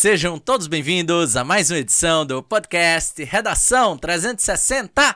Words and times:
Sejam 0.00 0.38
todos 0.38 0.66
bem-vindos 0.66 1.36
a 1.36 1.44
mais 1.44 1.70
uma 1.70 1.78
edição 1.78 2.24
do 2.24 2.42
podcast 2.42 3.22
Redação 3.22 3.98
360. 3.98 5.14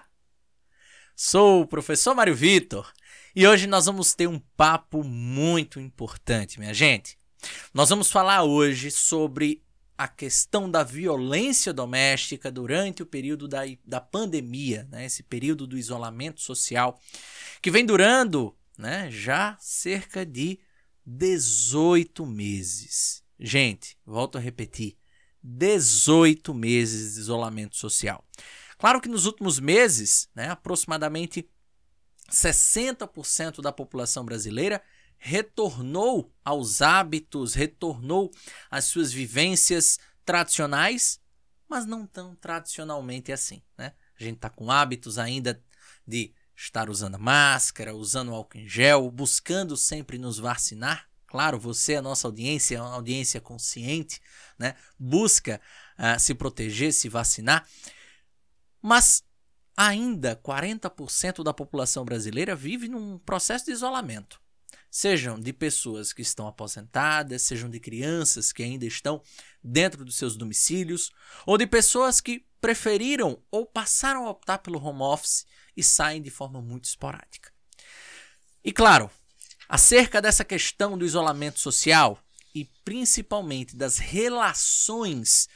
Sou 1.16 1.62
o 1.62 1.66
professor 1.66 2.14
Mário 2.14 2.34
Vitor 2.34 2.92
e 3.34 3.48
hoje 3.48 3.66
nós 3.66 3.86
vamos 3.86 4.12
ter 4.12 4.26
um 4.26 4.38
papo 4.38 5.02
muito 5.02 5.80
importante, 5.80 6.58
minha 6.58 6.74
gente. 6.74 7.16
Nós 7.72 7.88
vamos 7.88 8.10
falar 8.10 8.42
hoje 8.42 8.90
sobre 8.90 9.62
a 9.96 10.06
questão 10.06 10.70
da 10.70 10.82
violência 10.82 11.72
doméstica 11.72 12.52
durante 12.52 13.02
o 13.02 13.06
período 13.06 13.48
da, 13.48 13.62
da 13.86 14.02
pandemia, 14.02 14.86
né? 14.90 15.06
esse 15.06 15.22
período 15.22 15.66
do 15.66 15.78
isolamento 15.78 16.42
social, 16.42 17.00
que 17.62 17.70
vem 17.70 17.86
durando 17.86 18.54
né, 18.76 19.08
já 19.10 19.56
cerca 19.58 20.26
de 20.26 20.60
18 21.06 22.26
meses. 22.26 23.23
Gente, 23.38 23.98
volto 24.04 24.38
a 24.38 24.40
repetir: 24.40 24.96
18 25.42 26.54
meses 26.54 27.14
de 27.14 27.20
isolamento 27.20 27.76
social. 27.76 28.24
Claro 28.78 29.00
que 29.00 29.08
nos 29.08 29.26
últimos 29.26 29.58
meses, 29.60 30.28
né, 30.34 30.48
aproximadamente 30.48 31.48
60% 32.30 33.60
da 33.60 33.72
população 33.72 34.24
brasileira 34.24 34.82
retornou 35.16 36.32
aos 36.44 36.82
hábitos, 36.82 37.54
retornou 37.54 38.30
às 38.70 38.84
suas 38.84 39.12
vivências 39.12 39.98
tradicionais, 40.24 41.20
mas 41.68 41.86
não 41.86 42.06
tão 42.06 42.34
tradicionalmente 42.36 43.32
assim. 43.32 43.62
Né? 43.78 43.92
A 44.18 44.22
gente 44.22 44.36
está 44.36 44.50
com 44.50 44.70
hábitos 44.70 45.18
ainda 45.18 45.62
de 46.06 46.34
estar 46.56 46.90
usando 46.90 47.18
máscara, 47.18 47.94
usando 47.94 48.32
álcool 48.32 48.58
em 48.58 48.68
gel, 48.68 49.10
buscando 49.10 49.76
sempre 49.76 50.18
nos 50.18 50.38
vacinar. 50.38 51.08
Claro, 51.34 51.58
você, 51.58 51.96
a 51.96 52.00
nossa 52.00 52.28
audiência, 52.28 52.76
é 52.76 52.80
uma 52.80 52.94
audiência 52.94 53.40
consciente, 53.40 54.20
né? 54.56 54.76
busca 54.96 55.60
uh, 55.98 56.16
se 56.16 56.32
proteger, 56.32 56.92
se 56.92 57.08
vacinar, 57.08 57.68
mas 58.80 59.24
ainda 59.76 60.36
40% 60.36 61.42
da 61.42 61.52
população 61.52 62.04
brasileira 62.04 62.54
vive 62.54 62.86
num 62.86 63.18
processo 63.18 63.64
de 63.64 63.72
isolamento 63.72 64.40
sejam 64.88 65.40
de 65.40 65.52
pessoas 65.52 66.12
que 66.12 66.22
estão 66.22 66.46
aposentadas, 66.46 67.42
sejam 67.42 67.68
de 67.68 67.80
crianças 67.80 68.52
que 68.52 68.62
ainda 68.62 68.86
estão 68.86 69.20
dentro 69.60 70.04
dos 70.04 70.14
seus 70.14 70.36
domicílios, 70.36 71.10
ou 71.44 71.58
de 71.58 71.66
pessoas 71.66 72.20
que 72.20 72.46
preferiram 72.60 73.42
ou 73.50 73.66
passaram 73.66 74.24
a 74.24 74.30
optar 74.30 74.58
pelo 74.58 74.80
home 74.80 75.02
office 75.02 75.46
e 75.76 75.82
saem 75.82 76.22
de 76.22 76.30
forma 76.30 76.62
muito 76.62 76.84
esporádica. 76.84 77.52
E 78.62 78.70
claro, 78.72 79.10
acerca 79.68 80.20
dessa 80.20 80.44
questão 80.44 80.96
do 80.96 81.04
isolamento 81.04 81.58
social 81.58 82.18
e 82.54 82.64
principalmente 82.84 83.74
das 83.74 83.98
relações 83.98 85.48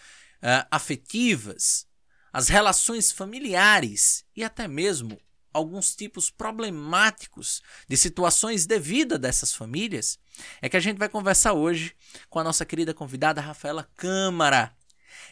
uh, 0.43 0.67
afetivas, 0.71 1.87
as 2.33 2.49
relações 2.49 3.13
familiares 3.13 4.25
e 4.35 4.43
até 4.43 4.67
mesmo 4.67 5.19
alguns 5.53 5.95
tipos 5.95 6.31
problemáticos 6.31 7.63
de 7.89 7.97
situações 7.97 8.67
de 8.67 8.79
vida 8.79 9.19
dessas 9.19 9.55
famílias, 9.55 10.19
é 10.61 10.69
que 10.69 10.77
a 10.77 10.81
gente 10.81 10.99
vai 10.99 11.09
conversar 11.09 11.53
hoje 11.53 11.95
com 12.29 12.39
a 12.39 12.45
nossa 12.45 12.65
querida 12.65 12.95
convidada 12.95 13.41
Rafaela 13.41 13.89
Câmara. 13.97 14.73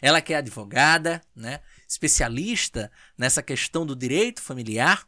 Ela 0.01 0.21
que 0.21 0.33
é 0.33 0.37
advogada, 0.37 1.21
né, 1.35 1.61
especialista 1.87 2.91
nessa 3.17 3.41
questão 3.41 3.85
do 3.85 3.95
direito 3.95 4.41
familiar 4.41 5.07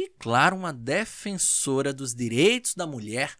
e, 0.00 0.08
claro, 0.18 0.56
uma 0.56 0.72
defensora 0.72 1.92
dos 1.92 2.14
direitos 2.14 2.74
da 2.74 2.86
mulher 2.86 3.38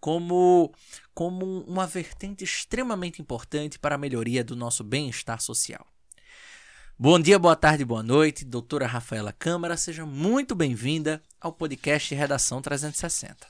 como, 0.00 0.72
como 1.12 1.60
uma 1.64 1.86
vertente 1.86 2.44
extremamente 2.44 3.20
importante 3.20 3.78
para 3.78 3.96
a 3.96 3.98
melhoria 3.98 4.42
do 4.42 4.56
nosso 4.56 4.82
bem-estar 4.82 5.38
social. 5.42 5.86
Bom 6.98 7.20
dia, 7.20 7.38
boa 7.38 7.54
tarde, 7.54 7.84
boa 7.84 8.02
noite, 8.02 8.42
doutora 8.42 8.86
Rafaela 8.86 9.34
Câmara, 9.34 9.76
seja 9.76 10.06
muito 10.06 10.54
bem-vinda 10.54 11.22
ao 11.38 11.52
podcast 11.52 12.14
Redação 12.14 12.62
360. 12.62 13.46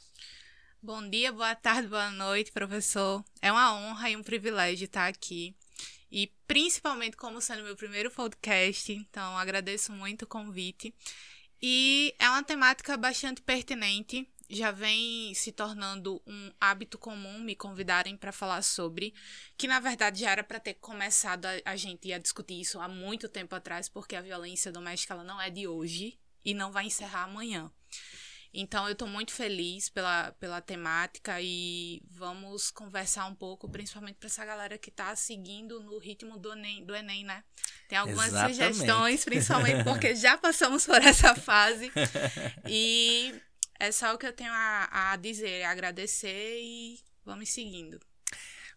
Bom 0.83 1.09
dia, 1.09 1.31
boa 1.31 1.55
tarde, 1.55 1.87
boa 1.87 2.11
noite, 2.11 2.51
professor. 2.51 3.25
É 3.41 3.53
uma 3.53 3.73
honra 3.75 4.11
e 4.11 4.17
um 4.17 4.23
privilégio 4.23 4.87
estar 4.87 5.07
aqui. 5.07 5.55
E 6.11 6.33
principalmente 6.47 7.17
como 7.17 7.41
sendo 7.41 7.63
meu 7.63 7.77
primeiro 7.77 8.11
podcast, 8.11 8.93
então 8.93 9.39
agradeço 9.39 9.93
muito 9.93 10.23
o 10.23 10.27
convite. 10.29 10.93
E 11.61 12.15
é 12.19 12.29
uma 12.29 12.43
temática 12.43 12.97
bastante 12.97 13.43
pertinente 13.43 14.29
já 14.51 14.71
vem 14.71 15.35
se 15.35 15.53
tornando 15.53 16.23
um 16.27 16.51
hábito 16.59 16.97
comum 16.97 17.39
me 17.39 17.55
convidarem 17.55 18.17
para 18.17 18.33
falar 18.33 18.63
sobre, 18.63 19.13
que 19.59 19.69
na 19.69 19.79
verdade 19.79 20.21
já 20.21 20.31
era 20.31 20.43
para 20.43 20.59
ter 20.59 20.75
começado 20.75 21.45
a, 21.45 21.51
a, 21.67 21.77
gente 21.77 22.11
a 22.13 22.19
discutir 22.19 22.61
isso 22.61 22.81
há 22.81 22.89
muito 22.89 23.29
tempo 23.29 23.55
atrás, 23.55 23.89
porque 23.89 24.17
a 24.17 24.23
violência 24.23 24.73
doméstica 24.73 25.13
ela 25.13 25.25
não 25.25 25.41
é 25.41 25.51
de 25.51 25.69
hoje 25.69 26.19
e 26.43 26.55
não 26.55 26.73
vai 26.73 26.87
encerrar 26.87 27.25
amanhã. 27.25 27.71
Então 28.53 28.87
eu 28.87 28.93
estou 28.93 29.07
muito 29.07 29.33
feliz 29.33 29.89
pela, 29.89 30.33
pela 30.33 30.61
temática 30.61 31.41
e 31.41 32.03
vamos 32.11 32.71
conversar 32.71 33.27
um 33.27 33.35
pouco, 33.35 33.69
principalmente 33.69 34.17
para 34.17 34.27
essa 34.27 34.45
galera 34.45 34.79
que 34.79 34.89
está 34.89 35.15
seguindo 35.15 35.83
no 35.83 35.99
ritmo 35.99 36.39
do 36.39 36.53
Enem, 36.53 36.85
do 36.85 36.95
Enem, 36.95 37.25
né? 37.25 37.45
Tem 37.89 37.99
algumas 37.99 38.29
Exatamente. 38.29 38.57
sugestões, 38.57 39.25
principalmente 39.25 39.85
porque 39.85 40.15
já 40.17 40.39
passamos 40.39 40.87
por 40.87 41.01
essa 41.03 41.35
fase. 41.35 41.93
E 42.67 43.35
é 43.79 43.93
só 43.93 44.15
o 44.15 44.19
que 44.19 44.27
eu 44.27 44.33
tenho 44.33 44.53
a, 44.53 45.13
a 45.13 45.17
dizer, 45.17 45.65
agradecer 45.65 46.59
e 46.61 46.99
vamos 47.25 47.51
seguindo. 47.51 48.01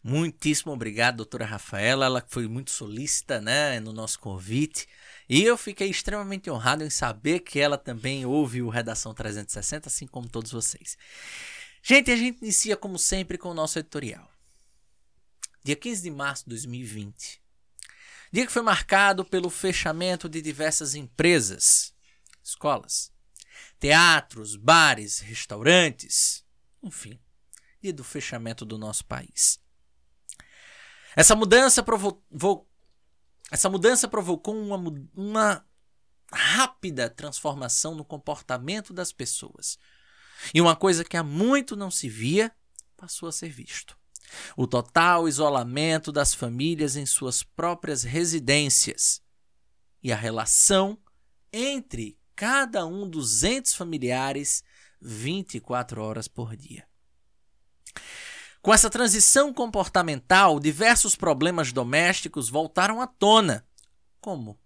Muitíssimo 0.04 0.74
obrigado, 0.74 1.18
doutora 1.18 1.46
Rafaela. 1.46 2.06
Ela 2.06 2.26
foi 2.28 2.48
muito 2.48 2.72
solícita 2.72 3.40
né, 3.40 3.80
no 3.80 3.94
nosso 3.94 4.20
convite. 4.20 4.88
E 5.34 5.44
eu 5.44 5.58
fiquei 5.58 5.90
extremamente 5.90 6.52
honrado 6.52 6.84
em 6.84 6.90
saber 6.90 7.40
que 7.40 7.58
ela 7.58 7.78
também 7.78 8.26
ouve 8.26 8.62
o 8.62 8.68
Redação 8.68 9.14
360, 9.14 9.88
assim 9.88 10.06
como 10.06 10.28
todos 10.28 10.52
vocês. 10.52 10.98
Gente, 11.82 12.12
a 12.12 12.18
gente 12.18 12.40
inicia 12.42 12.76
como 12.76 13.00
sempre 13.00 13.38
com 13.38 13.48
o 13.48 13.54
nosso 13.54 13.80
editorial. 13.80 14.30
Dia 15.64 15.78
15 15.78 16.02
de 16.02 16.12
março 16.12 16.44
de 16.44 16.50
2020. 16.50 17.42
Dia 18.30 18.46
que 18.46 18.52
foi 18.52 18.62
marcado 18.62 19.24
pelo 19.24 19.50
fechamento 19.50 20.28
de 20.28 20.42
diversas 20.42 20.96
empresas, 20.96 21.94
escolas, 22.44 23.10
teatros, 23.80 24.58
bares, 24.58 25.20
restaurantes, 25.20 26.44
enfim, 26.84 27.18
e 27.82 27.94
do 27.94 28.04
fechamento 28.04 28.66
do 28.66 28.78
nosso 28.78 29.06
país. 29.06 29.62
Essa 31.16 31.38
mudança 31.38 31.82
provocou, 31.82 32.68
essa 33.52 33.70
mudança 33.70 34.08
provocou 34.08 34.56
uma, 34.58 34.78
uma 35.14 35.66
rápida 36.32 37.10
transformação 37.10 37.94
no 37.94 38.06
comportamento 38.06 38.94
das 38.94 39.12
pessoas. 39.12 39.78
E 40.54 40.62
uma 40.62 40.76
coisa 40.76 41.04
que 41.04 41.18
há 41.18 41.24
muito 41.24 41.76
não 41.76 41.92
se 41.92 42.08
via 42.08 42.52
passou 42.96 43.28
a 43.28 43.32
ser 43.32 43.50
visto. 43.50 43.98
O 44.56 44.66
total 44.66 45.28
isolamento 45.28 46.12
das 46.12 46.34
famílias 46.34 46.96
em 46.96 47.06
suas 47.06 47.44
próprias 47.44 48.04
residências 48.04 49.22
e 50.02 50.14
a 50.14 50.16
relação 50.16 50.98
entre 51.52 52.18
cada 52.34 52.86
um 52.86 53.08
dos 53.08 53.44
entes 53.44 53.74
familiares 53.74 54.64
24 55.02 56.02
horas 56.02 56.28
por 56.30 56.56
dia. 56.56 56.88
Com 58.62 58.72
essa 58.72 58.92
transição 58.92 59.52
comportamental, 59.52 60.60
diversos 60.60 61.16
problemas 61.16 61.74
domésticos 61.74 62.48
voltaram 62.48 63.02
à 63.02 63.08
tona, 63.08 63.66
como 64.20 64.60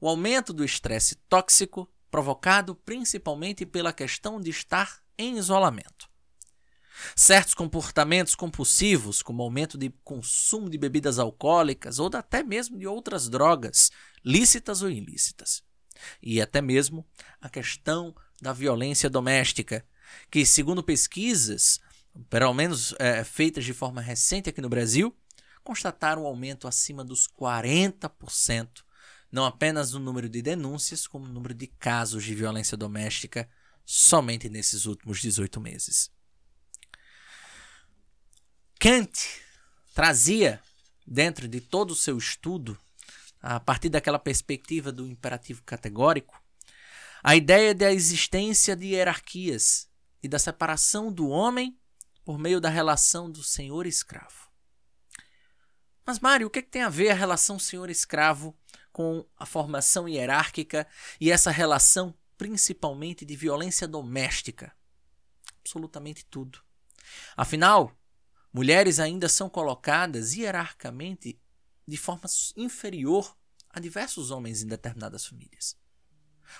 o 0.00 0.08
aumento 0.08 0.52
do 0.52 0.64
estresse 0.64 1.14
tóxico, 1.28 1.88
provocado 2.10 2.74
principalmente 2.74 3.64
pela 3.64 3.92
questão 3.92 4.40
de 4.40 4.50
estar 4.50 5.00
em 5.16 5.38
isolamento. 5.38 6.08
Certos 7.14 7.54
comportamentos 7.54 8.34
compulsivos, 8.34 9.22
como 9.22 9.44
aumento 9.44 9.78
de 9.78 9.90
consumo 10.02 10.68
de 10.68 10.76
bebidas 10.76 11.20
alcoólicas 11.20 12.00
ou 12.00 12.10
até 12.14 12.42
mesmo 12.42 12.76
de 12.76 12.88
outras 12.88 13.28
drogas, 13.28 13.92
lícitas 14.24 14.82
ou 14.82 14.90
ilícitas 14.90 15.62
e 16.20 16.40
até 16.40 16.60
mesmo 16.60 17.06
a 17.40 17.48
questão 17.48 18.12
da 18.42 18.52
violência 18.52 19.08
doméstica, 19.08 19.86
que, 20.28 20.44
segundo 20.44 20.82
pesquisas, 20.82 21.80
pelo 22.28 22.52
menos 22.52 22.94
é, 22.98 23.22
feitas 23.22 23.64
de 23.64 23.72
forma 23.72 24.00
recente 24.00 24.48
aqui 24.48 24.60
no 24.60 24.68
Brasil, 24.68 25.16
constataram 25.62 26.22
um 26.22 26.26
aumento 26.26 26.66
acima 26.66 27.04
dos 27.04 27.28
40%, 27.28 28.82
não 29.30 29.44
apenas 29.44 29.92
no 29.92 30.00
número 30.00 30.28
de 30.28 30.40
denúncias, 30.40 31.06
como 31.06 31.26
no 31.26 31.32
número 31.32 31.54
de 31.54 31.66
casos 31.66 32.24
de 32.24 32.34
violência 32.34 32.76
doméstica 32.76 33.48
somente 33.84 34.48
nesses 34.48 34.86
últimos 34.86 35.20
18 35.20 35.60
meses. 35.60 36.10
Kant 38.78 39.42
trazia, 39.94 40.62
dentro 41.06 41.48
de 41.48 41.60
todo 41.60 41.90
o 41.90 41.96
seu 41.96 42.16
estudo 42.16 42.78
a 43.40 43.58
partir 43.58 43.88
daquela 43.88 44.18
perspectiva 44.18 44.90
do 44.90 45.06
imperativo 45.06 45.62
categórico, 45.62 46.40
a 47.22 47.34
ideia 47.34 47.74
da 47.74 47.92
existência 47.92 48.76
de 48.76 48.86
hierarquias 48.86 49.88
e 50.22 50.28
da 50.28 50.38
separação 50.38 51.12
do 51.12 51.28
homem 51.28 51.78
por 52.28 52.38
meio 52.38 52.60
da 52.60 52.68
relação 52.68 53.30
do 53.30 53.42
senhor 53.42 53.86
e 53.86 53.88
escravo. 53.88 54.50
Mas, 56.04 56.20
Mário, 56.20 56.46
o 56.46 56.50
que, 56.50 56.58
é 56.58 56.62
que 56.62 56.68
tem 56.68 56.82
a 56.82 56.90
ver 56.90 57.08
a 57.08 57.14
relação 57.14 57.58
senhor-escravo 57.58 58.54
com 58.92 59.26
a 59.34 59.46
formação 59.46 60.06
hierárquica 60.06 60.86
e 61.18 61.30
essa 61.30 61.50
relação 61.50 62.14
principalmente 62.36 63.24
de 63.24 63.34
violência 63.34 63.88
doméstica? 63.88 64.76
Absolutamente 65.60 66.26
tudo. 66.26 66.62
Afinal, 67.34 67.98
mulheres 68.52 69.00
ainda 69.00 69.26
são 69.26 69.48
colocadas 69.48 70.34
hierarquicamente 70.34 71.40
de 71.86 71.96
forma 71.96 72.28
inferior 72.58 73.34
a 73.70 73.80
diversos 73.80 74.30
homens 74.30 74.62
em 74.62 74.66
determinadas 74.66 75.24
famílias. 75.24 75.78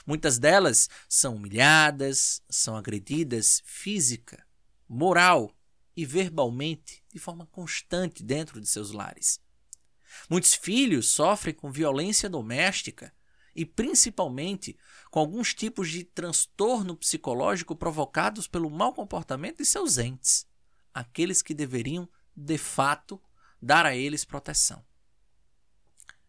Muitas 0.07 0.39
delas 0.39 0.89
são 1.07 1.37
humilhadas, 1.37 2.43
são 2.49 2.75
agredidas 2.75 3.61
física, 3.67 4.43
moral 4.89 5.55
e 5.99 6.07
verbalmente 6.07 7.03
de 7.13 7.19
forma 7.19 7.45
constante 7.47 8.23
dentro 8.23 8.61
de 8.61 8.69
seus 8.69 8.93
lares. 8.93 9.41
Muitos 10.31 10.55
filhos 10.55 11.09
sofrem 11.09 11.53
com 11.53 11.73
violência 11.73 12.31
doméstica 12.31 13.13
e 13.53 13.67
principalmente 13.67 14.79
com 15.11 15.19
alguns 15.19 15.53
tipos 15.53 15.91
de 15.91 16.05
transtorno 16.05 16.97
psicológico 16.97 17.75
provocados 17.75 18.47
pelo 18.47 18.71
mau 18.71 18.95
comportamento 18.95 19.59
de 19.59 19.65
seus 19.65 19.99
entes, 19.99 20.47
aqueles 20.95 21.43
que 21.43 21.53
deveriam, 21.53 22.09
de 22.33 22.59
fato, 22.59 23.21
dar 23.61 23.85
a 23.85 23.97
eles 23.97 24.25
proteção. 24.25 24.87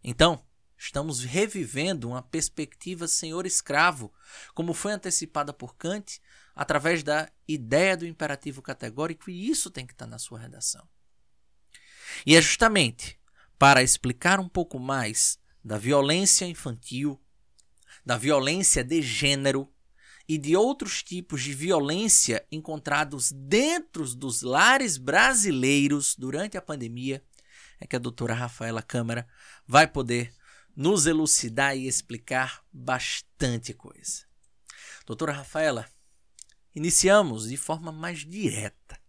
Então, 0.03 0.43
estamos 0.75 1.23
revivendo 1.23 2.09
uma 2.09 2.23
perspectiva 2.23 3.07
senhor-escravo, 3.07 4.11
como 4.55 4.73
foi 4.73 4.93
antecipada 4.93 5.53
por 5.53 5.75
Kant 5.75 6.19
através 6.59 7.03
da 7.03 7.31
ideia 7.47 7.95
do 7.95 8.05
imperativo 8.05 8.61
categórico, 8.61 9.29
e 9.29 9.49
isso 9.49 9.71
tem 9.71 9.87
que 9.87 9.93
estar 9.93 10.05
na 10.05 10.19
sua 10.19 10.37
redação. 10.37 10.85
E 12.25 12.35
é 12.35 12.41
justamente 12.41 13.17
para 13.57 13.81
explicar 13.81 14.41
um 14.41 14.49
pouco 14.49 14.77
mais 14.77 15.39
da 15.63 15.77
violência 15.77 16.43
infantil, 16.43 17.17
da 18.05 18.17
violência 18.17 18.83
de 18.83 19.01
gênero 19.01 19.73
e 20.27 20.37
de 20.37 20.53
outros 20.53 21.01
tipos 21.01 21.41
de 21.43 21.53
violência 21.53 22.45
encontrados 22.51 23.31
dentro 23.31 24.03
dos 24.13 24.41
lares 24.41 24.97
brasileiros 24.97 26.13
durante 26.13 26.57
a 26.57 26.61
pandemia, 26.61 27.23
é 27.79 27.87
que 27.87 27.95
a 27.95 27.99
doutora 27.99 28.33
Rafaela 28.33 28.81
Câmara 28.81 29.25
vai 29.65 29.87
poder 29.87 30.33
nos 30.75 31.05
elucidar 31.05 31.77
e 31.77 31.87
explicar 31.87 32.61
bastante 32.69 33.73
coisa. 33.73 34.25
Doutora 35.05 35.31
Rafaela, 35.31 35.89
Iniciamos 36.75 37.49
de 37.49 37.57
forma 37.57 37.91
mais 37.91 38.19
direta. 38.19 38.99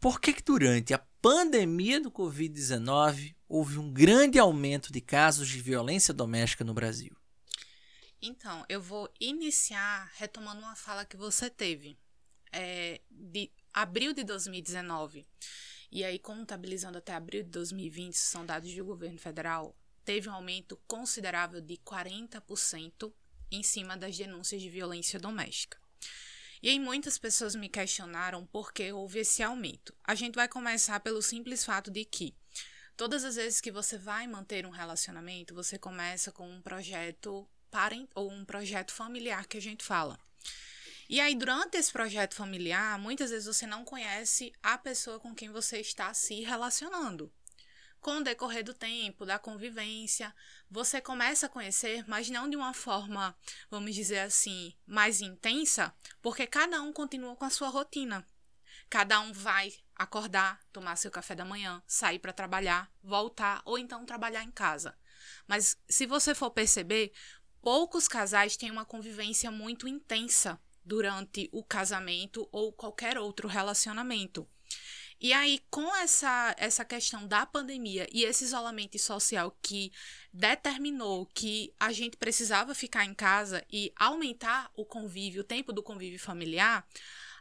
Por 0.00 0.20
que, 0.20 0.32
que 0.32 0.42
durante 0.42 0.92
a 0.92 0.98
pandemia 0.98 2.00
do 2.00 2.10
Covid-19 2.10 3.36
houve 3.48 3.78
um 3.78 3.92
grande 3.92 4.38
aumento 4.38 4.92
de 4.92 5.00
casos 5.00 5.48
de 5.48 5.60
violência 5.60 6.12
doméstica 6.12 6.64
no 6.64 6.74
Brasil? 6.74 7.16
Então, 8.20 8.64
eu 8.68 8.80
vou 8.80 9.12
iniciar 9.20 10.10
retomando 10.16 10.60
uma 10.60 10.76
fala 10.76 11.04
que 11.04 11.16
você 11.16 11.50
teve. 11.50 11.98
É, 12.54 13.00
de 13.10 13.50
abril 13.72 14.12
de 14.12 14.24
2019, 14.24 15.26
e 15.90 16.04
aí 16.04 16.18
contabilizando 16.18 16.98
até 16.98 17.14
abril 17.14 17.42
de 17.42 17.48
2020, 17.48 18.14
são 18.14 18.44
dados 18.44 18.74
do 18.74 18.84
governo 18.84 19.18
federal, 19.18 19.74
teve 20.04 20.28
um 20.28 20.34
aumento 20.34 20.78
considerável 20.86 21.60
de 21.60 21.78
40% 21.78 23.12
em 23.50 23.62
cima 23.62 23.96
das 23.96 24.16
denúncias 24.16 24.60
de 24.60 24.68
violência 24.68 25.18
doméstica. 25.18 25.81
E 26.62 26.68
aí 26.68 26.78
muitas 26.78 27.18
pessoas 27.18 27.56
me 27.56 27.68
questionaram 27.68 28.46
por 28.46 28.72
que 28.72 28.92
houve 28.92 29.18
esse 29.18 29.42
aumento. 29.42 29.92
A 30.04 30.14
gente 30.14 30.36
vai 30.36 30.46
começar 30.46 31.00
pelo 31.00 31.20
simples 31.20 31.64
fato 31.64 31.90
de 31.90 32.04
que 32.04 32.36
todas 32.96 33.24
as 33.24 33.34
vezes 33.34 33.60
que 33.60 33.72
você 33.72 33.98
vai 33.98 34.28
manter 34.28 34.64
um 34.64 34.70
relacionamento, 34.70 35.56
você 35.56 35.76
começa 35.76 36.30
com 36.30 36.48
um 36.48 36.62
projeto 36.62 37.48
parent 37.68 38.08
ou 38.14 38.30
um 38.30 38.44
projeto 38.44 38.92
familiar 38.92 39.48
que 39.48 39.56
a 39.56 39.60
gente 39.60 39.82
fala. 39.82 40.16
E 41.08 41.20
aí, 41.20 41.34
durante 41.34 41.76
esse 41.76 41.92
projeto 41.92 42.34
familiar, 42.34 42.96
muitas 42.96 43.30
vezes 43.30 43.46
você 43.46 43.66
não 43.66 43.84
conhece 43.84 44.52
a 44.62 44.78
pessoa 44.78 45.18
com 45.18 45.34
quem 45.34 45.50
você 45.50 45.80
está 45.80 46.14
se 46.14 46.42
relacionando 46.42 47.32
com 48.02 48.18
o 48.18 48.24
decorrer 48.24 48.64
do 48.64 48.74
tempo, 48.74 49.24
da 49.24 49.38
convivência, 49.38 50.34
você 50.68 51.00
começa 51.00 51.46
a 51.46 51.48
conhecer, 51.48 52.04
mas 52.08 52.28
não 52.28 52.50
de 52.50 52.56
uma 52.56 52.74
forma, 52.74 53.34
vamos 53.70 53.94
dizer 53.94 54.18
assim, 54.18 54.74
mais 54.84 55.20
intensa, 55.20 55.94
porque 56.20 56.44
cada 56.44 56.82
um 56.82 56.92
continua 56.92 57.36
com 57.36 57.44
a 57.44 57.50
sua 57.50 57.68
rotina. 57.68 58.26
Cada 58.90 59.20
um 59.20 59.32
vai 59.32 59.72
acordar, 59.94 60.60
tomar 60.72 60.96
seu 60.96 61.12
café 61.12 61.36
da 61.36 61.44
manhã, 61.44 61.80
sair 61.86 62.18
para 62.18 62.32
trabalhar, 62.32 62.92
voltar 63.02 63.62
ou 63.64 63.78
então 63.78 64.04
trabalhar 64.04 64.42
em 64.42 64.50
casa. 64.50 64.98
Mas 65.46 65.78
se 65.88 66.04
você 66.04 66.34
for 66.34 66.50
perceber, 66.50 67.12
poucos 67.62 68.08
casais 68.08 68.56
têm 68.56 68.70
uma 68.70 68.84
convivência 68.84 69.50
muito 69.50 69.86
intensa 69.86 70.60
durante 70.84 71.48
o 71.52 71.62
casamento 71.62 72.48
ou 72.50 72.72
qualquer 72.72 73.16
outro 73.16 73.46
relacionamento. 73.46 74.48
E 75.22 75.32
aí, 75.32 75.60
com 75.70 75.94
essa, 75.94 76.52
essa 76.58 76.84
questão 76.84 77.28
da 77.28 77.46
pandemia 77.46 78.08
e 78.12 78.24
esse 78.24 78.42
isolamento 78.42 78.98
social 78.98 79.56
que 79.62 79.92
determinou 80.32 81.26
que 81.26 81.72
a 81.78 81.92
gente 81.92 82.16
precisava 82.16 82.74
ficar 82.74 83.04
em 83.04 83.14
casa 83.14 83.64
e 83.70 83.92
aumentar 83.94 84.68
o 84.74 84.84
convívio, 84.84 85.42
o 85.42 85.44
tempo 85.44 85.72
do 85.72 85.80
convívio 85.80 86.18
familiar, 86.18 86.84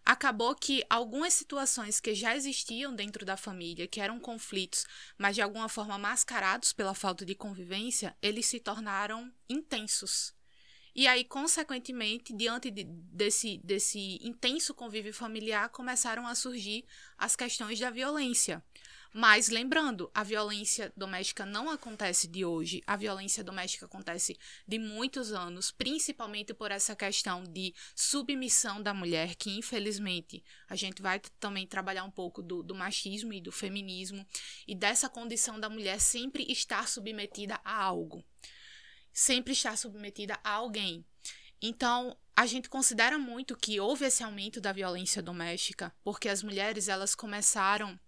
acabou 0.06 0.54
que 0.54 0.86
algumas 0.88 1.34
situações 1.34 2.00
que 2.00 2.14
já 2.14 2.36
existiam 2.36 2.94
dentro 2.94 3.26
da 3.26 3.36
família, 3.36 3.88
que 3.88 4.00
eram 4.00 4.20
conflitos, 4.20 4.86
mas 5.18 5.34
de 5.34 5.42
alguma 5.42 5.68
forma 5.68 5.98
mascarados 5.98 6.72
pela 6.72 6.94
falta 6.94 7.26
de 7.26 7.34
convivência, 7.34 8.16
eles 8.22 8.46
se 8.46 8.60
tornaram 8.60 9.34
intensos. 9.50 10.36
E 10.94 11.08
aí, 11.08 11.24
consequentemente, 11.24 12.34
diante 12.34 12.70
de, 12.70 12.84
desse, 12.84 13.60
desse 13.64 14.20
intenso 14.22 14.74
convívio 14.74 15.14
familiar, 15.14 15.70
começaram 15.70 16.28
a 16.28 16.36
surgir 16.36 16.86
as 17.18 17.36
questões 17.36 17.80
da 17.80 17.90
violência. 17.90 18.62
Mas 19.14 19.50
lembrando, 19.50 20.10
a 20.14 20.24
violência 20.24 20.92
doméstica 20.96 21.46
não 21.46 21.70
acontece 21.70 22.30
de 22.30 22.46
hoje, 22.46 22.82
a 22.88 22.96
violência 22.96 23.44
doméstica 23.44 23.86
acontece 23.86 24.38
de 24.66 24.80
muitos 24.80 25.34
anos, 25.34 25.70
principalmente 25.70 26.54
por 26.54 26.72
essa 26.72 26.96
questão 26.96 27.44
de 27.44 27.74
submissão 27.94 28.82
da 28.82 28.94
mulher, 28.94 29.36
que 29.36 29.58
infelizmente 29.58 30.42
a 30.70 30.78
gente 30.78 31.02
vai 31.02 31.20
também 31.42 31.68
trabalhar 31.68 32.06
um 32.06 32.12
pouco 32.12 32.42
do, 32.42 32.64
do 32.64 32.74
machismo 32.74 33.34
e 33.34 33.42
do 33.42 33.52
feminismo, 33.52 34.26
e 34.66 34.74
dessa 34.74 35.10
condição 35.10 35.60
da 35.60 35.70
mulher 35.70 36.00
sempre 36.00 36.50
estar 36.50 36.88
submetida 36.88 37.60
a 37.66 37.84
algo 37.84 38.24
sempre 39.14 39.54
está 39.54 39.76
submetida 39.76 40.40
a 40.44 40.52
alguém. 40.52 41.06
Então, 41.62 42.18
a 42.36 42.46
gente 42.46 42.70
considera 42.70 43.20
muito 43.20 43.56
que 43.56 43.80
houve 43.80 44.06
esse 44.06 44.24
aumento 44.24 44.60
da 44.60 44.72
violência 44.72 45.22
doméstica 45.22 45.94
porque 46.04 46.28
as 46.28 46.42
mulheres 46.42 46.88
elas 46.88 47.14
começaram 47.14 48.00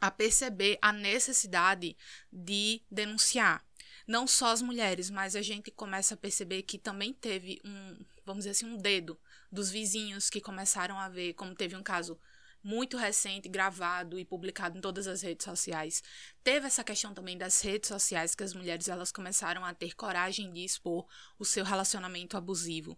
a 0.00 0.10
perceber 0.10 0.78
a 0.80 0.92
necessidade 0.92 1.96
de 2.32 2.82
denunciar. 2.90 3.64
Não 4.06 4.26
só 4.26 4.52
as 4.52 4.62
mulheres, 4.62 5.10
mas 5.10 5.34
a 5.34 5.42
gente 5.42 5.70
começa 5.70 6.14
a 6.14 6.16
perceber 6.16 6.62
que 6.62 6.78
também 6.78 7.12
teve 7.12 7.60
um, 7.64 8.04
vamos 8.24 8.44
dizer 8.44 8.50
assim, 8.50 8.66
um 8.66 8.76
dedo 8.76 9.18
dos 9.50 9.70
vizinhos 9.70 10.30
que 10.30 10.40
começaram 10.40 10.98
a 10.98 11.08
ver, 11.08 11.34
como 11.34 11.54
teve 11.54 11.74
um 11.74 11.82
caso 11.82 12.18
muito 12.68 12.98
recente, 12.98 13.48
gravado 13.48 14.18
e 14.18 14.26
publicado 14.26 14.76
em 14.76 14.80
todas 14.82 15.06
as 15.06 15.22
redes 15.22 15.42
sociais. 15.42 16.02
Teve 16.44 16.66
essa 16.66 16.84
questão 16.84 17.14
também 17.14 17.38
das 17.38 17.62
redes 17.62 17.88
sociais 17.88 18.34
que 18.34 18.44
as 18.44 18.52
mulheres 18.52 18.88
elas 18.88 19.10
começaram 19.10 19.64
a 19.64 19.72
ter 19.72 19.96
coragem 19.96 20.52
de 20.52 20.62
expor 20.62 21.06
o 21.38 21.46
seu 21.46 21.64
relacionamento 21.64 22.36
abusivo. 22.36 22.94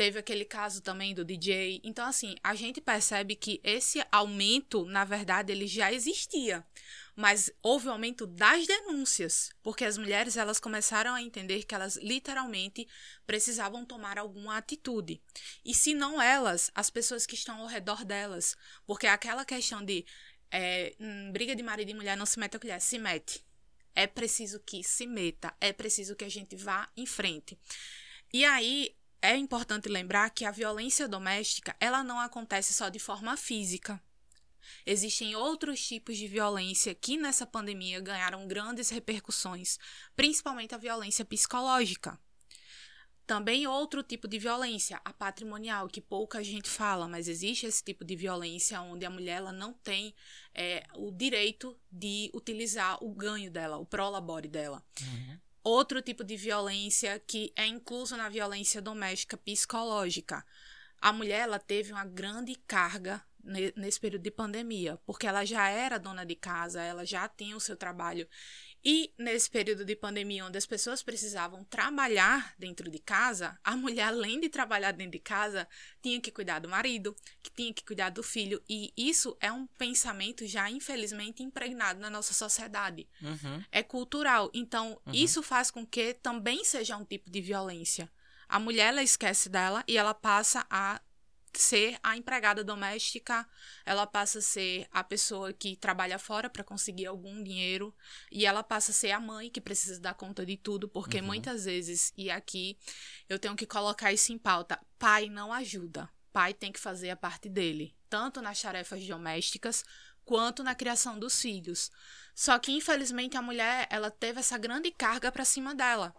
Teve 0.00 0.18
aquele 0.18 0.46
caso 0.46 0.80
também 0.80 1.14
do 1.14 1.22
DJ. 1.22 1.78
Então 1.84 2.06
assim, 2.06 2.34
a 2.42 2.54
gente 2.54 2.80
percebe 2.80 3.36
que 3.36 3.60
esse 3.62 4.02
aumento, 4.10 4.86
na 4.86 5.04
verdade, 5.04 5.52
ele 5.52 5.66
já 5.66 5.92
existia 5.92 6.64
mas 7.20 7.50
houve 7.62 7.86
um 7.86 7.92
aumento 7.92 8.26
das 8.26 8.66
denúncias, 8.66 9.50
porque 9.62 9.84
as 9.84 9.98
mulheres 9.98 10.38
elas 10.38 10.58
começaram 10.58 11.12
a 11.12 11.20
entender 11.20 11.64
que 11.64 11.74
elas 11.74 11.96
literalmente 11.96 12.88
precisavam 13.26 13.84
tomar 13.84 14.16
alguma 14.16 14.56
atitude. 14.56 15.20
E 15.62 15.74
se 15.74 15.92
não 15.92 16.22
elas, 16.22 16.70
as 16.74 16.88
pessoas 16.88 17.26
que 17.26 17.34
estão 17.34 17.60
ao 17.60 17.66
redor 17.66 18.06
delas, 18.06 18.56
porque 18.86 19.06
aquela 19.06 19.44
questão 19.44 19.84
de 19.84 20.06
é, 20.50 20.94
briga 21.30 21.54
de 21.54 21.62
marido 21.62 21.90
e 21.90 21.94
mulher 21.94 22.16
não 22.16 22.24
se 22.24 22.38
mete 22.38 22.56
a 22.56 22.58
colher, 22.58 22.80
se 22.80 22.98
mete. 22.98 23.44
É 23.94 24.06
preciso 24.06 24.58
que 24.60 24.82
se 24.82 25.06
meta, 25.06 25.54
é 25.60 25.74
preciso 25.74 26.16
que 26.16 26.24
a 26.24 26.30
gente 26.30 26.56
vá 26.56 26.90
em 26.96 27.04
frente. 27.04 27.58
E 28.32 28.46
aí 28.46 28.96
é 29.22 29.36
importante 29.36 29.88
lembrar 29.88 30.30
que 30.30 30.44
a 30.44 30.50
violência 30.50 31.06
doméstica, 31.06 31.76
ela 31.78 32.02
não 32.02 32.18
acontece 32.18 32.72
só 32.72 32.88
de 32.88 32.98
forma 32.98 33.36
física. 33.36 34.02
Existem 34.86 35.34
outros 35.34 35.86
tipos 35.86 36.16
de 36.16 36.26
violência 36.26 36.94
que 36.94 37.16
nessa 37.16 37.46
pandemia 37.46 38.00
ganharam 38.00 38.46
grandes 38.46 38.90
repercussões, 38.90 39.78
principalmente 40.14 40.74
a 40.74 40.78
violência 40.78 41.24
psicológica. 41.24 42.18
Também 43.26 43.66
outro 43.66 44.02
tipo 44.02 44.26
de 44.26 44.40
violência, 44.40 45.00
a 45.04 45.12
patrimonial, 45.12 45.86
que 45.86 46.00
pouca 46.00 46.42
gente 46.42 46.68
fala, 46.68 47.06
mas 47.06 47.28
existe 47.28 47.64
esse 47.64 47.82
tipo 47.82 48.04
de 48.04 48.16
violência 48.16 48.80
onde 48.82 49.06
a 49.06 49.10
mulher 49.10 49.36
ela 49.36 49.52
não 49.52 49.72
tem 49.72 50.12
é, 50.52 50.84
o 50.96 51.12
direito 51.12 51.78
de 51.92 52.28
utilizar 52.34 52.98
o 53.02 53.14
ganho 53.14 53.48
dela, 53.48 53.78
o 53.78 53.86
prolabore 53.86 54.48
dela. 54.48 54.84
Uhum. 55.00 55.38
Outro 55.62 56.00
tipo 56.00 56.24
de 56.24 56.36
violência 56.36 57.18
que 57.26 57.52
é 57.54 57.66
incluso 57.66 58.16
na 58.16 58.28
violência 58.28 58.80
doméstica 58.80 59.36
psicológica. 59.36 60.44
A 61.00 61.12
mulher 61.12 61.40
ela 61.40 61.58
teve 61.58 61.92
uma 61.92 62.04
grande 62.04 62.54
carga 62.66 63.22
nesse 63.76 63.98
período 63.98 64.22
de 64.22 64.30
pandemia, 64.30 64.98
porque 65.06 65.26
ela 65.26 65.44
já 65.44 65.68
era 65.68 65.98
dona 65.98 66.24
de 66.24 66.34
casa, 66.34 66.82
ela 66.82 67.06
já 67.06 67.26
tinha 67.28 67.56
o 67.56 67.60
seu 67.60 67.76
trabalho. 67.76 68.28
E 68.84 69.12
nesse 69.18 69.50
período 69.50 69.84
de 69.84 69.94
pandemia, 69.94 70.44
onde 70.44 70.56
as 70.56 70.64
pessoas 70.64 71.02
precisavam 71.02 71.64
trabalhar 71.64 72.54
dentro 72.58 72.90
de 72.90 72.98
casa, 72.98 73.58
a 73.62 73.76
mulher, 73.76 74.04
além 74.04 74.40
de 74.40 74.48
trabalhar 74.48 74.92
dentro 74.92 75.12
de 75.12 75.18
casa, 75.18 75.68
tinha 76.02 76.20
que 76.20 76.30
cuidar 76.30 76.60
do 76.60 76.68
marido, 76.68 77.14
que 77.42 77.50
tinha 77.50 77.74
que 77.74 77.84
cuidar 77.84 78.10
do 78.10 78.22
filho. 78.22 78.62
E 78.68 78.92
isso 78.96 79.36
é 79.40 79.52
um 79.52 79.66
pensamento 79.66 80.46
já, 80.46 80.70
infelizmente, 80.70 81.42
impregnado 81.42 82.00
na 82.00 82.08
nossa 82.08 82.32
sociedade. 82.32 83.06
Uhum. 83.20 83.62
É 83.70 83.82
cultural. 83.82 84.50
Então, 84.54 85.00
uhum. 85.06 85.12
isso 85.12 85.42
faz 85.42 85.70
com 85.70 85.86
que 85.86 86.14
também 86.14 86.64
seja 86.64 86.96
um 86.96 87.04
tipo 87.04 87.30
de 87.30 87.40
violência. 87.40 88.10
A 88.48 88.58
mulher, 88.58 88.88
ela 88.88 89.02
esquece 89.02 89.48
dela 89.48 89.84
e 89.86 89.96
ela 89.96 90.14
passa 90.14 90.66
a 90.68 91.00
ser 91.58 91.98
a 92.02 92.16
empregada 92.16 92.62
doméstica, 92.62 93.48
ela 93.84 94.06
passa 94.06 94.38
a 94.38 94.42
ser 94.42 94.86
a 94.90 95.02
pessoa 95.02 95.52
que 95.52 95.76
trabalha 95.76 96.18
fora 96.18 96.48
para 96.48 96.62
conseguir 96.62 97.06
algum 97.06 97.42
dinheiro 97.42 97.94
e 98.30 98.46
ela 98.46 98.62
passa 98.62 98.90
a 98.92 98.94
ser 98.94 99.10
a 99.10 99.20
mãe 99.20 99.50
que 99.50 99.60
precisa 99.60 99.98
dar 99.98 100.14
conta 100.14 100.44
de 100.44 100.56
tudo, 100.56 100.88
porque 100.88 101.18
uhum. 101.18 101.26
muitas 101.26 101.64
vezes, 101.64 102.12
e 102.16 102.30
aqui 102.30 102.78
eu 103.28 103.38
tenho 103.38 103.56
que 103.56 103.66
colocar 103.66 104.12
isso 104.12 104.32
em 104.32 104.38
pauta, 104.38 104.78
pai 104.98 105.28
não 105.28 105.52
ajuda. 105.52 106.08
Pai 106.32 106.54
tem 106.54 106.70
que 106.70 106.78
fazer 106.78 107.10
a 107.10 107.16
parte 107.16 107.48
dele, 107.48 107.96
tanto 108.08 108.40
nas 108.40 108.62
tarefas 108.62 109.04
domésticas 109.04 109.84
quanto 110.24 110.62
na 110.62 110.76
criação 110.76 111.18
dos 111.18 111.40
filhos. 111.40 111.90
Só 112.34 112.56
que 112.58 112.70
infelizmente 112.70 113.36
a 113.36 113.42
mulher, 113.42 113.88
ela 113.90 114.10
teve 114.10 114.38
essa 114.38 114.56
grande 114.56 114.92
carga 114.92 115.32
para 115.32 115.44
cima 115.44 115.74
dela. 115.74 116.14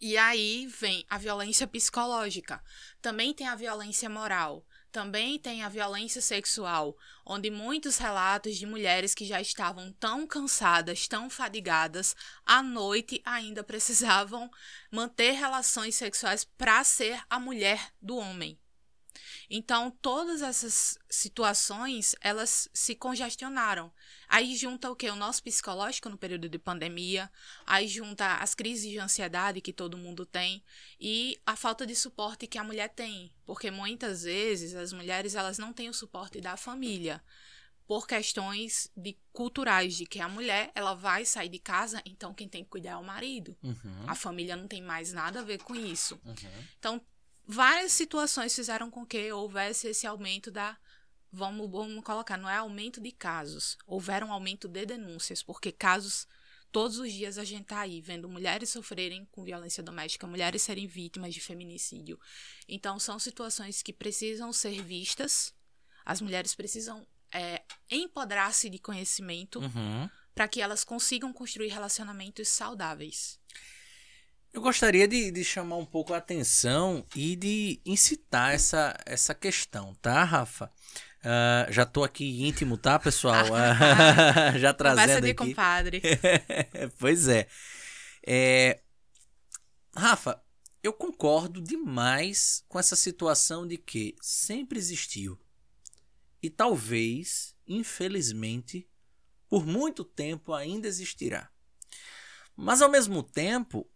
E 0.00 0.16
aí 0.16 0.66
vem 0.66 1.04
a 1.10 1.18
violência 1.18 1.66
psicológica. 1.66 2.62
Também 3.02 3.34
tem 3.34 3.46
a 3.46 3.54
violência 3.54 4.08
moral. 4.08 4.64
Também 4.90 5.38
tem 5.38 5.62
a 5.62 5.68
violência 5.68 6.20
sexual, 6.20 6.96
onde 7.24 7.48
muitos 7.48 7.96
relatos 7.98 8.56
de 8.56 8.66
mulheres 8.66 9.14
que 9.14 9.24
já 9.24 9.40
estavam 9.40 9.92
tão 9.92 10.26
cansadas, 10.26 11.06
tão 11.06 11.30
fadigadas, 11.30 12.16
à 12.44 12.60
noite 12.60 13.22
ainda 13.24 13.62
precisavam 13.64 14.50
manter 14.90 15.32
relações 15.32 15.94
sexuais 15.94 16.44
para 16.44 16.82
ser 16.82 17.22
a 17.30 17.38
mulher 17.38 17.92
do 18.02 18.16
homem. 18.16 18.58
Então, 19.52 19.90
todas 19.90 20.42
essas 20.42 20.96
situações, 21.10 22.14
elas 22.20 22.68
se 22.72 22.94
congestionaram. 22.94 23.92
Aí 24.28 24.54
junta 24.54 24.88
o 24.88 24.94
que? 24.94 25.10
O 25.10 25.16
nosso 25.16 25.42
psicológico 25.42 26.08
no 26.08 26.16
período 26.16 26.48
de 26.48 26.56
pandemia, 26.56 27.28
aí 27.66 27.88
junta 27.88 28.36
as 28.36 28.54
crises 28.54 28.88
de 28.88 29.00
ansiedade 29.00 29.60
que 29.60 29.72
todo 29.72 29.98
mundo 29.98 30.24
tem 30.24 30.62
e 31.00 31.36
a 31.44 31.56
falta 31.56 31.84
de 31.84 31.96
suporte 31.96 32.46
que 32.46 32.58
a 32.58 32.62
mulher 32.62 32.90
tem, 32.90 33.32
porque 33.44 33.72
muitas 33.72 34.22
vezes 34.22 34.76
as 34.76 34.92
mulheres 34.92 35.34
elas 35.34 35.58
não 35.58 35.72
têm 35.72 35.88
o 35.88 35.94
suporte 35.94 36.40
da 36.40 36.56
família 36.56 37.20
por 37.90 38.06
questões 38.06 38.88
de 38.96 39.18
culturais 39.32 39.96
de 39.96 40.06
que 40.06 40.20
a 40.20 40.28
mulher 40.28 40.70
ela 40.76 40.94
vai 40.94 41.24
sair 41.24 41.48
de 41.48 41.58
casa, 41.58 42.00
então 42.06 42.32
quem 42.32 42.48
tem 42.48 42.62
que 42.62 42.70
cuidar 42.70 42.92
é 42.92 42.96
o 42.96 43.02
marido. 43.02 43.56
Uhum. 43.64 44.04
A 44.06 44.14
família 44.14 44.54
não 44.54 44.68
tem 44.68 44.80
mais 44.80 45.12
nada 45.12 45.40
a 45.40 45.42
ver 45.42 45.60
com 45.60 45.74
isso. 45.74 46.20
Uhum. 46.24 46.34
Então 46.78 47.00
várias 47.46 47.92
situações 47.92 48.54
fizeram 48.54 48.90
com 48.90 49.04
que 49.04 49.32
houvesse 49.32 49.88
esse 49.88 50.06
aumento 50.06 50.50
da 50.50 50.76
vamos, 51.32 51.70
vamos 51.70 52.04
colocar, 52.04 52.36
não 52.36 52.48
é 52.48 52.56
aumento 52.56 53.00
de 53.00 53.12
casos, 53.12 53.78
houveram 53.86 54.28
um 54.28 54.32
aumento 54.32 54.66
de 54.66 54.84
denúncias, 54.84 55.42
porque 55.42 55.70
casos 55.70 56.26
todos 56.72 56.98
os 56.98 57.12
dias 57.12 57.38
a 57.38 57.44
gente 57.44 57.64
tá 57.64 57.80
aí 57.80 58.00
vendo 58.00 58.28
mulheres 58.28 58.70
sofrerem 58.70 59.24
com 59.26 59.44
violência 59.44 59.82
doméstica, 59.82 60.26
mulheres 60.26 60.62
serem 60.62 60.86
vítimas 60.86 61.34
de 61.34 61.40
feminicídio. 61.40 62.18
Então 62.68 62.98
são 62.98 63.18
situações 63.18 63.82
que 63.82 63.92
precisam 63.92 64.52
ser 64.52 64.82
vistas. 64.82 65.54
As 66.04 66.20
mulheres 66.20 66.54
precisam 66.54 67.06
é, 67.32 67.62
empoderar-se 67.90 68.70
de 68.70 68.78
conhecimento 68.78 69.60
uhum. 69.60 70.08
para 70.34 70.48
que 70.48 70.60
elas 70.60 70.84
consigam 70.84 71.32
construir 71.32 71.68
relacionamentos 71.68 72.48
saudáveis. 72.48 73.38
Eu 74.52 74.60
gostaria 74.60 75.06
de, 75.06 75.30
de, 75.30 75.44
chamar 75.44 75.76
um 75.76 75.86
pouco 75.86 76.12
a 76.12 76.16
atenção 76.16 77.06
e 77.14 77.36
de 77.36 77.80
incitar 77.86 78.52
essa, 78.52 78.98
essa 79.06 79.32
questão, 79.32 79.94
tá, 80.02 80.24
Rafa? 80.24 80.70
Uh, 81.20 81.72
já 81.72 81.86
tô 81.86 82.02
aqui 82.02 82.42
íntimo, 82.42 82.76
tá, 82.76 82.98
pessoal? 82.98 83.44
Uh, 83.46 84.58
já 84.58 84.74
trazendo 84.74 85.02
Conversa 85.02 85.20
de 85.20 85.30
aqui. 85.30 85.34
compadre. 85.34 86.02
pois 86.98 87.28
é. 87.28 87.46
é. 88.26 88.80
Rafa, 89.94 90.42
eu 90.82 90.92
concordo 90.92 91.60
demais 91.60 92.64
com 92.68 92.78
essa 92.78 92.96
situação 92.96 93.66
de 93.66 93.78
que 93.78 94.16
sempre 94.20 94.78
existiu 94.78 95.38
e 96.42 96.50
talvez, 96.50 97.54
infelizmente, 97.68 98.88
por 99.48 99.64
muito 99.64 100.04
tempo 100.04 100.52
ainda 100.54 100.88
existirá. 100.88 101.50
Mas 102.56 102.82
ao 102.82 102.90
mesmo 102.90 103.22
tempo, 103.22 103.88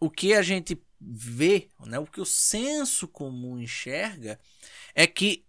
o 0.00 0.10
que 0.10 0.34
a 0.34 0.42
gente 0.42 0.80
vê, 1.00 1.68
né, 1.86 1.98
o 1.98 2.06
que 2.06 2.20
o 2.20 2.26
senso 2.26 3.06
comum 3.06 3.58
enxerga 3.58 4.38
é 4.94 5.06
que 5.06 5.46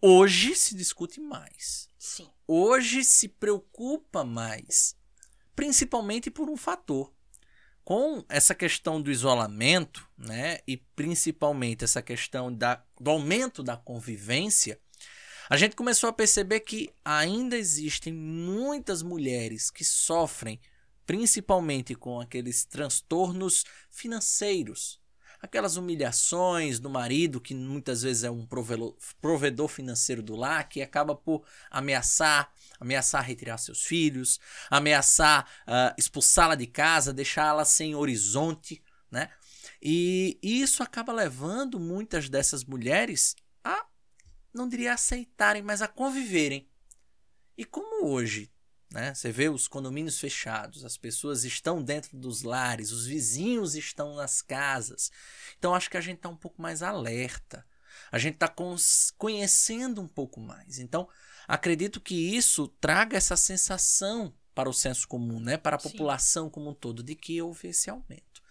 Hoje 0.00 0.54
se 0.54 0.76
discute 0.76 1.20
mais. 1.20 1.88
Sim. 1.98 2.28
Hoje 2.46 3.02
se 3.02 3.26
preocupa 3.26 4.22
mais, 4.22 4.96
principalmente 5.56 6.30
por 6.30 6.48
um 6.48 6.56
fator. 6.56 7.12
Com 7.84 8.24
essa 8.28 8.54
questão 8.54 9.00
do 9.02 9.10
isolamento, 9.10 10.06
né, 10.16 10.58
e 10.68 10.76
principalmente 10.76 11.84
essa 11.84 12.00
questão 12.00 12.54
da, 12.54 12.84
do 13.00 13.10
aumento 13.10 13.62
da 13.62 13.76
convivência, 13.76 14.78
a 15.50 15.56
gente 15.56 15.74
começou 15.74 16.08
a 16.08 16.12
perceber 16.12 16.60
que 16.60 16.92
ainda 17.04 17.56
existem 17.56 18.12
muitas 18.12 19.02
mulheres 19.02 19.70
que 19.70 19.84
sofrem 19.84 20.60
principalmente 21.08 21.94
com 21.94 22.20
aqueles 22.20 22.66
transtornos 22.66 23.64
financeiros, 23.88 25.00
aquelas 25.40 25.78
humilhações 25.78 26.78
do 26.78 26.90
marido, 26.90 27.40
que 27.40 27.54
muitas 27.54 28.02
vezes 28.02 28.24
é 28.24 28.30
um 28.30 28.46
provedor 29.18 29.68
financeiro 29.68 30.22
do 30.22 30.36
lar, 30.36 30.68
que 30.68 30.82
acaba 30.82 31.14
por 31.14 31.46
ameaçar, 31.70 32.52
ameaçar 32.78 33.24
retirar 33.24 33.56
seus 33.56 33.86
filhos, 33.86 34.38
ameaçar 34.68 35.48
uh, 35.66 35.94
expulsá-la 35.96 36.54
de 36.54 36.66
casa, 36.66 37.10
deixá-la 37.10 37.64
sem 37.64 37.94
horizonte, 37.94 38.82
né? 39.10 39.30
E 39.80 40.38
isso 40.42 40.82
acaba 40.82 41.10
levando 41.10 41.80
muitas 41.80 42.28
dessas 42.28 42.64
mulheres 42.64 43.34
a, 43.64 43.86
não 44.52 44.68
diria 44.68 44.92
aceitarem, 44.92 45.62
mas 45.62 45.80
a 45.80 45.88
conviverem. 45.88 46.68
E 47.56 47.64
como 47.64 48.04
hoje 48.04 48.50
né? 48.90 49.14
Você 49.14 49.30
vê 49.30 49.48
os 49.48 49.68
condomínios 49.68 50.18
fechados, 50.18 50.84
as 50.84 50.96
pessoas 50.96 51.44
estão 51.44 51.82
dentro 51.82 52.16
dos 52.16 52.42
lares, 52.42 52.90
os 52.90 53.06
vizinhos 53.06 53.74
estão 53.74 54.14
nas 54.14 54.40
casas. 54.40 55.10
Então 55.58 55.74
acho 55.74 55.90
que 55.90 55.96
a 55.96 56.00
gente 56.00 56.16
está 56.16 56.28
um 56.28 56.36
pouco 56.36 56.60
mais 56.60 56.82
alerta. 56.82 57.66
A 58.10 58.18
gente 58.18 58.34
está 58.34 58.52
conhecendo 59.18 60.00
um 60.00 60.08
pouco 60.08 60.40
mais. 60.40 60.78
Então 60.78 61.08
acredito 61.46 62.00
que 62.00 62.14
isso 62.14 62.68
traga 62.80 63.16
essa 63.16 63.36
sensação 63.36 64.34
para 64.54 64.68
o 64.68 64.74
senso 64.74 65.06
comum, 65.06 65.38
né? 65.38 65.56
para 65.56 65.76
a 65.76 65.78
Sim. 65.78 65.90
população 65.90 66.50
como 66.50 66.70
um 66.70 66.74
todo, 66.74 67.02
de 67.02 67.14
que 67.14 67.40
houve 67.40 67.68
esse 67.68 67.88
aumento. 67.90 68.42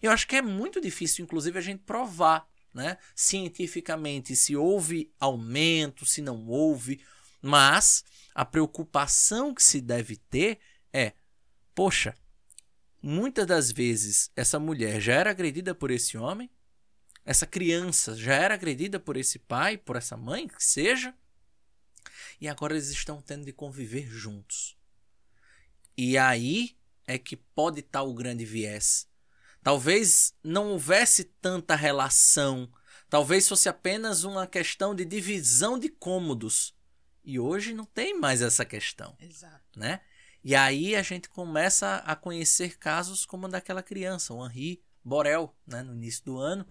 Eu 0.00 0.10
acho 0.10 0.26
que 0.26 0.36
é 0.36 0.42
muito 0.42 0.80
difícil, 0.80 1.24
inclusive, 1.24 1.58
a 1.58 1.62
gente 1.62 1.82
provar 1.82 2.48
né? 2.72 2.96
cientificamente 3.14 4.34
se 4.36 4.56
houve 4.56 5.12
aumento, 5.18 6.06
se 6.06 6.22
não 6.22 6.46
houve, 6.46 7.00
mas 7.42 8.04
a 8.34 8.44
preocupação 8.44 9.54
que 9.54 9.62
se 9.62 9.80
deve 9.80 10.16
ter 10.16 10.58
é: 10.92 11.12
poxa, 11.74 12.14
muitas 13.02 13.46
das 13.46 13.70
vezes 13.70 14.30
essa 14.36 14.58
mulher 14.58 15.00
já 15.00 15.14
era 15.14 15.30
agredida 15.30 15.74
por 15.74 15.90
esse 15.90 16.16
homem, 16.16 16.50
essa 17.24 17.46
criança 17.46 18.16
já 18.16 18.34
era 18.34 18.54
agredida 18.54 18.98
por 18.98 19.16
esse 19.16 19.38
pai, 19.38 19.76
por 19.76 19.96
essa 19.96 20.16
mãe, 20.16 20.48
que 20.48 20.62
seja, 20.62 21.14
e 22.40 22.48
agora 22.48 22.74
eles 22.74 22.90
estão 22.90 23.20
tendo 23.20 23.44
de 23.44 23.52
conviver 23.52 24.06
juntos. 24.08 24.76
E 25.96 26.16
aí 26.16 26.76
é 27.06 27.18
que 27.18 27.36
pode 27.36 27.80
estar 27.80 28.02
o 28.02 28.14
grande 28.14 28.44
viés. 28.44 29.06
Talvez 29.62 30.34
não 30.42 30.70
houvesse 30.70 31.24
tanta 31.24 31.74
relação, 31.74 32.72
talvez 33.10 33.46
fosse 33.46 33.68
apenas 33.68 34.24
uma 34.24 34.46
questão 34.46 34.94
de 34.94 35.04
divisão 35.04 35.78
de 35.78 35.90
cômodos 35.90 36.74
e 37.30 37.38
hoje 37.38 37.72
não 37.72 37.84
tem 37.84 38.18
mais 38.18 38.42
essa 38.42 38.64
questão. 38.64 39.16
Exato. 39.20 39.78
Né? 39.78 40.00
E 40.42 40.56
aí 40.56 40.96
a 40.96 41.02
gente 41.02 41.28
começa 41.28 41.96
a 41.98 42.16
conhecer 42.16 42.76
casos 42.76 43.24
como 43.24 43.46
o 43.46 43.48
daquela 43.48 43.84
criança, 43.84 44.34
o 44.34 44.44
Henri, 44.44 44.82
Borel, 45.04 45.56
né, 45.64 45.80
no 45.82 45.94
início 45.94 46.24
do 46.24 46.38
ano, 46.38 46.66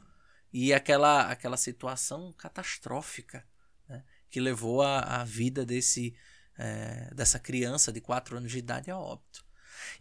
e 0.52 0.74
aquela, 0.74 1.32
aquela 1.32 1.56
situação 1.56 2.34
catastrófica 2.34 3.48
né, 3.88 4.04
que 4.30 4.42
levou 4.42 4.82
a, 4.82 5.22
a 5.22 5.24
vida 5.24 5.66
desse, 5.66 6.14
é, 6.58 7.10
dessa 7.14 7.40
criança 7.40 7.90
de 7.90 8.02
4 8.02 8.36
anos 8.36 8.52
de 8.52 8.58
idade 8.58 8.92
a 8.92 8.98
óbito. 8.98 9.46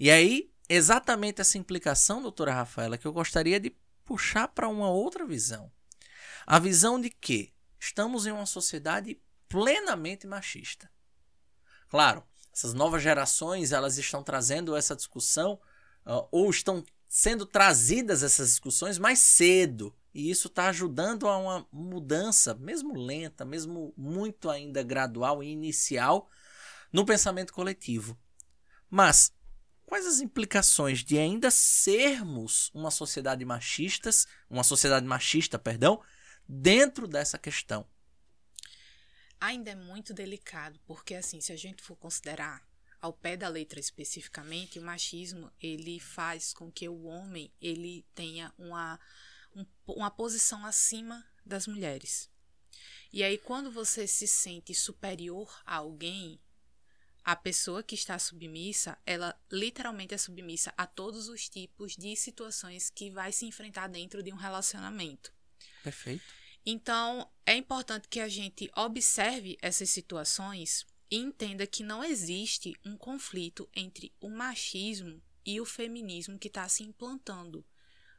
E 0.01 0.11
aí, 0.11 0.53
exatamente 0.69 1.41
essa 1.41 1.57
implicação, 1.57 2.21
doutora 2.21 2.53
Rafaela, 2.53 2.99
que 2.99 3.07
eu 3.07 3.13
gostaria 3.13 3.61
de 3.61 3.77
puxar 4.05 4.49
para 4.49 4.69
uma 4.69 4.91
outra 4.91 5.25
visão. 5.25 5.71
A 6.45 6.59
visão 6.59 7.01
de 7.01 7.11
que 7.11 7.55
estamos 7.79 8.27
em 8.27 8.33
uma 8.33 8.47
sociedade 8.47 9.21
plenamente 9.49 10.27
machista. 10.27 10.91
Claro, 11.89 12.23
essas 12.53 12.75
novas 12.75 13.03
gerações 13.03 13.73
elas 13.73 13.99
estão 13.99 14.23
trazendo 14.23 14.77
essa 14.77 14.97
discussão 14.97 15.61
uh, 16.07 16.29
ou 16.31 16.51
estão 16.51 16.85
sendo 17.09 17.47
trazidas 17.47 18.23
essas 18.23 18.49
discussões 18.51 18.99
mais 18.99 19.19
cedo 19.19 19.95
e 20.19 20.31
isso 20.31 20.49
está 20.49 20.69
ajudando 20.69 21.29
a 21.29 21.39
uma 21.39 21.67
mudança, 21.71 22.55
mesmo 22.55 22.95
lenta, 22.95 23.45
mesmo 23.45 23.95
muito 23.97 24.51
ainda 24.51 24.83
gradual 24.83 25.43
e 25.43 25.49
inicial, 25.49 26.29
no 26.93 27.07
pensamento 27.07 27.53
coletivo. 27.53 28.19
Mas 28.91 29.33
quais 29.87 30.07
as 30.07 30.21
implicações 30.21 31.05
de 31.05 31.19
ainda 31.19 31.51
sermos 31.51 32.71
uma 32.75 32.91
sociedade 32.91 33.45
machistas, 33.45 34.27
uma 34.51 34.65
sociedade 34.65 35.07
machista, 35.07 35.59
perdão, 35.59 36.03
dentro 36.49 37.07
dessa 37.07 37.39
questão? 37.39 37.87
Ainda 39.41 39.71
é 39.71 39.75
muito 39.75 40.13
delicado, 40.15 40.81
porque 40.87 41.15
assim, 41.15 41.41
se 41.41 41.53
a 41.53 41.57
gente 41.57 41.83
for 41.83 41.97
considerar 41.97 42.67
ao 43.01 43.13
pé 43.13 43.37
da 43.37 43.49
letra 43.49 43.79
especificamente, 43.79 44.79
o 44.79 44.83
machismo 44.83 45.53
ele 45.61 46.01
faz 46.01 46.53
com 46.53 46.71
que 46.71 46.89
o 46.89 47.05
homem 47.05 47.53
ele 47.61 48.05
tenha 48.15 48.53
uma, 48.59 48.99
um, 49.55 49.65
uma 49.87 50.11
posição 50.11 50.67
acima 50.67 51.25
das 51.45 51.67
mulheres. 51.67 52.31
E 53.13 53.23
aí, 53.23 53.39
quando 53.39 53.71
você 53.71 54.07
se 54.07 54.27
sente 54.27 54.75
superior 54.75 55.63
a 55.65 55.77
alguém, 55.77 56.39
a 57.25 57.35
pessoa 57.37 57.83
que 57.83 57.95
está 57.95 58.19
submissa, 58.19 58.99
ela 59.07 59.39
literalmente 59.51 60.15
é 60.15 60.19
submissa 60.19 60.73
a 60.77 60.87
todos 60.87 61.29
os 61.29 61.49
tipos 61.49 61.97
de 61.97 62.15
situações 62.17 62.91
que 62.91 63.11
vai 63.11 63.33
se 63.33 63.47
enfrentar 63.47 63.89
dentro 63.89 64.23
de 64.23 64.33
um 64.33 64.37
relacionamento. 64.37 65.33
Perfeito. 65.83 66.38
Então, 66.71 67.27
é 67.47 67.55
importante 67.55 68.09
que 68.09 68.21
a 68.21 68.29
gente 68.29 68.71
observe 68.77 69.57
essas 69.63 69.89
situações 69.89 70.87
e 71.11 71.17
entenda 71.17 71.67
que 71.67 71.83
não 71.83 72.05
existe 72.05 72.77
um 72.85 72.95
conflito 72.95 73.67
entre 73.75 74.13
o 74.21 74.29
machismo 74.29 75.19
e 75.47 75.59
o 75.63 75.65
feminismo 75.65 76.39
que 76.39 76.49
está 76.49 76.69
se 76.69 76.83
implantando. 76.83 77.65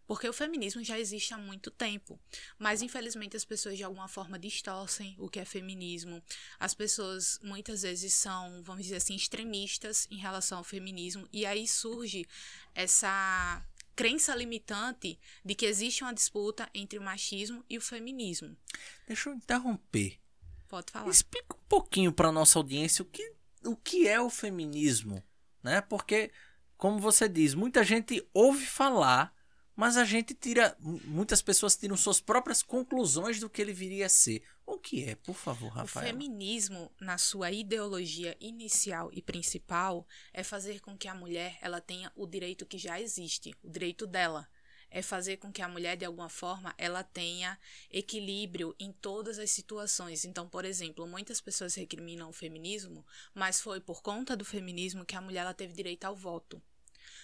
Porque 0.07 0.27
o 0.27 0.33
feminismo 0.33 0.83
já 0.83 0.99
existe 0.99 1.31
há 1.31 1.37
muito 1.37 1.69
tempo, 1.69 2.19
mas 2.57 2.81
infelizmente 2.81 3.37
as 3.37 3.45
pessoas 3.45 3.77
de 3.77 3.83
alguma 3.83 4.07
forma 4.07 4.39
distorcem 4.39 5.15
o 5.19 5.29
que 5.29 5.39
é 5.39 5.45
feminismo. 5.45 6.19
As 6.59 6.73
pessoas 6.73 7.39
muitas 7.43 7.83
vezes 7.83 8.15
são, 8.15 8.63
vamos 8.63 8.81
dizer 8.81 8.95
assim, 8.95 9.13
extremistas 9.13 10.07
em 10.09 10.17
relação 10.17 10.57
ao 10.57 10.63
feminismo, 10.63 11.29
e 11.31 11.45
aí 11.45 11.67
surge 11.67 12.25
essa 12.73 13.63
crença 13.99 14.33
limitante 14.33 15.19
de 15.43 15.53
que 15.53 15.65
existe 15.65 16.05
uma 16.05 16.13
disputa 16.13 16.69
entre 16.73 16.97
o 16.97 17.01
machismo 17.01 17.65
e 17.69 17.77
o 17.77 17.81
feminismo. 17.81 18.55
Deixa 19.05 19.29
eu 19.29 19.33
interromper. 19.33 20.17
Pode 20.69 20.89
falar. 20.89 21.09
Explica 21.09 21.53
um 21.53 21.67
pouquinho 21.67 22.13
para 22.13 22.31
nossa 22.31 22.57
audiência 22.57 23.01
o 23.03 23.05
que, 23.05 23.33
o 23.65 23.75
que 23.75 24.07
é 24.07 24.17
o 24.21 24.29
feminismo, 24.29 25.21
né? 25.61 25.81
Porque, 25.81 26.31
como 26.77 26.97
você 26.97 27.27
diz, 27.27 27.53
muita 27.53 27.83
gente 27.83 28.25
ouve 28.33 28.65
falar, 28.65 29.35
mas 29.75 29.97
a 29.97 30.05
gente 30.05 30.33
tira, 30.33 30.77
muitas 30.79 31.41
pessoas 31.41 31.75
tiram 31.75 31.97
suas 31.97 32.21
próprias 32.21 32.63
conclusões 32.63 33.37
do 33.37 33.49
que 33.49 33.61
ele 33.61 33.73
viria 33.73 34.05
a 34.05 34.09
ser. 34.09 34.41
O 34.69 34.77
que 34.77 35.03
é, 35.03 35.15
por 35.15 35.35
favor, 35.35 35.69
Rafael? 35.69 36.05
O 36.05 36.09
feminismo, 36.09 36.91
na 37.01 37.17
sua 37.17 37.51
ideologia 37.51 38.37
inicial 38.39 39.09
e 39.11 39.19
principal, 39.19 40.07
é 40.31 40.43
fazer 40.43 40.79
com 40.79 40.95
que 40.95 41.07
a 41.07 41.15
mulher 41.15 41.57
ela 41.59 41.81
tenha 41.81 42.11
o 42.15 42.27
direito 42.27 42.67
que 42.67 42.77
já 42.77 43.01
existe, 43.01 43.51
o 43.63 43.69
direito 43.69 44.05
dela. 44.05 44.47
É 44.91 45.01
fazer 45.01 45.37
com 45.37 45.51
que 45.51 45.63
a 45.63 45.67
mulher, 45.67 45.97
de 45.97 46.05
alguma 46.05 46.29
forma, 46.29 46.75
ela 46.77 47.03
tenha 47.03 47.57
equilíbrio 47.89 48.75
em 48.79 48.91
todas 48.91 49.39
as 49.39 49.49
situações. 49.49 50.23
Então, 50.23 50.47
por 50.47 50.63
exemplo, 50.63 51.07
muitas 51.07 51.41
pessoas 51.41 51.73
recriminam 51.73 52.29
o 52.29 52.33
feminismo, 52.33 53.03
mas 53.33 53.59
foi 53.59 53.81
por 53.81 54.03
conta 54.03 54.37
do 54.37 54.45
feminismo 54.45 55.03
que 55.03 55.15
a 55.15 55.21
mulher 55.21 55.41
ela 55.41 55.53
teve 55.53 55.73
direito 55.73 56.05
ao 56.05 56.15
voto. 56.15 56.61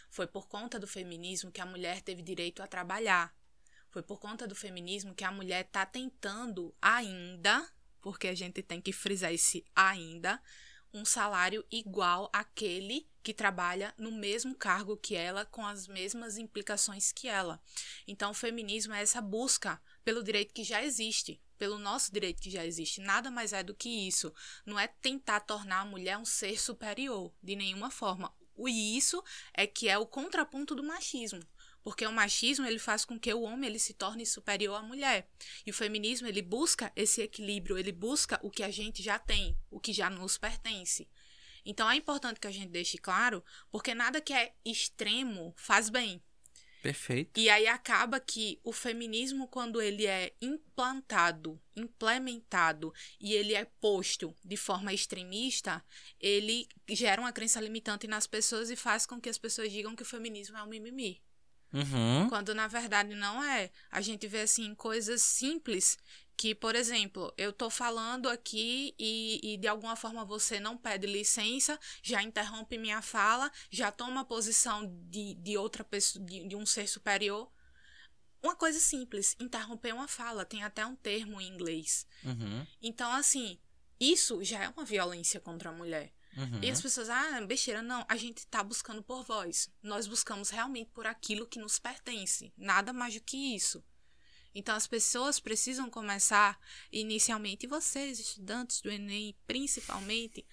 Foi 0.10 0.26
por 0.26 0.48
conta 0.48 0.80
do 0.80 0.88
feminismo 0.88 1.52
que 1.52 1.62
a 1.62 1.66
mulher 1.66 2.02
teve 2.02 2.24
direito 2.24 2.64
a 2.64 2.68
trabalhar. 2.68 3.32
Foi 3.96 4.04
por 4.04 4.20
conta 4.20 4.46
do 4.46 4.54
feminismo 4.54 5.16
que 5.16 5.24
a 5.24 5.32
mulher 5.32 5.64
está 5.64 5.86
tentando 5.86 6.76
ainda, 6.82 7.66
porque 8.02 8.28
a 8.28 8.36
gente 8.36 8.62
tem 8.62 8.82
que 8.82 8.92
frisar 8.92 9.32
esse 9.32 9.64
ainda, 9.74 10.44
um 10.94 11.06
salário 11.06 11.66
igual 11.72 12.30
àquele 12.34 13.08
que 13.24 13.34
trabalha 13.34 13.94
no 13.98 14.12
mesmo 14.12 14.54
cargo 14.54 14.98
que 14.98 15.16
ela, 15.16 15.46
com 15.46 15.66
as 15.66 15.88
mesmas 15.88 16.38
implicações 16.38 17.14
que 17.14 17.30
ela. 17.30 17.58
Então, 18.06 18.32
o 18.32 18.34
feminismo 18.34 18.94
é 18.94 19.02
essa 19.02 19.22
busca 19.22 19.82
pelo 20.04 20.22
direito 20.22 20.54
que 20.54 20.66
já 20.66 20.84
existe, 20.84 21.42
pelo 21.58 21.80
nosso 21.80 22.12
direito 22.12 22.42
que 22.42 22.50
já 22.50 22.66
existe. 22.66 23.00
Nada 23.00 23.32
mais 23.32 23.54
é 23.54 23.64
do 23.64 23.74
que 23.74 23.88
isso. 23.88 24.34
Não 24.66 24.78
é 24.78 24.88
tentar 24.88 25.40
tornar 25.40 25.80
a 25.80 25.86
mulher 25.86 26.18
um 26.18 26.26
ser 26.26 26.60
superior, 26.60 27.34
de 27.42 27.56
nenhuma 27.56 27.90
forma. 27.90 28.36
O 28.58 28.68
isso 28.68 29.24
é 29.54 29.66
que 29.66 29.88
é 29.88 29.98
o 29.98 30.06
contraponto 30.06 30.76
do 30.76 30.84
machismo. 30.84 31.42
Porque 31.86 32.04
o 32.08 32.12
machismo 32.12 32.66
ele 32.66 32.80
faz 32.80 33.06
com 33.06 33.20
que 33.20 33.32
o 33.32 33.44
homem 33.44 33.70
ele 33.70 33.78
se 33.78 33.94
torne 33.94 34.26
superior 34.26 34.74
à 34.74 34.82
mulher. 34.82 35.30
E 35.64 35.70
o 35.70 35.74
feminismo 35.74 36.28
ele 36.28 36.42
busca 36.42 36.92
esse 36.96 37.22
equilíbrio, 37.22 37.78
ele 37.78 37.92
busca 37.92 38.40
o 38.42 38.50
que 38.50 38.64
a 38.64 38.72
gente 38.72 39.04
já 39.04 39.20
tem, 39.20 39.56
o 39.70 39.80
que 39.80 39.94
já 39.94 40.10
nos 40.10 40.36
pertence. 40.36 41.08
Então 41.64 41.88
é 41.88 41.96
importante 41.96 42.40
que 42.40 42.48
a 42.48 42.52
gente 42.52 42.72
deixe 42.72 42.98
claro, 42.98 43.46
porque 43.72 43.94
nada 43.94 44.20
que 44.20 44.34
é 44.34 44.56
extremo 44.66 45.54
faz 45.56 45.92
bem. 45.92 46.24
Perfeito. 46.82 47.40
E 47.40 47.50
aí 47.50 47.68
acaba 47.68 48.20
que 48.20 48.60
o 48.64 48.74
feminismo, 48.74 49.48
quando 49.48 49.80
ele 49.80 50.08
é 50.08 50.36
implantado, 50.42 51.62
implementado 51.76 52.92
e 53.20 53.34
ele 53.34 53.54
é 53.54 53.66
posto 53.80 54.36
de 54.44 54.58
forma 54.58 54.92
extremista, 54.92 55.86
ele 56.20 56.68
gera 56.90 57.22
uma 57.22 57.32
crença 57.32 57.62
limitante 57.62 58.08
nas 58.08 58.26
pessoas 58.26 58.72
e 58.72 58.76
faz 58.76 59.06
com 59.06 59.22
que 59.22 59.30
as 59.30 59.38
pessoas 59.38 59.72
digam 59.72 59.96
que 59.96 60.02
o 60.02 60.06
feminismo 60.06 60.58
é 60.58 60.64
um 60.64 60.68
mimimi. 60.68 61.22
Uhum. 61.76 62.30
Quando 62.30 62.56
na 62.56 62.68
verdade 62.68 63.14
não 63.16 63.44
é. 63.44 63.70
A 63.92 64.00
gente 64.00 64.28
vê 64.28 64.42
assim 64.42 64.74
coisas 64.74 65.22
simples 65.22 65.98
que, 66.38 66.54
por 66.56 66.76
exemplo, 66.76 67.34
eu 67.38 67.52
tô 67.52 67.70
falando 67.70 68.30
aqui 68.30 68.94
e, 69.00 69.40
e, 69.44 69.58
de 69.58 69.68
alguma 69.68 69.96
forma 69.96 70.26
você 70.26 70.60
não 70.60 70.78
pede 70.78 71.08
licença, 71.08 71.80
já 72.02 72.22
interrompe 72.22 72.78
minha 72.78 73.02
fala, 73.02 73.52
já 73.70 73.92
toma 73.92 74.26
posição 74.26 74.86
de, 75.10 75.36
de 75.36 75.58
outra 75.58 75.84
pessoa, 75.84 76.24
de, 76.26 76.48
de 76.48 76.56
um 76.56 76.66
ser 76.66 76.88
superior. 76.88 77.50
Uma 78.44 78.56
coisa 78.56 78.80
simples, 78.80 79.36
interromper 79.40 79.94
uma 79.94 80.08
fala, 80.08 80.46
tem 80.46 80.64
até 80.64 80.86
um 80.86 80.96
termo 80.96 81.42
em 81.42 81.48
inglês. 81.48 82.06
Uhum. 82.24 82.66
Então, 82.82 83.12
assim, 83.12 83.58
isso 84.00 84.44
já 84.44 84.64
é 84.64 84.70
uma 84.70 84.86
violência 84.86 85.40
contra 85.40 85.70
a 85.70 85.74
mulher. 85.74 86.14
Uhum. 86.36 86.60
E 86.62 86.70
as 86.70 86.82
pessoas, 86.82 87.10
ah, 87.10 87.42
besteira, 87.42 87.82
não, 87.82 88.06
a 88.08 88.18
gente 88.18 88.46
tá 88.48 88.64
buscando 88.64 89.02
por 89.02 89.24
voz. 89.24 89.70
Nós 89.82 90.08
buscamos 90.08 90.50
realmente 90.50 90.90
por 90.92 91.08
aquilo 91.08 91.48
que 91.48 91.60
nos 91.60 91.80
pertence. 91.80 92.54
Nada 92.58 92.92
mais 92.92 93.14
do 93.14 93.22
que 93.22 93.56
isso. 93.56 93.84
Então, 94.54 94.76
as 94.76 94.88
pessoas 94.88 95.40
precisam 95.40 95.90
começar, 95.90 96.58
inicialmente, 96.92 97.68
vocês, 97.68 98.20
estudantes 98.20 98.82
do 98.82 98.90
Enem, 98.90 99.36
principalmente, 99.46 100.46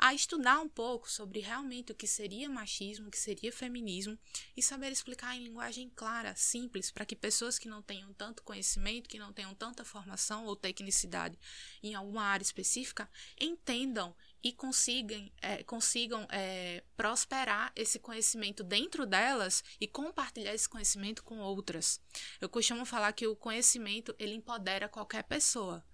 a 0.00 0.14
estudar 0.14 0.58
um 0.60 0.68
pouco 0.68 1.10
sobre 1.10 1.40
realmente 1.40 1.92
o 1.92 1.94
que 1.94 2.06
seria 2.06 2.48
machismo, 2.48 3.08
o 3.08 3.10
que 3.10 3.18
seria 3.18 3.52
feminismo 3.52 4.18
e 4.56 4.62
saber 4.62 4.90
explicar 4.90 5.36
em 5.36 5.44
linguagem 5.44 5.90
clara, 5.94 6.34
simples, 6.34 6.90
para 6.90 7.04
que 7.04 7.14
pessoas 7.14 7.58
que 7.58 7.68
não 7.68 7.82
tenham 7.82 8.10
tanto 8.14 8.42
conhecimento, 8.42 9.10
que 9.10 9.18
não 9.18 9.30
tenham 9.30 9.54
tanta 9.54 9.84
formação 9.84 10.46
ou 10.46 10.56
tecnicidade 10.56 11.38
em 11.82 11.94
alguma 11.94 12.22
área 12.22 12.42
específica, 12.42 13.10
entendam 13.38 14.16
e 14.42 14.52
consigam, 14.52 15.30
é, 15.42 15.62
consigam 15.64 16.26
é, 16.30 16.82
prosperar 16.96 17.72
esse 17.76 17.98
conhecimento 17.98 18.64
dentro 18.64 19.04
delas 19.04 19.62
e 19.80 19.86
compartilhar 19.86 20.54
esse 20.54 20.68
conhecimento 20.68 21.22
com 21.22 21.38
outras. 21.38 22.00
Eu 22.40 22.48
costumo 22.48 22.84
falar 22.84 23.12
que 23.12 23.26
o 23.26 23.36
conhecimento 23.36 24.14
ele 24.18 24.34
empodera 24.34 24.88
qualquer 24.88 25.24
pessoa. 25.24 25.84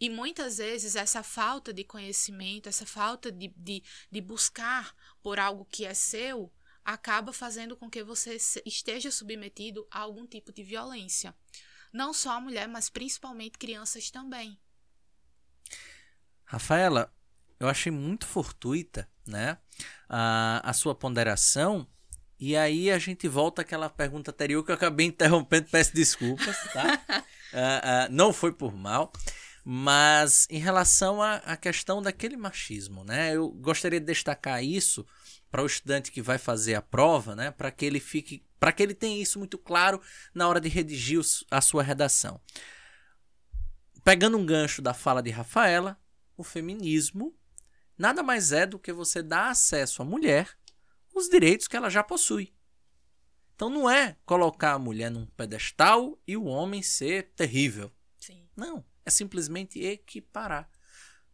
E 0.00 0.08
muitas 0.08 0.56
vezes 0.56 0.96
essa 0.96 1.22
falta 1.22 1.72
de 1.72 1.84
conhecimento, 1.84 2.68
essa 2.68 2.86
falta 2.86 3.30
de, 3.30 3.48
de, 3.56 3.82
de 4.10 4.20
buscar 4.20 4.96
por 5.22 5.38
algo 5.38 5.64
que 5.64 5.84
é 5.84 5.94
seu, 5.94 6.52
acaba 6.84 7.32
fazendo 7.32 7.76
com 7.76 7.88
que 7.88 8.02
você 8.02 8.36
esteja 8.66 9.10
submetido 9.10 9.86
a 9.90 10.00
algum 10.00 10.26
tipo 10.26 10.52
de 10.52 10.62
violência. 10.62 11.34
Não 11.92 12.12
só 12.12 12.32
a 12.32 12.40
mulher, 12.40 12.66
mas 12.66 12.88
principalmente 12.88 13.58
crianças 13.58 14.10
também. 14.10 14.58
Rafaela, 16.44 17.14
eu 17.64 17.68
achei 17.68 17.92
muito 17.92 18.26
fortuita, 18.26 19.08
né, 19.26 19.58
a, 20.08 20.60
a 20.68 20.72
sua 20.72 20.94
ponderação 20.94 21.86
E 22.38 22.56
aí 22.56 22.90
a 22.90 22.98
gente 22.98 23.28
volta 23.28 23.62
àquela 23.62 23.88
pergunta 23.88 24.30
anterior 24.32 24.64
que 24.64 24.72
eu 24.72 24.74
acabei 24.74 25.06
interrompendo, 25.06 25.68
peço 25.70 25.94
desculpas, 25.94 26.56
tá? 26.72 27.00
uh, 27.08 28.10
uh, 28.10 28.12
não 28.12 28.32
foi 28.32 28.52
por 28.52 28.74
mal. 28.74 29.12
Mas 29.64 30.48
em 30.50 30.58
relação 30.58 31.22
à, 31.22 31.56
questão 31.56 32.02
daquele 32.02 32.36
machismo, 32.36 33.04
né? 33.04 33.36
Eu 33.36 33.48
gostaria 33.48 34.00
de 34.00 34.06
destacar 34.06 34.62
isso 34.62 35.06
para 35.50 35.62
o 35.62 35.66
estudante 35.66 36.10
que 36.10 36.20
vai 36.20 36.36
fazer 36.36 36.74
a 36.74 36.82
prova, 36.82 37.36
né? 37.36 37.52
Para 37.52 37.70
que 37.70 37.84
ele 37.84 38.00
fique, 38.00 38.44
para 38.58 38.72
que 38.72 38.82
ele 38.82 38.94
tenha 38.94 39.22
isso 39.22 39.38
muito 39.38 39.56
claro 39.56 40.00
na 40.34 40.48
hora 40.48 40.60
de 40.60 40.68
redigir 40.68 41.20
a 41.48 41.60
sua 41.60 41.82
redação. 41.84 42.40
Pegando 44.02 44.36
um 44.36 44.44
gancho 44.44 44.82
da 44.82 44.92
fala 44.92 45.22
de 45.22 45.30
Rafaela, 45.30 45.96
o 46.36 46.42
feminismo 46.42 47.32
nada 48.02 48.22
mais 48.22 48.50
é 48.50 48.66
do 48.66 48.78
que 48.78 48.92
você 48.92 49.22
dar 49.22 49.50
acesso 49.50 50.02
à 50.02 50.04
mulher 50.04 50.58
os 51.14 51.28
direitos 51.28 51.68
que 51.68 51.76
ela 51.76 51.88
já 51.88 52.02
possui. 52.02 52.52
Então 53.54 53.70
não 53.70 53.88
é 53.88 54.16
colocar 54.26 54.72
a 54.72 54.78
mulher 54.78 55.10
num 55.10 55.26
pedestal 55.26 56.18
e 56.26 56.36
o 56.36 56.44
homem 56.44 56.82
ser 56.82 57.30
terrível. 57.36 57.92
Sim. 58.18 58.48
Não 58.56 58.84
é 59.04 59.10
simplesmente 59.10 59.80
equiparar. 59.80 60.68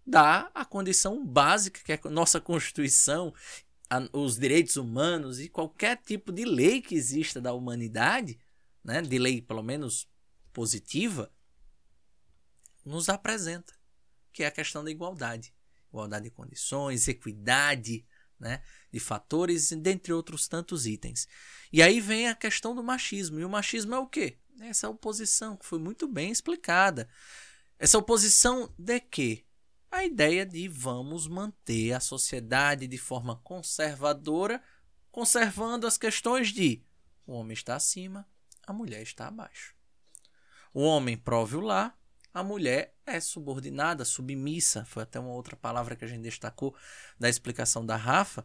Dar 0.07 0.51
a 0.55 0.65
condição 0.65 1.25
básica 1.25 1.81
que 1.83 1.93
é 1.93 2.01
a 2.03 2.11
nossa 2.11 2.41
Constituição, 2.41 3.33
a, 3.89 3.99
os 4.13 4.39
direitos 4.39 4.77
humanos 4.77 5.41
e 5.41 5.49
qualquer 5.49 5.97
tipo 5.97 6.31
de 6.31 6.45
lei 6.45 6.83
que 6.83 6.95
exista 6.95 7.41
da 7.41 7.53
humanidade, 7.53 8.39
né, 8.85 9.01
de 9.01 9.19
lei 9.19 9.41
pelo 9.41 9.63
menos 9.63 10.07
positiva, 10.53 11.33
nos 12.85 13.09
apresenta, 13.09 13.75
que 14.33 14.43
é 14.43 14.47
a 14.47 14.51
questão 14.51 14.83
da 14.85 14.91
igualdade. 14.91 15.55
Igualdade 15.89 16.25
de 16.25 16.31
condições, 16.31 17.09
equidade, 17.09 18.07
né, 18.39 18.63
de 18.93 19.01
fatores, 19.01 19.71
dentre 19.71 20.13
outros 20.13 20.47
tantos 20.47 20.87
itens. 20.87 21.27
E 21.73 21.83
aí 21.83 22.01
vem 22.01 22.29
a 22.29 22.35
questão 22.35 22.75
do 22.75 22.83
machismo. 22.83 23.41
E 23.41 23.45
o 23.45 23.49
machismo 23.49 23.95
é 23.95 23.99
o 23.99 24.07
quê? 24.07 24.39
Essa 24.61 24.89
oposição 24.89 25.57
que 25.57 25.67
foi 25.67 25.79
muito 25.79 26.07
bem 26.07 26.31
explicada. 26.31 27.09
Essa 27.79 27.99
oposição 27.99 28.73
de 28.79 29.01
quê? 29.01 29.45
A 29.91 30.05
ideia 30.05 30.45
de 30.45 30.69
vamos 30.69 31.27
manter 31.27 31.93
a 31.93 32.01
sociedade 32.01 32.87
de 32.87 32.99
forma 32.99 33.37
conservadora, 33.37 34.63
conservando 35.11 35.87
as 35.87 35.97
questões 35.97 36.49
de 36.49 36.85
o 37.29 37.33
homem 37.33 37.53
está 37.53 37.77
acima, 37.77 38.27
a 38.67 38.73
mulher 38.73 39.03
está 39.03 39.29
abaixo. 39.29 39.75
O 40.73 40.81
homem 40.81 41.15
prove 41.15 41.57
o 41.57 41.61
lar, 41.61 41.95
a 42.33 42.43
mulher 42.43 42.95
é 43.07 43.21
subordinada, 43.21 44.05
submissa. 44.05 44.85
Foi 44.85 45.03
até 45.03 45.19
uma 45.19 45.33
outra 45.33 45.57
palavra 45.57 45.97
que 45.97 46.05
a 46.05 46.09
gente 46.09 46.23
destacou 46.23 46.75
da 47.19 47.29
explicação 47.29 47.85
da 47.85 47.97
Rafa. 47.97 48.45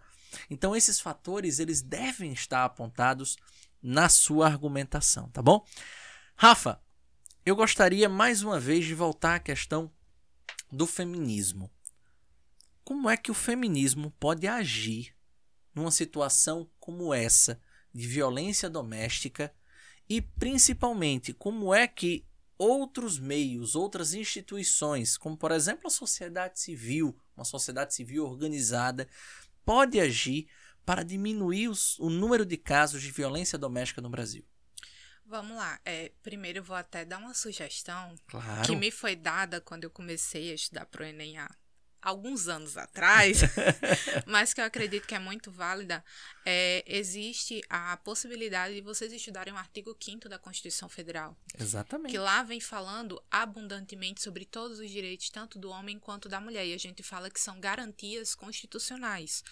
Então 0.49 0.75
esses 0.75 0.99
fatores 0.99 1.59
eles 1.59 1.81
devem 1.81 2.31
estar 2.31 2.65
apontados 2.65 3.37
na 3.81 4.07
sua 4.09 4.47
argumentação, 4.47 5.29
tá 5.29 5.41
bom? 5.41 5.65
Rafa, 6.35 6.81
eu 7.45 7.55
gostaria 7.55 8.07
mais 8.07 8.41
uma 8.41 8.59
vez 8.59 8.85
de 8.85 8.95
voltar 8.95 9.35
à 9.35 9.39
questão 9.39 9.91
do 10.71 10.87
feminismo. 10.87 11.69
Como 12.83 13.09
é 13.09 13.17
que 13.17 13.31
o 13.31 13.35
feminismo 13.35 14.11
pode 14.19 14.47
agir 14.47 15.15
numa 15.75 15.91
situação 15.91 16.69
como 16.79 17.13
essa 17.13 17.59
de 17.93 18.07
violência 18.07 18.69
doméstica 18.69 19.53
e 20.09 20.21
principalmente 20.21 21.33
como 21.33 21.73
é 21.73 21.87
que 21.87 22.25
outros 22.57 23.19
meios, 23.19 23.75
outras 23.75 24.13
instituições, 24.13 25.17
como 25.17 25.37
por 25.37 25.51
exemplo 25.51 25.87
a 25.87 25.89
sociedade 25.89 26.59
civil, 26.59 27.17
uma 27.35 27.45
sociedade 27.45 27.93
civil 27.93 28.25
organizada, 28.25 29.07
pode 29.65 29.99
agir 29.99 30.47
para 30.85 31.03
diminuir 31.03 31.69
os, 31.69 31.97
o 31.99 32.09
número 32.09 32.45
de 32.45 32.57
casos 32.57 33.01
de 33.01 33.11
violência 33.11 33.57
doméstica 33.57 34.01
no 34.01 34.09
Brasil? 34.09 34.45
Vamos 35.25 35.55
lá. 35.55 35.79
É, 35.85 36.11
primeiro 36.21 36.59
eu 36.59 36.63
vou 36.63 36.75
até 36.75 37.05
dar 37.05 37.17
uma 37.17 37.33
sugestão 37.33 38.13
claro. 38.27 38.63
que 38.63 38.75
me 38.75 38.91
foi 38.91 39.15
dada 39.15 39.61
quando 39.61 39.85
eu 39.85 39.89
comecei 39.89 40.51
a 40.51 40.55
estudar 40.55 40.85
para 40.85 41.03
o 41.03 41.05
Enem 41.05 41.37
há 41.37 41.49
alguns 42.03 42.49
anos 42.49 42.75
atrás, 42.75 43.39
mas 44.27 44.53
que 44.53 44.59
eu 44.59 44.65
acredito 44.65 45.07
que 45.07 45.15
é 45.15 45.19
muito 45.19 45.49
válida. 45.49 46.03
É, 46.45 46.83
existe 46.85 47.61
a 47.69 47.95
possibilidade 47.97 48.75
de 48.75 48.81
vocês 48.81 49.11
estudarem 49.13 49.53
o 49.53 49.57
artigo 49.57 49.95
5 49.99 50.27
da 50.27 50.37
Constituição 50.37 50.89
Federal. 50.89 51.37
Exatamente. 51.57 52.11
Que 52.11 52.19
lá 52.19 52.43
vem 52.43 52.59
falando 52.59 53.23
abundantemente 53.31 54.21
sobre 54.21 54.43
todos 54.43 54.79
os 54.79 54.89
direitos, 54.89 55.29
tanto 55.29 55.57
do 55.57 55.69
homem 55.69 55.97
quanto 55.97 56.27
da 56.27 56.41
mulher. 56.41 56.67
E 56.67 56.73
a 56.73 56.77
gente 56.77 57.01
fala 57.01 57.29
que 57.29 57.39
são 57.39 57.59
garantias 57.59 58.35
constitucionais. 58.35 59.43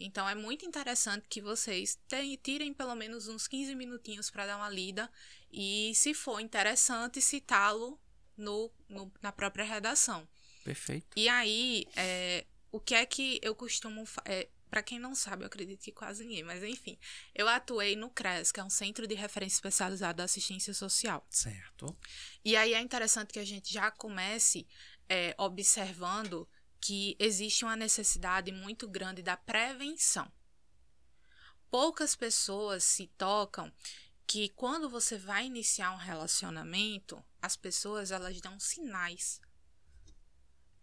Então 0.00 0.28
é 0.28 0.34
muito 0.34 0.66
interessante 0.66 1.26
que 1.28 1.40
vocês 1.40 1.96
tirem 2.42 2.74
pelo 2.74 2.96
menos 2.96 3.28
uns 3.28 3.46
15 3.46 3.76
minutinhos 3.76 4.28
para 4.28 4.46
dar 4.46 4.56
uma 4.56 4.68
lida 4.68 5.08
e, 5.52 5.92
se 5.94 6.12
for 6.12 6.40
interessante, 6.40 7.20
citá-lo 7.20 8.00
no, 8.36 8.72
no, 8.88 9.12
na 9.22 9.30
própria 9.30 9.64
redação. 9.64 10.26
Perfeito. 10.64 11.08
E 11.16 11.28
aí, 11.28 11.86
é, 11.96 12.46
o 12.70 12.80
que 12.80 12.94
é 12.94 13.04
que 13.04 13.38
eu 13.42 13.54
costumo. 13.54 14.04
É, 14.24 14.48
para 14.70 14.82
quem 14.82 14.98
não 14.98 15.14
sabe, 15.14 15.42
eu 15.42 15.48
acredito 15.48 15.82
que 15.82 15.92
quase 15.92 16.24
ninguém, 16.24 16.42
mas 16.42 16.62
enfim, 16.62 16.98
eu 17.34 17.46
atuei 17.46 17.94
no 17.94 18.08
CRES, 18.08 18.50
que 18.50 18.58
é 18.58 18.64
um 18.64 18.70
Centro 18.70 19.06
de 19.06 19.14
Referência 19.14 19.56
Especializado 19.56 20.16
da 20.16 20.24
Assistência 20.24 20.72
Social. 20.72 21.26
Certo. 21.28 21.94
E 22.42 22.56
aí 22.56 22.72
é 22.72 22.80
interessante 22.80 23.34
que 23.34 23.38
a 23.38 23.44
gente 23.44 23.70
já 23.70 23.90
comece 23.90 24.66
é, 25.10 25.34
observando 25.36 26.48
que 26.80 27.14
existe 27.18 27.66
uma 27.66 27.76
necessidade 27.76 28.50
muito 28.50 28.88
grande 28.88 29.22
da 29.22 29.36
prevenção. 29.36 30.32
Poucas 31.70 32.16
pessoas 32.16 32.82
se 32.82 33.08
tocam 33.18 33.70
que 34.26 34.48
quando 34.48 34.88
você 34.88 35.18
vai 35.18 35.44
iniciar 35.44 35.92
um 35.92 35.98
relacionamento, 35.98 37.22
as 37.42 37.56
pessoas 37.56 38.10
elas 38.10 38.40
dão 38.40 38.58
sinais. 38.58 39.38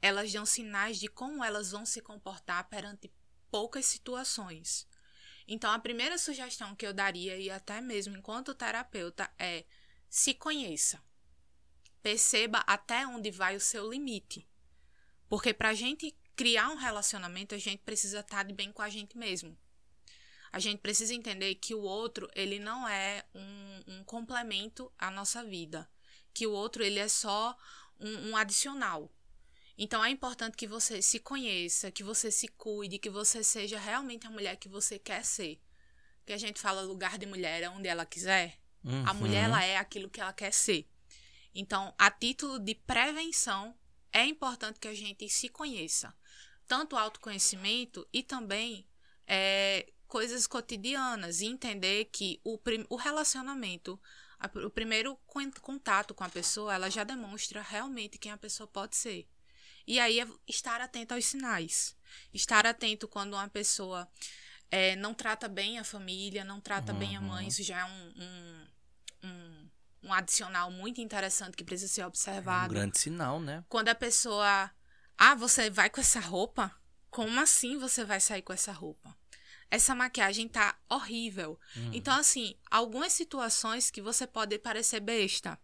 Elas 0.01 0.31
dão 0.31 0.45
sinais 0.45 0.99
de 0.99 1.07
como 1.07 1.43
elas 1.43 1.71
vão 1.71 1.85
se 1.85 2.01
comportar 2.01 2.69
perante 2.69 3.11
poucas 3.51 3.85
situações. 3.85 4.87
Então, 5.47 5.71
a 5.71 5.79
primeira 5.79 6.17
sugestão 6.17 6.75
que 6.75 6.85
eu 6.85 6.93
daria, 6.93 7.35
e 7.37 7.49
até 7.49 7.81
mesmo 7.81 8.15
enquanto 8.15 8.53
terapeuta, 8.53 9.29
é 9.37 9.65
se 10.07 10.33
conheça. 10.33 11.01
Perceba 12.01 12.59
até 12.67 13.05
onde 13.07 13.31
vai 13.31 13.55
o 13.55 13.59
seu 13.59 13.89
limite. 13.89 14.47
Porque 15.27 15.53
para 15.53 15.69
a 15.69 15.73
gente 15.73 16.15
criar 16.35 16.69
um 16.69 16.75
relacionamento, 16.75 17.53
a 17.53 17.57
gente 17.57 17.83
precisa 17.83 18.19
estar 18.19 18.37
tá 18.37 18.43
de 18.43 18.53
bem 18.53 18.71
com 18.71 18.81
a 18.81 18.89
gente 18.89 19.17
mesmo. 19.17 19.57
A 20.51 20.59
gente 20.59 20.79
precisa 20.79 21.13
entender 21.13 21.55
que 21.55 21.75
o 21.75 21.81
outro, 21.81 22.29
ele 22.33 22.59
não 22.59 22.87
é 22.87 23.25
um, 23.35 23.83
um 23.87 24.03
complemento 24.03 24.91
à 24.97 25.11
nossa 25.11 25.43
vida. 25.43 25.89
Que 26.33 26.47
o 26.47 26.51
outro, 26.51 26.83
ele 26.83 26.99
é 26.99 27.07
só 27.07 27.55
um, 27.99 28.29
um 28.29 28.37
adicional. 28.37 29.11
Então 29.81 30.03
é 30.03 30.09
importante 30.09 30.57
que 30.57 30.67
você 30.67 31.01
se 31.01 31.19
conheça, 31.19 31.89
que 31.89 32.03
você 32.03 32.29
se 32.29 32.49
cuide, 32.49 32.99
que 32.99 33.09
você 33.09 33.41
seja 33.41 33.79
realmente 33.79 34.27
a 34.27 34.29
mulher 34.29 34.57
que 34.57 34.67
você 34.67 34.99
quer 34.99 35.23
ser. 35.23 35.57
Que 36.25 36.33
a 36.33 36.37
gente 36.37 36.59
fala 36.59 36.81
lugar 36.81 37.17
de 37.17 37.25
mulher 37.25 37.63
é 37.63 37.69
onde 37.69 37.87
ela 37.87 38.05
quiser. 38.05 38.59
Uhum. 38.83 39.07
A 39.07 39.13
mulher 39.13 39.45
ela 39.45 39.63
é 39.63 39.77
aquilo 39.77 40.09
que 40.09 40.19
ela 40.19 40.33
quer 40.33 40.51
ser. 40.51 40.85
Então, 41.55 41.93
a 41.97 42.11
título 42.11 42.59
de 42.59 42.75
prevenção, 42.75 43.73
é 44.11 44.25
importante 44.25 44.81
que 44.81 44.87
a 44.89 44.93
gente 44.93 45.29
se 45.29 45.47
conheça. 45.47 46.13
Tanto 46.67 46.97
autoconhecimento 46.97 48.05
e 48.11 48.21
também 48.21 48.85
é, 49.25 49.93
coisas 50.09 50.45
cotidianas. 50.45 51.39
E 51.39 51.45
entender 51.45 52.09
que 52.11 52.41
o, 52.43 52.59
o 52.89 52.95
relacionamento, 52.97 53.97
a, 54.37 54.47
o 54.65 54.69
primeiro 54.69 55.17
contato 55.61 56.13
com 56.13 56.25
a 56.25 56.29
pessoa, 56.29 56.75
ela 56.75 56.89
já 56.89 57.05
demonstra 57.05 57.61
realmente 57.61 58.17
quem 58.17 58.33
a 58.33 58.37
pessoa 58.37 58.67
pode 58.67 58.97
ser. 58.97 59.25
E 59.89 59.99
aí 59.99 60.19
é 60.19 60.27
estar 60.47 60.79
atento 60.79 61.15
aos 61.15 61.25
sinais. 61.25 61.97
Estar 62.31 62.65
atento 62.67 63.07
quando 63.07 63.33
uma 63.33 63.49
pessoa 63.49 64.07
é, 64.69 64.95
não 64.95 65.15
trata 65.15 65.47
bem 65.47 65.79
a 65.79 65.83
família, 65.83 66.43
não 66.43 66.61
trata 66.61 66.93
uhum. 66.93 66.99
bem 66.99 67.17
a 67.17 67.21
mãe, 67.21 67.47
isso 67.47 67.63
já 67.63 67.79
é 67.79 67.85
um, 67.85 68.13
um, 68.21 68.67
um 69.23 69.69
um 70.01 70.13
adicional 70.13 70.71
muito 70.71 71.01
interessante 71.01 71.57
que 71.57 71.63
precisa 71.63 71.91
ser 71.91 72.05
observado. 72.05 72.73
É 72.73 72.77
um 72.77 72.81
grande 72.81 72.99
sinal, 72.99 73.39
né? 73.39 73.63
Quando 73.67 73.89
a 73.89 73.95
pessoa. 73.95 74.71
Ah, 75.17 75.35
você 75.35 75.69
vai 75.69 75.89
com 75.89 75.99
essa 75.99 76.19
roupa? 76.19 76.73
Como 77.09 77.39
assim 77.39 77.77
você 77.77 78.05
vai 78.05 78.21
sair 78.21 78.41
com 78.41 78.53
essa 78.53 78.71
roupa? 78.71 79.13
Essa 79.69 79.93
maquiagem 79.93 80.47
tá 80.47 80.79
horrível. 80.87 81.59
Uhum. 81.75 81.91
Então, 81.93 82.17
assim, 82.17 82.55
algumas 82.71 83.11
situações 83.11 83.91
que 83.91 84.01
você 84.01 84.25
pode 84.25 84.57
parecer 84.57 85.01
besta, 85.01 85.59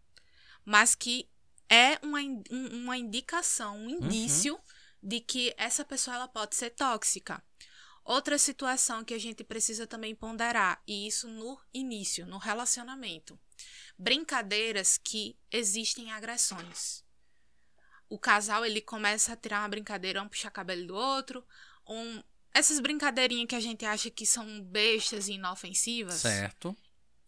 mas 0.65 0.93
que 0.93 1.29
é 1.69 1.99
uma, 2.01 2.19
uma 2.49 2.97
indicação, 2.97 3.77
um 3.77 3.83
uhum. 3.83 3.89
indício 3.89 4.55
uhum. 4.55 4.61
de 5.01 5.19
que 5.19 5.53
essa 5.57 5.83
pessoa 5.83 6.15
ela 6.15 6.27
pode 6.27 6.55
ser 6.55 6.71
tóxica. 6.71 7.43
Outra 8.03 8.37
situação 8.37 9.03
que 9.03 9.15
a 9.15 9.19
gente 9.19 9.43
precisa 9.43 9.87
também 9.87 10.13
ponderar, 10.13 10.81
e 10.87 11.07
isso 11.07 11.27
no 11.27 11.59
início, 11.73 12.25
no 12.27 12.37
relacionamento 12.37 13.39
brincadeiras 13.97 14.97
que 14.97 15.37
existem 15.51 16.11
agressões. 16.11 17.03
O 18.09 18.19
casal 18.19 18.65
ele 18.65 18.81
começa 18.81 19.33
a 19.33 19.35
tirar 19.35 19.61
uma 19.61 19.69
brincadeira, 19.69 20.21
um 20.21 20.29
puxar 20.29 20.51
cabelo 20.51 20.87
do 20.87 20.95
outro, 20.95 21.45
um 21.87 22.21
essas 22.53 22.79
brincadeirinhas 22.79 23.49
que 23.49 23.55
a 23.55 23.59
gente 23.59 23.83
acha 23.83 24.09
que 24.09 24.25
são 24.25 24.61
bestas 24.61 25.27
e 25.27 25.33
inofensivas, 25.33 26.21
Certo. 26.21 26.75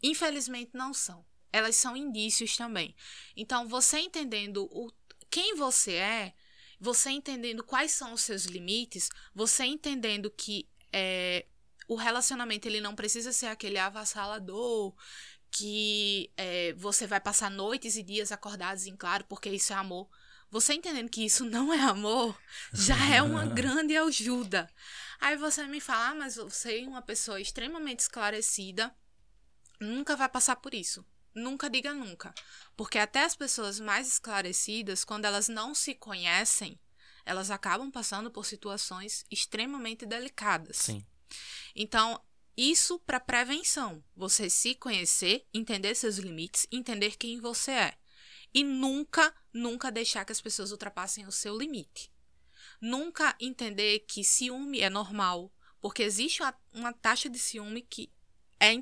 infelizmente 0.02 0.71
não 0.73 0.93
são. 0.93 1.26
Elas 1.58 1.76
são 1.76 1.98
indícios 1.98 2.56
também. 2.56 2.96
Então, 3.36 3.67
você 3.67 4.00
entendendo 4.00 4.67
o, 4.72 4.91
quem 5.30 5.56
você 5.56 5.93
é, 5.93 6.34
você 6.80 7.10
entendendo 7.10 7.63
quais 7.63 7.91
são 7.91 8.13
os 8.13 8.22
seus 8.22 8.46
limites, 8.46 9.10
você 9.34 9.65
entendendo 9.65 10.30
que 10.30 10.70
é, 10.93 11.46
o 11.88 11.96
relacionamento 11.96 12.67
ele 12.67 12.80
não 12.80 12.96
precisa 12.96 13.34
ser 13.34 13.48
aquele 13.48 13.80
avassalador, 13.80 14.93
que 15.50 16.32
é, 16.38 16.74
você 16.74 17.08
vai 17.08 17.20
passar 17.20 17.50
noites 17.50 17.96
e 17.98 18.04
dias 18.04 18.32
acordados 18.32 18.86
em 18.86 18.96
claro, 18.96 19.26
porque 19.28 19.50
isso 19.50 19.74
é 19.74 19.76
amor. 19.76 20.08
Você 20.50 20.74
entendendo 20.74 21.10
que 21.10 21.26
isso 21.26 21.43
não 21.43 21.74
é 21.74 21.80
amor, 21.82 22.39
já 22.74 22.98
é 23.13 23.22
uma 23.22 23.46
grande 23.54 23.98
ajuda. 23.98 24.70
Aí 25.20 25.36
você 25.36 25.65
me 25.65 25.82
fala, 25.82 26.10
ah, 26.10 26.15
mas 26.15 26.36
você 26.36 26.82
é 26.84 26.88
uma 26.88 27.02
pessoa 27.02 27.41
extremamente 27.41 28.02
esclarecida, 28.02 28.96
nunca 29.80 30.15
vai 30.15 30.30
passar 30.30 30.56
por 30.58 30.74
isso. 30.74 31.06
Nunca 31.38 31.69
diga 31.69 31.93
nunca. 31.93 32.34
Porque 32.76 32.97
até 32.97 33.23
as 33.23 33.36
pessoas 33.36 33.80
mais 33.80 34.08
esclarecidas, 34.08 35.04
quando 35.04 35.26
elas 35.26 35.47
não 35.47 35.76
se 35.76 35.93
conhecem, 35.93 36.80
elas 37.23 37.52
acabam 37.52 37.91
passando 37.91 38.32
por 38.32 38.43
situações 38.43 39.23
extremamente 39.30 40.04
delicadas. 40.04 40.78
Sim. 40.78 41.06
Então, 41.76 42.19
isso 42.56 42.97
para 43.00 43.19
prevenção. 43.19 44.04
Você 44.15 44.50
se 44.50 44.73
conhecer, 44.73 45.45
entender 45.54 45.93
seus 45.93 46.17
limites, 46.17 46.65
entender 46.71 47.15
quem 47.17 47.39
você 47.39 47.71
é. 47.71 47.97
E 48.52 48.63
nunca, 48.63 49.32
nunca 49.54 49.91
deixar 49.91 50.26
que 50.26 50.32
as 50.32 50.41
pessoas 50.41 50.71
ultrapassem 50.71 51.28
o 51.28 51.32
seu 51.32 51.56
limite. 51.56 52.12
Nunca 52.82 53.36
entender 53.39 54.00
que 54.08 54.23
ciúme 54.23 54.80
é 54.80 54.89
normal, 54.89 55.54
porque 55.80 56.02
existe 56.02 56.41
uma, 56.41 56.60
uma 56.73 56.93
taxa 56.93 57.30
de 57.30 57.38
ciúme 57.38 57.84
que 57.84 58.12
é 58.60 58.74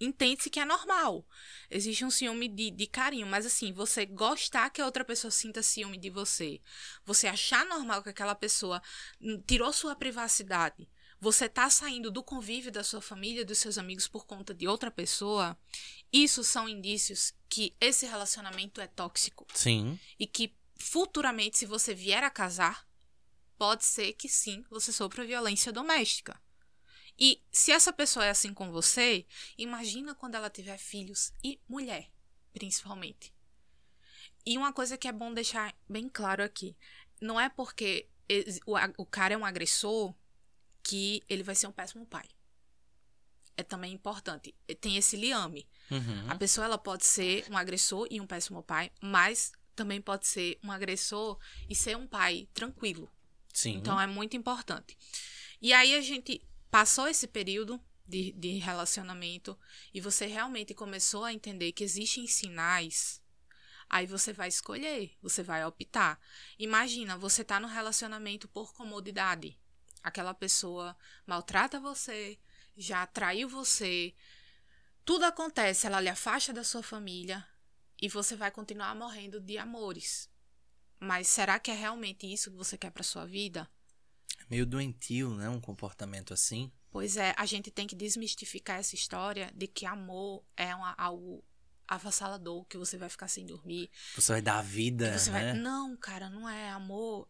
entende-se 0.00 0.50
que 0.50 0.60
é 0.60 0.64
normal. 0.64 1.26
Existe 1.70 2.04
um 2.04 2.10
ciúme 2.10 2.48
de, 2.48 2.70
de 2.70 2.86
carinho, 2.86 3.26
mas 3.26 3.44
assim, 3.44 3.72
você 3.72 4.06
gostar 4.06 4.70
que 4.70 4.80
a 4.80 4.84
outra 4.84 5.04
pessoa 5.04 5.30
sinta 5.30 5.62
ciúme 5.62 5.98
de 5.98 6.10
você, 6.10 6.60
você 7.04 7.26
achar 7.26 7.64
normal 7.66 8.02
que 8.02 8.10
aquela 8.10 8.34
pessoa 8.34 8.80
hum, 9.20 9.42
tirou 9.46 9.72
sua 9.72 9.96
privacidade, 9.96 10.88
você 11.20 11.48
tá 11.48 11.68
saindo 11.70 12.10
do 12.10 12.22
convívio 12.22 12.70
da 12.70 12.84
sua 12.84 13.00
família, 13.00 13.44
dos 13.44 13.58
seus 13.58 13.78
amigos 13.78 14.06
por 14.06 14.26
conta 14.26 14.54
de 14.54 14.68
outra 14.68 14.90
pessoa, 14.90 15.58
isso 16.12 16.44
são 16.44 16.68
indícios 16.68 17.34
que 17.48 17.74
esse 17.80 18.06
relacionamento 18.06 18.80
é 18.80 18.86
tóxico. 18.86 19.46
Sim. 19.54 19.98
E 20.18 20.26
que 20.26 20.54
futuramente, 20.78 21.58
se 21.58 21.66
você 21.66 21.94
vier 21.94 22.22
a 22.22 22.30
casar, 22.30 22.86
pode 23.58 23.84
ser 23.84 24.12
que 24.12 24.28
sim, 24.28 24.64
você 24.70 24.92
sofra 24.92 25.24
violência 25.24 25.72
doméstica. 25.72 26.40
E 27.18 27.42
se 27.50 27.72
essa 27.72 27.92
pessoa 27.92 28.26
é 28.26 28.30
assim 28.30 28.52
com 28.52 28.70
você, 28.70 29.24
imagina 29.56 30.14
quando 30.14 30.34
ela 30.34 30.50
tiver 30.50 30.78
filhos 30.78 31.32
e 31.42 31.58
mulher, 31.68 32.10
principalmente. 32.52 33.32
E 34.44 34.56
uma 34.58 34.72
coisa 34.72 34.98
que 34.98 35.08
é 35.08 35.12
bom 35.12 35.32
deixar 35.32 35.74
bem 35.88 36.08
claro 36.08 36.42
aqui: 36.42 36.76
não 37.20 37.40
é 37.40 37.48
porque 37.48 38.08
o 38.96 39.06
cara 39.06 39.34
é 39.34 39.36
um 39.36 39.44
agressor 39.44 40.14
que 40.82 41.22
ele 41.28 41.42
vai 41.42 41.54
ser 41.54 41.66
um 41.66 41.72
péssimo 41.72 42.06
pai. 42.06 42.28
É 43.56 43.62
também 43.62 43.92
importante. 43.92 44.54
Tem 44.80 44.96
esse 44.96 45.16
liame. 45.16 45.66
Uhum. 45.90 46.30
A 46.30 46.36
pessoa 46.36 46.66
ela 46.66 46.76
pode 46.76 47.06
ser 47.06 47.46
um 47.50 47.56
agressor 47.56 48.06
e 48.10 48.20
um 48.20 48.26
péssimo 48.26 48.62
pai, 48.62 48.92
mas 49.00 49.50
também 49.74 50.00
pode 50.00 50.26
ser 50.26 50.58
um 50.62 50.70
agressor 50.70 51.38
e 51.68 51.74
ser 51.74 51.96
um 51.96 52.06
pai 52.06 52.48
tranquilo. 52.52 53.10
Sim. 53.52 53.76
Então 53.76 53.98
é 53.98 54.06
muito 54.06 54.36
importante. 54.36 54.96
E 55.60 55.72
aí 55.72 55.94
a 55.94 56.00
gente 56.02 56.42
passou 56.70 57.08
esse 57.08 57.26
período 57.26 57.80
de, 58.06 58.32
de 58.32 58.58
relacionamento 58.58 59.58
e 59.92 60.00
você 60.00 60.26
realmente 60.26 60.74
começou 60.74 61.24
a 61.24 61.32
entender 61.32 61.72
que 61.72 61.84
existem 61.84 62.26
sinais 62.26 63.20
Aí 63.88 64.06
você 64.06 64.32
vai 64.32 64.48
escolher, 64.48 65.16
você 65.22 65.42
vai 65.42 65.64
optar. 65.64 66.20
Imagina, 66.58 67.16
você 67.16 67.44
tá 67.44 67.60
no 67.60 67.68
relacionamento 67.68 68.48
por 68.48 68.74
comodidade 68.74 69.56
aquela 70.02 70.32
pessoa 70.32 70.96
maltrata 71.26 71.80
você, 71.80 72.38
já 72.76 73.04
traiu 73.08 73.48
você, 73.48 74.14
tudo 75.04 75.24
acontece, 75.24 75.84
ela 75.84 76.00
lhe 76.00 76.08
afasta 76.08 76.52
da 76.52 76.62
sua 76.62 76.80
família 76.80 77.44
e 78.00 78.08
você 78.08 78.36
vai 78.36 78.52
continuar 78.52 78.94
morrendo 78.94 79.40
de 79.40 79.58
amores. 79.58 80.30
Mas 81.00 81.26
será 81.26 81.58
que 81.58 81.72
é 81.72 81.74
realmente 81.74 82.32
isso 82.32 82.52
que 82.52 82.56
você 82.56 82.78
quer 82.78 82.90
para 82.90 83.02
sua 83.02 83.26
vida? 83.26 83.68
Meio 84.48 84.66
doentio, 84.66 85.34
né? 85.34 85.48
Um 85.48 85.60
comportamento 85.60 86.32
assim. 86.32 86.70
Pois 86.90 87.16
é, 87.16 87.34
a 87.36 87.44
gente 87.44 87.70
tem 87.70 87.86
que 87.86 87.94
desmistificar 87.94 88.78
essa 88.78 88.94
história 88.94 89.52
de 89.54 89.66
que 89.66 89.84
amor 89.84 90.42
é 90.56 90.74
uma, 90.74 90.94
algo 90.96 91.44
avassalador, 91.86 92.64
que 92.64 92.78
você 92.78 92.96
vai 92.96 93.08
ficar 93.08 93.28
sem 93.28 93.44
dormir. 93.44 93.90
Você 94.14 94.32
vai 94.32 94.42
dar 94.42 94.62
vida, 94.62 95.10
né? 95.10 95.18
Vai... 95.18 95.52
Não, 95.54 95.96
cara, 95.96 96.30
não 96.30 96.48
é. 96.48 96.70
Amor 96.70 97.28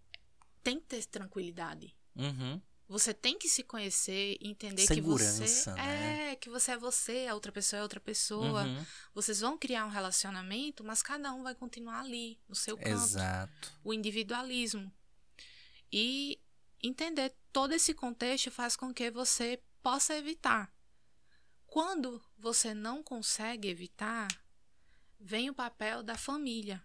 tem 0.62 0.80
que 0.80 0.87
ter 0.87 1.04
tranquilidade. 1.06 1.94
Uhum. 2.14 2.61
Você 2.88 3.12
tem 3.12 3.37
que 3.37 3.48
se 3.48 3.64
conhecer 3.64 4.37
e 4.40 4.48
entender 4.48 4.87
Segurança, 4.87 5.42
que 5.42 5.48
você 5.48 5.70
né? 5.72 6.30
é, 6.30 6.37
que 6.37 6.48
você 6.48 6.70
é 6.72 6.78
você, 6.78 7.26
a 7.28 7.35
outra 7.35 7.50
pessoa 7.50 7.80
é 7.80 7.82
outra 7.82 8.00
pessoa. 8.00 8.64
Uhum. 8.64 8.87
Vocês 9.12 9.40
vão 9.40 9.59
criar 9.59 9.85
um 9.85 9.90
relacionamento, 9.90 10.85
mas 10.85 11.02
cada 11.02 11.32
um 11.32 11.42
vai 11.42 11.54
continuar 11.54 12.00
ali, 12.00 12.38
no 12.48 12.54
seu 12.54 12.76
canto. 12.76 12.88
Exato. 12.88 13.72
O 13.82 13.92
individualismo. 13.92 14.92
E 15.92 16.40
entender 16.87 17.35
todo 17.53 17.72
esse 17.72 17.94
contexto 17.94 18.51
faz 18.51 18.77
com 18.77 18.92
que 18.92 19.11
você 19.11 19.62
possa 19.83 20.14
evitar. 20.16 20.72
Quando 21.66 22.22
você 22.38 22.72
não 22.72 23.03
consegue 23.03 23.68
evitar, 23.68 24.29
vem 25.18 25.51
o 25.51 25.55
papel 25.55 26.03
da 26.03 26.16
família. 26.16 26.83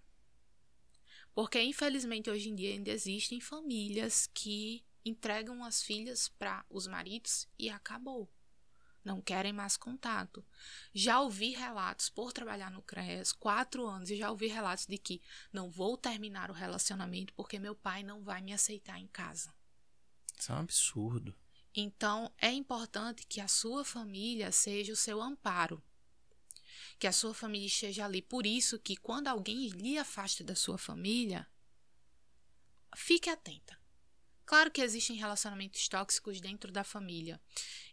Porque 1.34 1.62
infelizmente 1.62 2.30
hoje 2.30 2.50
em 2.50 2.56
dia 2.56 2.74
ainda 2.74 2.92
existem 2.92 3.40
famílias 3.40 4.28
que 4.34 4.86
entregam 5.04 5.64
as 5.64 5.82
filhas 5.82 6.28
para 6.28 6.66
os 6.70 6.88
maridos 6.88 7.48
e 7.58 7.70
acabou. 7.70 8.30
Não 9.04 9.20
querem 9.20 9.52
mais 9.52 9.76
contato. 9.78 10.46
Já 10.94 11.22
ouvi 11.22 11.52
relatos, 11.52 12.10
por 12.10 12.32
trabalhar 12.32 12.70
no 12.70 12.84
CREAS, 12.84 13.32
quatro 13.32 13.88
anos, 13.88 14.12
e 14.12 14.18
já 14.18 14.30
ouvi 14.30 14.48
relatos 14.48 14.86
de 14.86 14.98
que 14.98 15.22
não 15.52 15.72
vou 15.72 15.98
terminar 15.98 16.52
o 16.52 16.54
relacionamento 16.54 17.34
porque 17.34 17.58
meu 17.58 17.74
pai 17.74 18.04
não 18.04 18.24
vai 18.24 18.42
me 18.42 18.54
aceitar 18.54 19.00
em 19.00 19.08
casa. 19.08 19.52
Isso 20.42 20.52
é 20.52 20.56
um 20.56 20.60
absurdo. 20.60 21.36
Então, 21.76 22.34
é 22.40 22.52
importante 22.52 23.28
que 23.28 23.40
a 23.40 23.48
sua 23.48 23.86
família 23.86 24.52
seja 24.52 24.92
o 24.92 24.96
seu 24.96 25.22
amparo. 25.22 25.84
Que 26.98 27.06
a 27.06 27.12
sua 27.12 27.32
família 27.32 27.68
esteja 27.68 28.06
ali. 28.06 28.24
Por 28.24 28.48
isso 28.48 28.80
que 28.80 28.96
quando 28.98 29.28
alguém 29.28 29.68
lhe 29.68 30.00
afasta 30.00 30.44
da 30.44 30.56
sua 30.56 30.80
família, 30.80 31.48
fique 32.96 33.30
atenta. 33.30 33.80
Claro 34.44 34.72
que 34.72 34.82
existem 34.82 35.16
relacionamentos 35.16 35.88
tóxicos 35.88 36.42
dentro 36.42 36.72
da 36.72 36.84
família. 36.84 37.40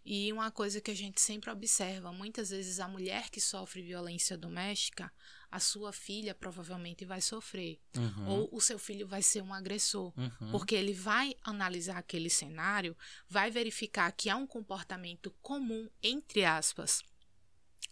E 0.03 0.33
uma 0.33 0.51
coisa 0.51 0.81
que 0.81 0.91
a 0.91 0.97
gente 0.97 1.21
sempre 1.21 1.51
observa, 1.51 2.15
muitas 2.15 2.49
vezes 2.49 2.81
a 2.81 2.89
mulher 2.89 3.29
que 3.29 3.43
sofre 3.43 3.83
violência 3.83 4.39
doméstica, 4.39 5.13
a 5.51 5.59
sua 5.59 5.93
filha 5.93 6.35
provavelmente 6.35 7.05
vai 7.05 7.21
sofrer. 7.21 7.81
Uhum. 7.97 8.29
Ou 8.29 8.49
o 8.53 8.61
seu 8.61 8.79
filho 8.79 9.07
vai 9.07 9.23
ser 9.23 9.43
um 9.43 9.53
agressor. 9.53 10.13
Uhum. 10.17 10.51
Porque 10.51 10.75
ele 10.75 10.93
vai 10.93 11.35
analisar 11.43 11.99
aquele 11.99 12.29
cenário, 12.29 12.97
vai 13.29 13.51
verificar 13.51 14.11
que 14.13 14.29
há 14.29 14.37
um 14.37 14.47
comportamento 14.47 15.31
comum, 15.41 15.89
entre 16.03 16.45
aspas, 16.45 17.03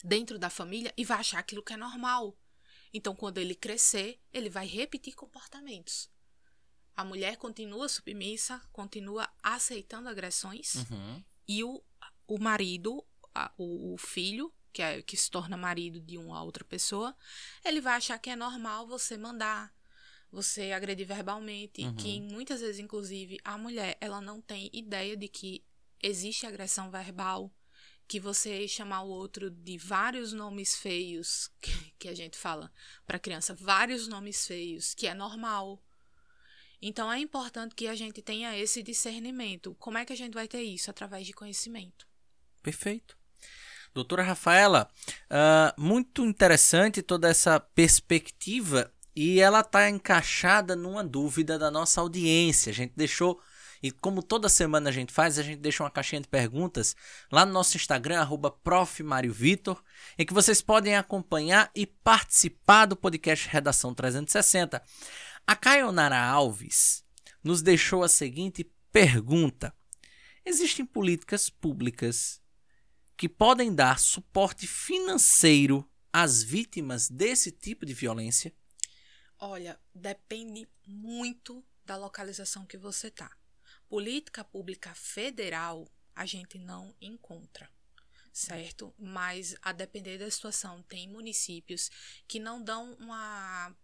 dentro 0.04 0.38
da 0.38 0.50
família 0.50 0.92
e 0.96 1.04
vai 1.04 1.18
achar 1.18 1.38
aquilo 1.38 1.62
que 1.62 1.72
é 1.72 1.76
normal. 1.76 2.36
Então, 2.92 3.14
quando 3.14 3.38
ele 3.38 3.54
crescer, 3.54 4.20
ele 4.32 4.48
vai 4.48 4.66
repetir 4.66 5.14
comportamentos. 5.14 6.10
A 6.94 7.04
mulher 7.04 7.36
continua 7.36 7.88
submissa, 7.88 8.60
continua 8.72 9.28
aceitando 9.42 10.08
agressões 10.08 10.76
uhum. 10.90 11.22
e 11.46 11.62
o, 11.62 11.82
o 12.26 12.38
marido, 12.38 13.04
a, 13.34 13.52
o, 13.58 13.92
o, 13.92 13.98
filho, 13.98 14.50
que, 14.76 14.82
é, 14.82 15.00
que 15.00 15.16
se 15.16 15.30
torna 15.30 15.56
marido 15.56 15.98
de 15.98 16.18
uma 16.18 16.42
outra 16.42 16.62
pessoa, 16.62 17.16
ele 17.64 17.80
vai 17.80 17.94
achar 17.94 18.18
que 18.18 18.28
é 18.28 18.36
normal 18.36 18.86
você 18.86 19.16
mandar, 19.16 19.72
você 20.30 20.72
agredir 20.72 21.06
verbalmente 21.06 21.80
uhum. 21.80 21.94
que 21.94 22.20
muitas 22.20 22.60
vezes, 22.60 22.78
inclusive, 22.78 23.38
a 23.42 23.56
mulher 23.56 23.96
ela 24.02 24.20
não 24.20 24.38
tem 24.38 24.68
ideia 24.74 25.16
de 25.16 25.28
que 25.28 25.64
existe 26.02 26.44
agressão 26.44 26.90
verbal, 26.90 27.50
que 28.06 28.20
você 28.20 28.68
chamar 28.68 29.00
o 29.00 29.08
outro 29.08 29.50
de 29.50 29.78
vários 29.78 30.34
nomes 30.34 30.76
feios, 30.76 31.50
que, 31.58 31.94
que 31.98 32.08
a 32.10 32.14
gente 32.14 32.36
fala 32.36 32.70
para 33.06 33.18
criança, 33.18 33.54
vários 33.54 34.06
nomes 34.06 34.46
feios, 34.46 34.92
que 34.92 35.06
é 35.06 35.14
normal 35.14 35.82
então 36.82 37.10
é 37.10 37.18
importante 37.18 37.74
que 37.74 37.88
a 37.88 37.94
gente 37.94 38.20
tenha 38.20 38.54
esse 38.54 38.82
discernimento. 38.82 39.74
Como 39.76 39.96
é 39.96 40.04
que 40.04 40.12
a 40.12 40.16
gente 40.16 40.34
vai 40.34 40.46
ter 40.46 40.60
isso? 40.60 40.90
Através 40.90 41.26
de 41.26 41.32
conhecimento. 41.32 42.06
Perfeito. 42.62 43.16
Doutora 43.96 44.22
Rafaela, 44.22 44.90
uh, 45.30 45.80
muito 45.80 46.22
interessante 46.22 47.00
toda 47.00 47.30
essa 47.30 47.58
perspectiva 47.58 48.92
e 49.16 49.40
ela 49.40 49.60
está 49.60 49.88
encaixada 49.88 50.76
numa 50.76 51.02
dúvida 51.02 51.58
da 51.58 51.70
nossa 51.70 52.02
audiência. 52.02 52.68
A 52.68 52.74
gente 52.74 52.92
deixou 52.94 53.40
E 53.82 53.90
como 53.90 54.22
toda 54.22 54.50
semana 54.50 54.90
a 54.90 54.92
gente 54.92 55.14
faz, 55.14 55.38
a 55.38 55.42
gente 55.42 55.60
deixa 55.60 55.82
uma 55.82 55.90
caixinha 55.90 56.20
de 56.20 56.28
perguntas 56.28 56.94
lá 57.32 57.46
no 57.46 57.52
nosso 57.54 57.78
Instagram, 57.78 58.20
arroba 58.20 58.54
em 60.18 60.26
que 60.26 60.34
vocês 60.34 60.60
podem 60.60 60.94
acompanhar 60.94 61.70
e 61.74 61.86
participar 61.86 62.84
do 62.84 62.96
podcast 62.96 63.48
Redação 63.48 63.94
360. 63.94 64.82
A 65.46 65.56
Caionara 65.56 66.20
Alves 66.20 67.02
nos 67.42 67.62
deixou 67.62 68.04
a 68.04 68.10
seguinte 68.10 68.70
pergunta: 68.92 69.72
Existem 70.44 70.84
políticas 70.84 71.48
públicas 71.48 72.44
que 73.16 73.28
podem 73.28 73.74
dar 73.74 73.98
suporte 73.98 74.66
financeiro 74.66 75.88
às 76.12 76.42
vítimas 76.42 77.08
desse 77.08 77.50
tipo 77.50 77.86
de 77.86 77.94
violência? 77.94 78.54
Olha, 79.38 79.80
depende 79.94 80.68
muito 80.86 81.64
da 81.84 81.96
localização 81.96 82.66
que 82.66 82.76
você 82.76 83.10
tá. 83.10 83.30
Política 83.88 84.44
pública 84.44 84.94
federal 84.94 85.88
a 86.14 86.26
gente 86.26 86.58
não 86.58 86.94
encontra, 87.00 87.70
certo? 88.32 88.94
Mas 88.98 89.54
a 89.62 89.72
depender 89.72 90.18
da 90.18 90.30
situação, 90.30 90.82
tem 90.82 91.08
municípios 91.08 91.90
que 92.26 92.38
não 92.38 92.62
dão 92.62 92.94
uma 92.94 93.74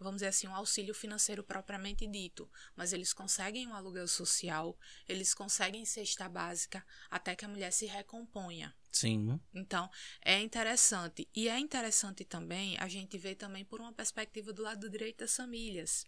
vamos 0.00 0.18
dizer 0.18 0.28
assim, 0.28 0.46
um 0.46 0.54
auxílio 0.54 0.94
financeiro 0.94 1.42
propriamente 1.42 2.06
dito, 2.06 2.48
mas 2.76 2.92
eles 2.92 3.12
conseguem 3.12 3.66
um 3.66 3.74
aluguel 3.74 4.06
social, 4.06 4.78
eles 5.08 5.34
conseguem 5.34 5.84
cesta 5.84 6.28
básica 6.28 6.86
até 7.10 7.34
que 7.34 7.44
a 7.44 7.48
mulher 7.48 7.72
se 7.72 7.86
recomponha. 7.86 8.74
Sim. 8.90 9.40
Então, 9.54 9.90
é 10.24 10.40
interessante. 10.40 11.28
E 11.34 11.48
é 11.48 11.58
interessante 11.58 12.24
também 12.24 12.76
a 12.78 12.88
gente 12.88 13.16
ver 13.18 13.34
também 13.34 13.64
por 13.64 13.80
uma 13.80 13.92
perspectiva 13.92 14.52
do 14.52 14.62
lado 14.62 14.80
do 14.80 14.90
direito 14.90 15.18
das 15.18 15.36
famílias, 15.36 16.04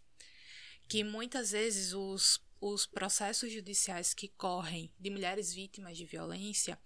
que 0.88 1.04
muitas 1.04 1.52
vezes 1.52 1.92
os, 1.92 2.42
os 2.60 2.86
processos 2.86 3.52
judiciais 3.52 4.14
que 4.14 4.28
correm 4.28 4.92
de 4.98 5.10
mulheres 5.10 5.52
vítimas 5.52 5.96
de 5.96 6.04
violência, 6.04 6.78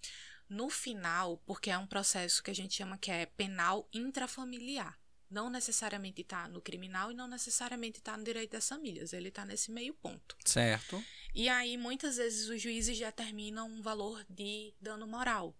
no 0.47 0.69
final, 0.69 1.37
porque 1.45 1.71
é 1.71 1.77
um 1.77 1.87
processo 1.87 2.43
que 2.43 2.51
a 2.51 2.55
gente 2.55 2.75
chama 2.75 2.99
que 2.99 3.09
é 3.09 3.25
penal 3.25 3.89
intrafamiliar 3.91 4.95
não 5.29 5.49
necessariamente 5.49 6.21
está 6.21 6.47
no 6.47 6.61
criminal 6.61 7.11
e 7.11 7.15
não 7.15 7.27
necessariamente 7.27 7.99
está 7.99 8.15
no 8.17 8.23
direito 8.23 8.51
das 8.51 8.67
famílias. 8.67 9.11
Ele 9.11 9.29
está 9.29 9.43
nesse 9.43 9.71
meio 9.71 9.93
ponto. 9.93 10.37
Certo. 10.45 11.03
E 11.33 11.49
aí, 11.49 11.77
muitas 11.77 12.17
vezes, 12.17 12.47
os 12.47 12.61
juízes 12.61 12.97
determinam 12.97 13.67
um 13.67 13.81
valor 13.81 14.25
de 14.29 14.73
dano 14.79 15.07
moral 15.07 15.55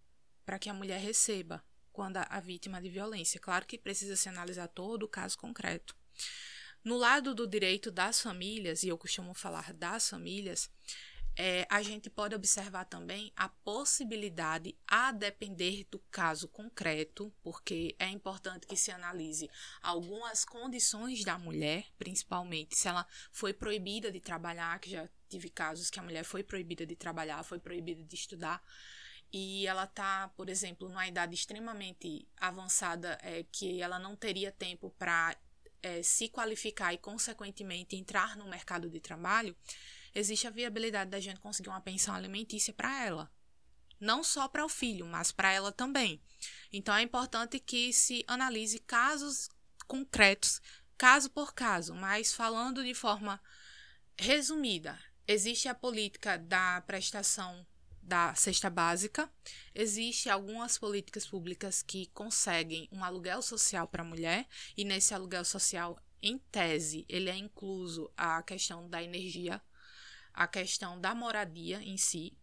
para 0.45 0.59
que 0.59 0.69
a 0.69 0.73
mulher 0.73 0.99
receba 0.99 1.63
quando 1.91 2.17
a, 2.17 2.39
vítima 2.39 2.81
de 2.81 2.89
violência. 2.89 3.39
Claro 3.39 3.65
que 3.65 3.77
precisa 3.77 4.15
se 4.15 4.29
analisar 4.29 4.67
todo 4.67 5.03
o 5.03 5.07
caso 5.07 5.37
concreto. 5.37 5.95
No 6.83 6.97
lado 6.97 7.33
do 7.33 7.47
direito 7.47 7.89
das 7.89 8.21
famílias, 8.21 8.83
e 8.83 8.89
eu 8.89 8.97
costumo 8.97 9.33
falar 9.33 9.73
das 9.73 10.09
famílias, 10.09 10.69
é, 11.37 11.67
a 11.69 11.81
gente 11.81 12.09
pode 12.09 12.33
observar 12.33 12.85
também 12.85 13.31
a 13.35 13.49
possibilidade, 13.49 14.77
a 14.87 15.11
depender 15.11 15.85
do 15.91 15.99
caso 16.11 16.47
concreto, 16.47 17.33
porque 17.41 17.95
é 17.99 18.07
importante 18.07 18.65
que 18.67 18.77
se 18.77 18.91
analise 18.91 19.49
algumas 19.81 20.45
condições 20.45 21.23
da 21.23 21.37
mulher, 21.37 21.85
principalmente 21.97 22.77
se 22.77 22.87
ela 22.87 23.05
foi 23.31 23.53
proibida 23.53 24.11
de 24.11 24.21
trabalhar, 24.21 24.79
que 24.79 24.91
já 24.91 25.09
tive 25.27 25.49
casos 25.49 25.89
que 25.89 25.99
a 25.99 26.03
mulher 26.03 26.23
foi 26.23 26.43
proibida 26.43 26.85
de 26.85 26.95
trabalhar, 26.95 27.43
foi 27.43 27.59
proibida 27.59 28.03
de 28.03 28.15
estudar, 28.15 28.63
e 29.37 29.67
ela 29.67 29.83
está, 29.83 30.29
por 30.29 30.47
exemplo, 30.47 30.87
numa 30.87 31.05
idade 31.05 31.35
extremamente 31.35 32.25
avançada, 32.37 33.17
é, 33.21 33.43
que 33.51 33.81
ela 33.81 33.99
não 33.99 34.15
teria 34.15 34.49
tempo 34.49 34.95
para 34.97 35.35
é, 35.83 36.01
se 36.01 36.29
qualificar 36.29 36.93
e, 36.93 36.97
consequentemente, 36.97 37.97
entrar 37.97 38.37
no 38.37 38.47
mercado 38.47 38.89
de 38.89 39.01
trabalho 39.01 39.53
existe 40.13 40.47
a 40.47 40.51
viabilidade 40.51 41.11
da 41.11 41.19
gente 41.19 41.41
conseguir 41.41 41.67
uma 41.67 41.81
pensão 41.81 42.15
alimentícia 42.15 42.73
para 42.73 43.03
ela. 43.03 43.29
Não 43.99 44.23
só 44.23 44.47
para 44.47 44.63
o 44.63 44.69
filho, 44.69 45.05
mas 45.05 45.33
para 45.33 45.51
ela 45.51 45.69
também. 45.69 46.21
Então 46.71 46.95
é 46.95 47.01
importante 47.01 47.59
que 47.59 47.91
se 47.91 48.23
analise 48.29 48.79
casos 48.79 49.49
concretos, 49.85 50.61
caso 50.97 51.29
por 51.29 51.53
caso, 51.53 51.93
mas 51.93 52.33
falando 52.33 52.81
de 52.81 52.93
forma 52.93 53.41
resumida. 54.17 54.97
Existe 55.27 55.67
a 55.67 55.75
política 55.75 56.37
da 56.37 56.79
prestação 56.87 57.67
da 58.05 58.33
cesta 58.35 58.69
básica. 58.69 59.29
Existem 59.73 60.31
algumas 60.31 60.77
políticas 60.77 61.25
públicas 61.25 61.81
que 61.81 62.07
conseguem 62.13 62.87
um 62.91 63.03
aluguel 63.03 63.41
social 63.41 63.87
para 63.87 64.03
a 64.03 64.05
mulher, 64.05 64.47
e 64.77 64.85
nesse 64.85 65.13
aluguel 65.13 65.43
social, 65.43 65.99
em 66.21 66.37
tese, 66.37 67.05
ele 67.09 67.29
é 67.29 67.35
incluso 67.35 68.11
a 68.15 68.41
questão 68.43 68.87
da 68.87 69.03
energia 69.03 69.61
a 70.35 70.47
questão 70.47 70.99
da 70.99 71.15
moradia 71.15 71.81
em 71.81 71.97
si. 71.97 72.37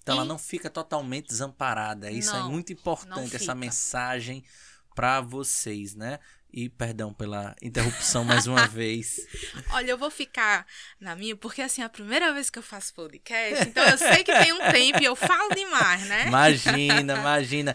Então 0.00 0.16
e... 0.16 0.18
ela 0.18 0.26
não 0.26 0.38
fica 0.38 0.68
totalmente 0.68 1.28
desamparada. 1.28 2.10
Isso 2.10 2.30
é 2.30 2.40
não, 2.40 2.46
é 2.46 2.50
muito 2.50 2.72
importante, 2.72 3.36
essa 3.36 3.54
mensagem 3.54 4.44
para 4.94 5.20
vocês, 5.20 5.94
né? 5.94 6.18
E 6.52 6.68
perdão 6.68 7.14
pela 7.14 7.56
interrupção 7.62 8.24
mais 8.24 8.46
uma 8.46 8.66
vez. 8.68 9.26
Olha, 9.70 9.92
eu 9.92 9.98
vou 9.98 10.10
ficar 10.10 10.66
na 11.00 11.16
minha, 11.16 11.34
porque 11.34 11.62
assim, 11.62 11.80
é 11.80 11.84
a 11.84 11.88
primeira 11.88 12.32
vez 12.32 12.50
que 12.50 12.58
eu 12.58 12.62
faço 12.62 12.92
podcast, 12.92 13.68
então 13.68 13.84
eu 13.88 13.96
sei 13.96 14.22
que 14.22 14.32
tem 14.32 14.52
um 14.52 14.70
tempo 14.70 15.00
e 15.00 15.04
eu 15.04 15.16
falo 15.16 15.54
demais, 15.54 16.06
né? 16.06 16.26
Imagina, 16.26 17.16
imagina. 17.16 17.74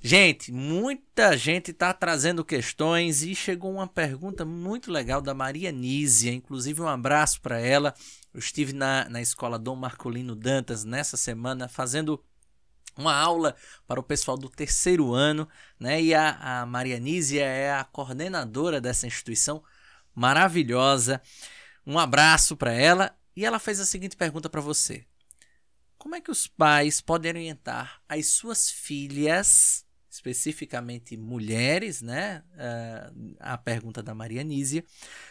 Gente, 0.00 0.52
muita 0.52 1.36
gente 1.36 1.72
está 1.72 1.92
trazendo 1.92 2.44
questões 2.44 3.24
e 3.24 3.34
chegou 3.34 3.72
uma 3.72 3.86
pergunta 3.88 4.44
muito 4.44 4.92
legal 4.92 5.20
da 5.20 5.34
Maria 5.34 5.72
Nízia, 5.72 6.32
inclusive 6.32 6.80
um 6.80 6.86
abraço 6.86 7.40
para 7.40 7.58
ela. 7.58 7.92
Eu 8.32 8.38
estive 8.38 8.72
na, 8.72 9.08
na 9.08 9.20
escola 9.20 9.58
Dom 9.58 9.74
Marcolino 9.74 10.36
Dantas 10.36 10.84
nessa 10.84 11.16
semana 11.16 11.68
fazendo 11.68 12.22
uma 12.98 13.14
aula 13.14 13.54
para 13.86 14.00
o 14.00 14.02
pessoal 14.02 14.36
do 14.36 14.48
terceiro 14.48 15.14
ano, 15.14 15.48
né? 15.78 16.02
E 16.02 16.14
a, 16.14 16.60
a 16.60 16.66
Maria 16.66 16.98
Nízia 16.98 17.44
é 17.44 17.72
a 17.72 17.84
coordenadora 17.84 18.80
dessa 18.80 19.06
instituição 19.06 19.62
maravilhosa. 20.14 21.22
Um 21.86 21.98
abraço 21.98 22.56
para 22.56 22.72
ela 22.72 23.16
e 23.36 23.44
ela 23.44 23.58
fez 23.58 23.80
a 23.80 23.86
seguinte 23.86 24.16
pergunta 24.16 24.50
para 24.50 24.60
você: 24.60 25.06
Como 25.96 26.14
é 26.14 26.20
que 26.20 26.30
os 26.30 26.46
pais 26.46 27.00
podem 27.00 27.30
orientar 27.30 28.02
as 28.08 28.26
suas 28.26 28.70
filhas 28.70 29.86
especificamente 30.18 31.16
mulheres, 31.16 32.02
né? 32.02 32.42
Uh, 32.54 33.36
a 33.38 33.56
pergunta 33.56 34.02
da 34.02 34.14
Maria 34.14 34.42
Nízia, 34.42 34.84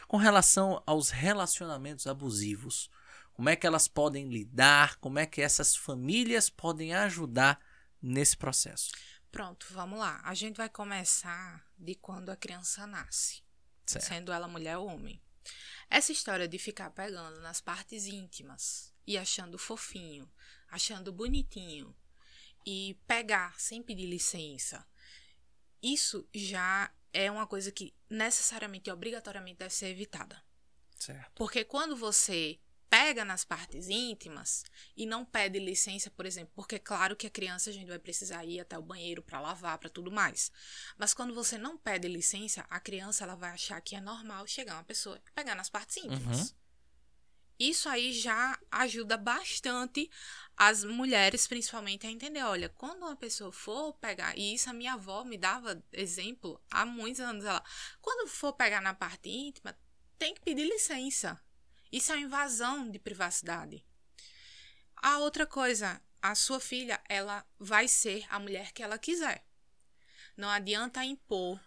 com 0.08 0.16
relação 0.18 0.82
aos 0.86 1.10
relacionamentos 1.10 2.08
abusivos. 2.08 2.90
Como 3.38 3.50
é 3.50 3.56
que 3.56 3.68
elas 3.68 3.88
podem 3.88 4.28
lidar? 4.28 4.96
Como 4.98 5.20
é 5.20 5.26
que 5.28 5.44
essas 5.44 5.76
famílias 5.76 6.50
podem 6.50 6.96
ajudar 6.96 7.64
nesse 8.02 8.36
processo? 8.36 8.92
Pronto, 9.32 9.68
vamos 9.70 10.00
lá. 10.00 10.20
A 10.24 10.34
gente 10.34 10.58
vai 10.58 10.68
começar 10.68 11.64
de 11.78 11.94
quando 11.94 12.32
a 12.32 12.36
criança 12.36 12.88
nasce, 12.88 13.44
certo. 13.86 14.06
sendo 14.06 14.32
ela 14.32 14.48
mulher 14.48 14.78
ou 14.78 14.88
homem. 14.88 15.22
Essa 15.88 16.12
história 16.12 16.48
de 16.48 16.58
ficar 16.58 16.90
pegando 16.90 17.40
nas 17.40 17.62
partes 17.62 18.08
íntimas 18.08 18.92
e 19.06 19.20
achando 19.20 19.60
fofinho, 19.60 20.28
achando 20.68 21.14
bonitinho, 21.14 21.96
e 22.66 23.00
pegar 23.06 23.60
sem 23.60 23.84
pedir 23.84 24.08
licença, 24.08 24.84
isso 25.80 26.28
já 26.34 26.92
é 27.14 27.30
uma 27.30 27.46
coisa 27.46 27.72
que 27.72 27.94
necessariamente 28.10 28.90
e 28.90 28.94
obrigatoriamente 28.94 29.60
deve 29.60 29.76
ser 29.76 29.90
evitada. 29.90 30.44
Certo. 30.98 31.32
Porque 31.36 31.64
quando 31.64 31.96
você 31.96 32.60
pega 32.90 33.26
nas 33.26 33.44
partes 33.44 33.90
íntimas 33.90 34.64
e 34.96 35.06
não 35.06 35.26
pede 35.26 35.60
licença, 35.60 36.10
por 36.10 36.26
exemplo, 36.26 36.52
porque 36.56 36.80
claro 36.80 37.16
que 37.16 37.28
a 37.28 37.30
criança 37.30 37.70
a 37.70 37.74
gente 37.74 37.88
vai 37.88 38.00
precisar 38.00 38.46
ir 38.46 38.60
até 38.60 38.78
o 38.78 38.82
banheiro 38.82 39.22
para 39.22 39.40
lavar, 39.40 39.78
para 39.78 39.90
tudo 39.90 40.12
mais. 40.12 40.52
Mas 40.98 41.14
quando 41.14 41.34
você 41.34 41.58
não 41.58 41.78
pede 41.78 42.08
licença, 42.08 42.66
a 42.70 42.80
criança 42.80 43.24
ela 43.24 43.36
vai 43.36 43.52
achar 43.52 43.80
que 43.82 43.96
é 43.96 44.02
normal 44.02 44.48
chegar 44.48 44.76
uma 44.76 44.84
pessoa 44.84 45.22
e 45.26 45.32
pegar 45.32 45.56
nas 45.56 45.70
partes 45.70 45.98
íntimas. 45.98 46.52
Uhum. 46.52 46.68
Isso 47.60 47.90
aí 47.90 48.14
já 48.14 48.58
ajuda 48.72 49.18
bastante 49.18 50.10
as 50.56 50.84
mulheres, 50.84 51.48
principalmente, 51.48 52.06
a 52.06 52.12
entender: 52.12 52.44
olha, 52.44 52.70
quando 52.70 53.00
uma 53.00 53.16
pessoa 53.16 53.52
for 53.52 53.94
pegar, 53.94 54.38
e 54.38 54.54
isso 54.54 54.70
a 54.70 54.74
minha 54.74 54.94
avó 54.94 55.24
me 55.24 55.38
dava 55.38 55.84
exemplo 55.92 56.62
há 56.70 56.86
muitos 56.86 57.20
anos, 57.20 57.46
ela, 57.46 57.64
quando 58.00 58.28
for 58.28 58.54
pegar 58.54 58.80
na 58.80 58.94
parte 58.94 59.30
íntima, 59.30 59.76
tem 60.20 60.36
que 60.36 60.42
pedir 60.42 60.66
licença. 60.66 61.42
Isso 61.92 62.12
é 62.12 62.20
invasão 62.20 62.90
de 62.90 63.00
privacidade. 63.00 63.84
A 64.96 65.20
outra 65.20 65.46
coisa, 65.46 66.02
a 66.22 66.36
sua 66.36 66.60
filha, 66.60 67.02
ela 67.08 67.46
vai 67.60 67.88
ser 67.88 68.26
a 68.30 68.40
mulher 68.40 68.72
que 68.72 68.84
ela 68.84 68.98
quiser. 68.98 69.46
Não 70.36 70.50
adianta 70.50 71.04
impor 71.04 71.60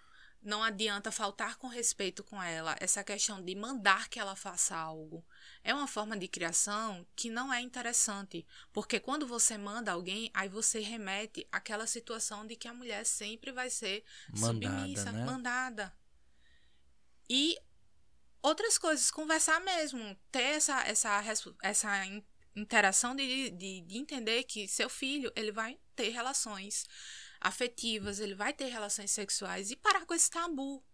não 0.43 0.63
adianta 0.63 1.13
faltar 1.13 1.57
com 1.57 1.67
respeito 1.67 2.25
com 2.25 2.43
ela. 2.43 2.75
Essa 2.81 3.05
questão 3.05 3.43
de 3.45 3.55
mandar 3.55 4.09
que 4.09 4.19
ela 4.19 4.35
faça 4.35 4.75
algo 4.75 5.25
é 5.63 5.75
uma 5.75 5.87
forma 5.87 6.17
de 6.17 6.27
criação 6.27 7.07
que 7.15 7.29
não 7.29 7.53
é 7.53 7.61
interessante, 7.61 8.47
porque 8.73 8.99
quando 8.99 9.27
você 9.27 9.59
manda 9.59 9.93
alguém, 9.93 10.31
aí 10.33 10.49
você 10.49 10.81
remete 10.81 11.47
àquela 11.53 11.87
situação 11.87 12.47
de 12.47 12.57
que 12.57 12.69
a 12.69 12.75
mulher 12.75 13.05
sempre 13.05 13.53
vai 13.53 13.69
ser 13.69 14.03
mandada, 14.31 14.79
submissa, 14.79 15.13
né? 15.13 15.25
mandada. 15.25 15.95
E 17.29 17.59
outras 18.43 18.79
coisas, 18.79 19.11
conversar 19.11 19.61
mesmo, 19.61 20.17
ter 20.31 20.43
essa, 20.43 20.81
essa, 20.83 21.23
essa 21.63 22.07
interação 22.55 23.15
de, 23.15 23.51
de, 23.51 23.81
de 23.83 23.99
entender 23.99 24.45
que 24.45 24.67
seu 24.67 24.89
filho 24.89 25.33
ele 25.37 25.53
vai 25.53 25.79
ter 25.95 26.11
relações 26.11 26.85
afetivas, 27.41 28.21
ele 28.21 28.35
vai 28.35 28.53
ter 28.53 28.67
relações 28.67 29.11
sexuais 29.11 29.71
e 29.71 29.77
parar 29.77 30.05
com 30.05 30.15
esse 30.15 30.31
tabu. 30.31 30.85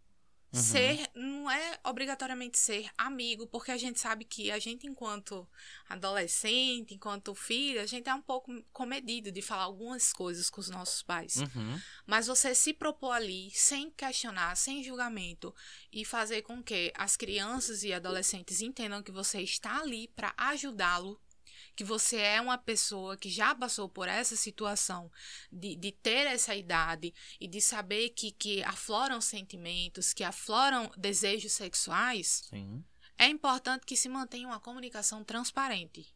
Uhum. 0.57 0.63
Ser 0.63 1.11
não 1.15 1.51
é 1.51 1.79
obrigatoriamente 1.85 2.59
ser 2.59 2.91
amigo, 2.97 3.47
porque 3.47 3.71
a 3.71 3.77
gente 3.77 4.01
sabe 4.01 4.25
que 4.25 4.51
a 4.51 4.59
gente, 4.59 4.87
enquanto 4.87 5.47
adolescente, 5.89 6.95
enquanto 6.95 7.35
filho, 7.35 7.81
a 7.81 7.87
gente 7.87 8.09
é 8.09 8.15
um 8.15 8.23
pouco 8.23 8.53
comedido 8.73 9.31
de 9.31 9.43
falar 9.43 9.65
algumas 9.65 10.13
coisas 10.13 10.49
com 10.49 10.61
os 10.61 10.71
nossos 10.71 11.03
pais. 11.03 11.37
Uhum. 11.37 11.81
Mas 12.07 12.27
você 12.27 12.55
se 12.55 12.73
propor 12.73 13.13
ali, 13.13 13.51
sem 13.53 13.91
questionar, 13.91 14.57
sem 14.57 14.83
julgamento, 14.83 15.55
e 15.93 16.05
fazer 16.05 16.43
com 16.43 16.63
que 16.63 16.93
as 16.97 17.17
crianças 17.17 17.83
e 17.83 17.93
adolescentes 17.93 18.61
entendam 18.61 19.03
que 19.03 19.13
você 19.13 19.41
está 19.41 19.81
ali 19.81 20.09
para 20.09 20.35
ajudá-lo 20.37 21.21
que 21.77 21.85
você 21.85 22.17
é 22.17 22.41
uma 22.41 22.57
pessoa 22.57 23.17
que 23.19 23.29
já 23.29 23.55
passou 23.55 23.87
por 23.87 24.09
essa 24.09 24.35
situação 24.35 25.13
de, 25.53 25.77
de 25.77 25.93
ter 25.93 26.27
essa 26.27 26.55
idade 26.55 27.13
e 27.39 27.47
de 27.47 27.61
saber 27.61 28.09
que, 28.11 28.33
que 28.33 28.63
afloram 28.65 29.21
sentimentos, 29.21 30.15
que 30.15 30.25
afloram 30.25 30.91
desejos 30.97 31.53
sexuais, 31.53 32.45
Sim. 32.49 32.83
é 33.19 33.27
importante 33.27 33.85
que 33.85 33.97
se 33.97 34.09
mantenha 34.09 34.49
uma 34.49 34.59
comunicação 34.59 35.23
transparente. 35.23 36.13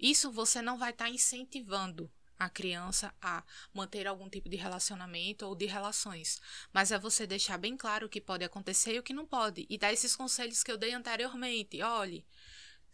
Isso 0.00 0.32
você 0.32 0.62
não 0.62 0.78
vai 0.78 0.90
estar 0.90 1.04
tá 1.04 1.10
incentivando 1.10 2.10
a 2.38 2.48
criança 2.48 3.14
a 3.20 3.44
manter 3.72 4.06
algum 4.06 4.28
tipo 4.28 4.48
de 4.48 4.56
relacionamento 4.56 5.46
ou 5.46 5.54
de 5.54 5.66
relações. 5.66 6.40
Mas 6.72 6.90
é 6.90 6.98
você 6.98 7.26
deixar 7.26 7.58
bem 7.58 7.76
claro 7.76 8.06
o 8.06 8.08
que 8.08 8.20
pode 8.20 8.44
acontecer 8.44 8.94
e 8.94 8.98
o 8.98 9.02
que 9.02 9.12
não 9.12 9.26
pode. 9.26 9.66
E 9.68 9.78
dar 9.78 9.92
esses 9.92 10.16
conselhos 10.16 10.62
que 10.62 10.72
eu 10.72 10.76
dei 10.76 10.92
anteriormente. 10.92 11.80
Olhe, 11.82 12.26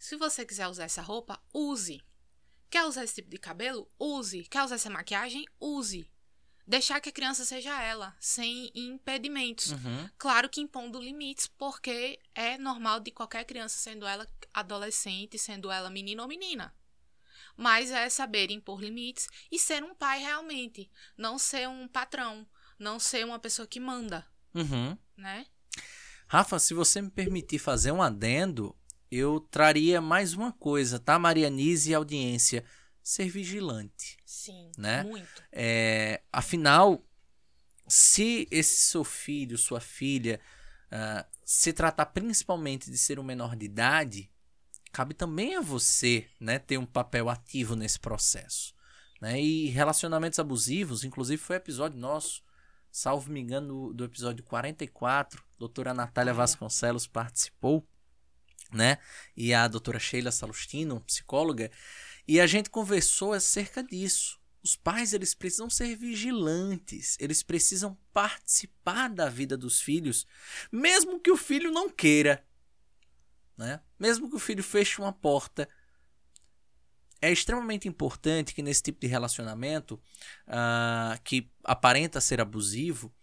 se 0.01 0.15
você 0.15 0.43
quiser 0.43 0.67
usar 0.67 0.85
essa 0.85 1.01
roupa, 1.03 1.39
use. 1.53 2.03
Quer 2.71 2.85
usar 2.85 3.03
esse 3.03 3.13
tipo 3.13 3.29
de 3.29 3.37
cabelo? 3.37 3.87
Use. 3.99 4.41
Quer 4.45 4.63
usar 4.63 4.73
essa 4.73 4.89
maquiagem? 4.89 5.45
Use. 5.59 6.09
Deixar 6.65 6.99
que 6.99 7.09
a 7.09 7.11
criança 7.11 7.45
seja 7.45 7.79
ela, 7.83 8.15
sem 8.19 8.71
impedimentos. 8.73 9.73
Uhum. 9.73 10.09
Claro 10.17 10.49
que 10.49 10.59
impondo 10.59 10.99
limites, 10.99 11.45
porque 11.45 12.19
é 12.33 12.57
normal 12.57 12.99
de 12.99 13.11
qualquer 13.11 13.45
criança, 13.45 13.77
sendo 13.77 14.07
ela 14.07 14.27
adolescente, 14.51 15.37
sendo 15.37 15.69
ela 15.69 15.87
menino 15.87 16.23
ou 16.23 16.27
menina. 16.27 16.73
Mas 17.55 17.91
é 17.91 18.09
saber 18.09 18.49
impor 18.49 18.81
limites 18.81 19.27
e 19.51 19.59
ser 19.59 19.83
um 19.83 19.93
pai 19.93 20.19
realmente. 20.19 20.89
Não 21.15 21.37
ser 21.37 21.69
um 21.69 21.87
patrão. 21.87 22.47
Não 22.79 22.99
ser 22.99 23.23
uma 23.23 23.37
pessoa 23.37 23.67
que 23.67 23.79
manda. 23.79 24.27
Uhum. 24.55 24.97
Né? 25.15 25.45
Rafa, 26.27 26.57
se 26.57 26.73
você 26.73 27.03
me 27.03 27.11
permitir 27.11 27.59
fazer 27.59 27.91
um 27.91 28.01
adendo, 28.01 28.75
eu 29.11 29.41
traria 29.41 29.99
mais 29.99 30.33
uma 30.33 30.53
coisa, 30.53 30.97
tá, 30.97 31.19
Marianise 31.19 31.91
e 31.91 31.93
audiência? 31.93 32.63
Ser 33.03 33.27
vigilante. 33.27 34.17
Sim, 34.25 34.71
né? 34.77 35.03
muito. 35.03 35.43
É, 35.51 36.21
afinal, 36.31 37.03
se 37.87 38.47
esse 38.49 38.77
seu 38.77 39.03
filho, 39.03 39.57
sua 39.57 39.81
filha, 39.81 40.39
uh, 40.87 41.25
se 41.43 41.73
tratar 41.73 42.05
principalmente 42.05 42.89
de 42.89 42.97
ser 42.97 43.19
um 43.19 43.23
menor 43.23 43.55
de 43.55 43.65
idade, 43.65 44.31
cabe 44.93 45.13
também 45.13 45.55
a 45.57 45.61
você 45.61 46.25
né, 46.39 46.57
ter 46.57 46.77
um 46.77 46.85
papel 46.85 47.27
ativo 47.27 47.75
nesse 47.75 47.99
processo. 47.99 48.73
Né? 49.19 49.41
E 49.41 49.67
relacionamentos 49.67 50.39
abusivos, 50.39 51.03
inclusive 51.03 51.41
foi 51.41 51.57
episódio 51.57 51.99
nosso, 51.99 52.41
salvo 52.89 53.29
me 53.29 53.41
engano, 53.41 53.89
do, 53.89 53.93
do 53.93 54.05
episódio 54.05 54.43
44, 54.45 55.43
doutora 55.59 55.93
Natália 55.93 56.33
Vasconcelos 56.33 57.07
participou 57.07 57.85
né? 58.71 58.97
E 59.35 59.53
a 59.53 59.67
doutora 59.67 59.99
Sheila 59.99 60.31
Salustino, 60.31 61.01
psicóloga, 61.01 61.71
e 62.27 62.39
a 62.39 62.47
gente 62.47 62.69
conversou 62.69 63.33
acerca 63.33 63.83
disso. 63.83 64.39
Os 64.63 64.75
pais 64.75 65.11
eles 65.13 65.33
precisam 65.33 65.69
ser 65.69 65.95
vigilantes, 65.95 67.17
eles 67.19 67.41
precisam 67.41 67.97
participar 68.13 69.09
da 69.09 69.27
vida 69.27 69.57
dos 69.57 69.81
filhos, 69.81 70.25
mesmo 70.71 71.19
que 71.19 71.31
o 71.31 71.37
filho 71.37 71.71
não 71.71 71.89
queira, 71.89 72.45
né? 73.57 73.81
Mesmo 73.99 74.29
que 74.29 74.35
o 74.35 74.39
filho 74.39 74.63
feche 74.63 75.01
uma 75.01 75.11
porta, 75.11 75.67
é 77.21 77.31
extremamente 77.31 77.87
importante 77.87 78.53
que 78.53 78.63
nesse 78.63 78.83
tipo 78.83 78.99
de 78.99 79.07
relacionamento 79.07 79.95
uh, 80.47 81.21
que 81.23 81.49
aparenta 81.63 82.19
ser 82.21 82.41
abusivo, 82.41 83.13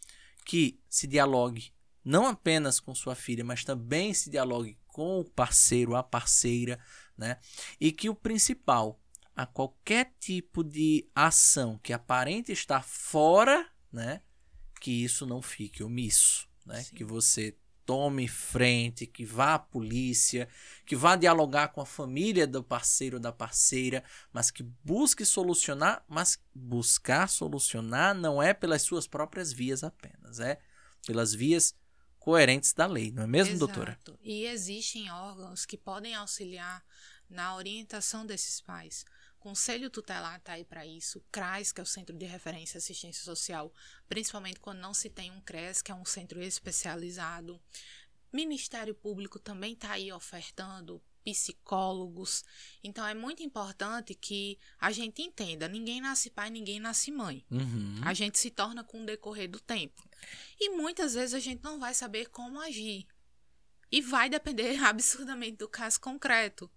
que 0.45 0.81
se 0.89 1.07
dialogue 1.07 1.73
não 2.05 2.27
apenas 2.27 2.81
com 2.81 2.95
sua 2.95 3.15
filha, 3.15 3.45
mas 3.45 3.65
também 3.65 4.15
se 4.15 4.31
dialogue 4.31 4.79
com 4.99 5.21
o 5.21 5.25
parceiro, 5.25 5.95
a 5.95 6.03
parceira, 6.03 6.77
né? 7.17 7.39
E 7.81 7.93
que 7.93 8.11
o 8.11 8.17
principal, 8.17 9.01
a 9.37 9.47
qualquer 9.47 10.13
tipo 10.19 10.65
de 10.65 11.09
ação 11.15 11.79
que 11.81 11.93
aparente 11.93 12.51
estar 12.51 12.83
fora, 12.83 13.71
né? 13.93 14.23
Que 14.81 14.91
isso 14.91 15.25
não 15.25 15.41
fique 15.41 15.85
omisso, 15.85 16.49
né? 16.67 16.83
Sim. 16.83 16.97
Que 16.97 17.05
você 17.05 17.57
tome 17.87 18.27
frente, 18.27 19.07
que 19.07 19.25
vá 19.25 19.55
à 19.55 19.59
polícia, 19.61 20.49
que 20.85 20.97
vá 20.97 21.15
dialogar 21.15 21.69
com 21.69 21.81
a 21.81 21.87
família 21.87 22.45
do 22.45 22.65
parceiro 22.65 23.19
ou 23.19 23.23
da 23.23 23.31
parceira, 23.31 24.03
mas 24.33 24.51
que 24.51 24.65
busque 24.83 25.25
solucionar, 25.25 26.05
mas 26.09 26.43
buscar 26.53 27.29
solucionar 27.29 28.17
não 28.17 28.43
é 28.43 28.53
pelas 28.53 28.83
suas 28.83 29.07
próprias 29.07 29.53
vias 29.53 29.85
apenas, 29.85 30.41
é 30.41 30.59
pelas 31.07 31.33
vias 31.33 31.73
coerentes 32.29 32.75
da 32.75 32.85
lei, 32.85 33.11
não 33.11 33.23
é 33.23 33.27
mesmo, 33.27 33.55
Exato. 33.55 33.73
doutora? 33.73 33.99
E 34.21 34.45
existem 34.45 35.11
órgãos 35.11 35.65
que 35.65 35.79
podem 35.79 36.15
auxiliar 36.15 36.85
na 37.27 37.57
orientação 37.57 38.27
desses 38.27 38.61
pais. 38.61 39.03
Conselho 39.39 39.89
Tutelar 39.89 40.37
está 40.37 40.53
aí 40.53 40.63
para 40.63 40.85
isso, 40.85 41.25
CRAS, 41.33 41.73
que 41.73 41.81
é 41.81 41.83
o 41.83 41.87
Centro 41.87 42.15
de 42.15 42.27
Referência 42.27 42.77
e 42.77 42.81
Assistência 42.81 43.25
Social, 43.25 43.73
principalmente 44.11 44.61
quando 44.61 44.81
não 44.81 44.93
se 44.93 45.09
tem 45.09 45.31
um 45.31 45.41
CRES, 45.41 45.81
que 45.81 45.91
é 45.91 45.95
um 45.95 46.05
centro 46.05 46.43
especializado. 46.43 47.59
Ministério 48.31 48.95
Público 48.95 49.39
também 49.39 49.73
está 49.73 49.93
aí 49.93 50.13
ofertando 50.13 51.03
psicólogos. 51.33 52.45
Então 52.83 53.07
é 53.07 53.15
muito 53.15 53.43
importante 53.43 54.15
que 54.15 54.59
a 54.79 54.91
gente 54.91 55.23
entenda: 55.23 55.69
ninguém 55.69 56.01
nasce 56.01 56.31
pai, 56.31 56.51
ninguém 56.51 56.81
nasce 56.81 57.11
mãe. 57.11 57.45
Uhum. 57.51 58.01
A 58.05 58.15
gente 58.15 58.39
se 58.39 58.51
torna 58.51 58.83
com 58.83 59.03
o 59.03 59.07
decorrer 59.07 59.49
do 59.49 59.61
tempo. 59.61 60.09
E 60.59 60.71
muitas 60.71 61.15
vezes 61.15 61.35
a 61.35 61.41
gente 61.41 61.63
não 61.63 61.79
vai 61.79 61.95
saber 61.95 62.27
como 62.29 62.61
agir. 62.61 63.07
E 63.91 64.01
vai 64.01 64.29
depender 64.29 64.77
absurdamente 64.85 65.59
do 65.59 65.69
caso 65.69 66.01
concreto. 66.01 66.71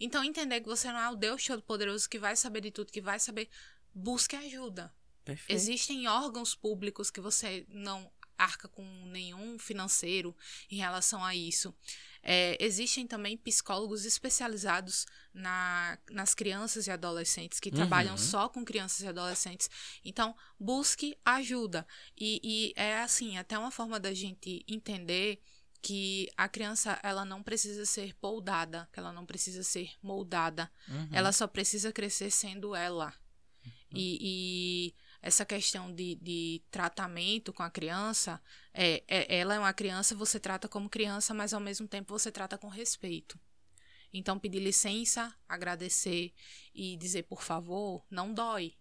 Então, 0.00 0.22
entender 0.22 0.60
que 0.60 0.68
você 0.68 0.92
não 0.92 1.00
é 1.00 1.10
o 1.10 1.16
Deus 1.16 1.44
Todo-Poderoso 1.44 2.08
que 2.08 2.18
vai 2.18 2.36
saber 2.36 2.60
de 2.60 2.70
tudo, 2.70 2.92
que 2.92 3.00
vai 3.00 3.18
saber. 3.18 3.48
Busque 3.92 4.36
ajuda. 4.36 4.94
Perfeito. 5.24 5.58
Existem 5.58 6.06
órgãos 6.06 6.54
públicos 6.54 7.10
que 7.10 7.20
você 7.20 7.66
não 7.68 8.10
arca 8.38 8.68
com 8.68 8.84
nenhum 9.06 9.58
financeiro 9.58 10.34
em 10.70 10.76
relação 10.76 11.24
a 11.24 11.34
isso. 11.34 11.74
É, 12.22 12.56
existem 12.60 13.06
também 13.06 13.36
psicólogos 13.36 14.04
especializados 14.04 15.06
na, 15.32 15.98
nas 16.10 16.34
crianças 16.34 16.86
e 16.86 16.90
adolescentes 16.90 17.60
que 17.60 17.70
uhum. 17.70 17.76
trabalham 17.76 18.16
só 18.16 18.48
com 18.48 18.64
crianças 18.64 19.00
e 19.00 19.08
adolescentes. 19.08 19.70
Então, 20.04 20.34
busque 20.58 21.16
ajuda. 21.24 21.86
E, 22.16 22.40
e 22.42 22.72
é 22.76 23.00
assim, 23.00 23.38
até 23.38 23.58
uma 23.58 23.70
forma 23.70 23.98
da 24.00 24.12
gente 24.12 24.64
entender 24.68 25.40
que 25.80 26.28
a 26.36 26.48
criança 26.48 26.98
ela 27.02 27.24
não 27.24 27.42
precisa 27.42 27.86
ser 27.86 28.14
poldada, 28.14 28.88
que 28.92 28.98
ela 28.98 29.12
não 29.12 29.24
precisa 29.24 29.62
ser 29.62 29.92
moldada. 30.02 30.70
Uhum. 30.88 31.08
Ela 31.12 31.32
só 31.32 31.46
precisa 31.46 31.92
crescer 31.92 32.30
sendo 32.30 32.74
ela. 32.74 33.14
Uhum. 33.64 33.70
E, 33.94 34.18
e 34.20 34.94
essa 35.20 35.44
questão 35.44 35.92
de, 35.92 36.14
de 36.16 36.62
tratamento 36.70 37.52
com 37.52 37.62
a 37.62 37.70
criança, 37.70 38.40
é, 38.72 39.02
é, 39.08 39.38
ela 39.38 39.54
é 39.54 39.58
uma 39.58 39.72
criança, 39.72 40.14
você 40.14 40.38
trata 40.38 40.68
como 40.68 40.88
criança, 40.88 41.34
mas 41.34 41.52
ao 41.52 41.60
mesmo 41.60 41.88
tempo 41.88 42.16
você 42.16 42.30
trata 42.30 42.56
com 42.56 42.68
respeito. 42.68 43.38
Então, 44.12 44.38
pedir 44.38 44.60
licença, 44.60 45.34
agradecer 45.48 46.32
e 46.74 46.96
dizer 46.96 47.24
por 47.24 47.42
favor, 47.42 48.04
não 48.10 48.32
dói. 48.32 48.74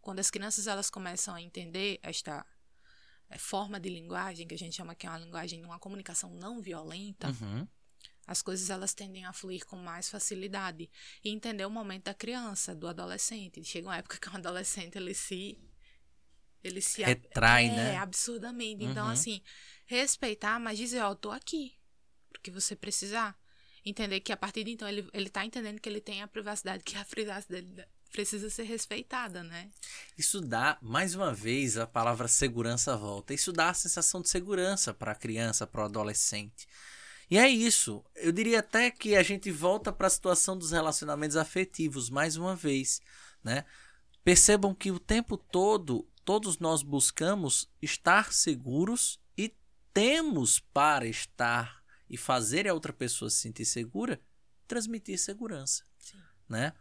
Quando 0.00 0.18
as 0.18 0.30
crianças 0.30 0.66
elas 0.66 0.90
começam 0.90 1.34
a 1.34 1.42
entender 1.42 2.00
esta 2.02 2.44
é, 3.28 3.38
forma 3.38 3.78
de 3.78 3.88
linguagem, 3.88 4.46
que 4.46 4.54
a 4.54 4.58
gente 4.58 4.74
chama 4.74 4.94
que 4.94 5.06
é 5.06 5.10
uma 5.10 5.18
linguagem, 5.18 5.64
uma 5.64 5.78
comunicação 5.78 6.30
não 6.30 6.60
violenta, 6.60 7.28
uhum. 7.28 7.68
As 8.26 8.42
coisas 8.42 8.70
elas 8.70 8.92
tendem 8.92 9.24
a 9.24 9.32
fluir 9.32 9.64
com 9.64 9.76
mais 9.76 10.10
facilidade. 10.10 10.90
E 11.22 11.30
entender 11.30 11.64
o 11.64 11.70
momento 11.70 12.04
da 12.04 12.14
criança, 12.14 12.74
do 12.74 12.88
adolescente. 12.88 13.62
Chega 13.62 13.88
uma 13.88 13.96
época 13.96 14.18
que 14.18 14.28
um 14.28 14.36
adolescente 14.36 14.96
ele 14.96 15.14
se 15.14 15.58
ele 16.64 16.80
se 16.80 17.02
retrai, 17.02 17.66
é, 17.66 17.76
né? 17.76 17.96
absurdamente. 17.96 18.84
Então, 18.84 19.06
uhum. 19.06 19.12
assim, 19.12 19.40
respeitar, 19.86 20.58
mas 20.58 20.76
dizer, 20.76 21.00
ó, 21.00 21.10
oh, 21.10 21.14
tô 21.14 21.30
aqui. 21.30 21.76
Porque 22.30 22.50
você 22.50 22.74
precisar. 22.74 23.38
Entender 23.84 24.18
que 24.18 24.32
a 24.32 24.36
partir 24.36 24.64
de 24.64 24.72
então 24.72 24.88
ele, 24.88 25.08
ele 25.12 25.30
tá 25.30 25.44
entendendo 25.44 25.78
que 25.78 25.88
ele 25.88 26.00
tem 26.00 26.20
a 26.20 26.26
privacidade, 26.26 26.82
que 26.82 26.96
a 26.96 27.04
privacidade 27.04 27.62
dele 27.62 27.86
precisa 28.10 28.50
ser 28.50 28.64
respeitada, 28.64 29.44
né? 29.44 29.70
Isso 30.18 30.40
dá, 30.40 30.76
mais 30.82 31.14
uma 31.14 31.32
vez, 31.32 31.76
a 31.76 31.86
palavra 31.86 32.26
segurança 32.26 32.96
volta. 32.96 33.32
Isso 33.32 33.52
dá 33.52 33.70
a 33.70 33.74
sensação 33.74 34.20
de 34.20 34.28
segurança 34.28 34.92
para 34.92 35.12
a 35.12 35.14
criança, 35.14 35.68
para 35.68 35.82
o 35.82 35.84
adolescente. 35.84 36.66
E 37.30 37.38
é 37.38 37.48
isso. 37.48 38.04
Eu 38.14 38.30
diria 38.32 38.60
até 38.60 38.90
que 38.90 39.16
a 39.16 39.22
gente 39.22 39.50
volta 39.50 39.92
para 39.92 40.06
a 40.06 40.10
situação 40.10 40.56
dos 40.56 40.70
relacionamentos 40.70 41.36
afetivos 41.36 42.08
mais 42.08 42.36
uma 42.36 42.54
vez, 42.54 43.00
né? 43.42 43.64
Percebam 44.22 44.74
que 44.74 44.90
o 44.90 44.98
tempo 44.98 45.36
todo 45.36 46.08
todos 46.26 46.58
nós 46.58 46.82
buscamos 46.82 47.70
estar 47.80 48.32
seguros 48.32 49.20
e 49.38 49.54
temos 49.94 50.58
para 50.58 51.06
estar 51.06 51.80
e 52.10 52.16
fazer 52.16 52.66
a 52.66 52.74
outra 52.74 52.92
pessoa 52.92 53.30
se 53.30 53.36
sentir 53.36 53.64
segura, 53.64 54.20
transmitir 54.66 55.20
segurança, 55.20 55.84
Sim. 56.00 56.18
né? 56.48 56.72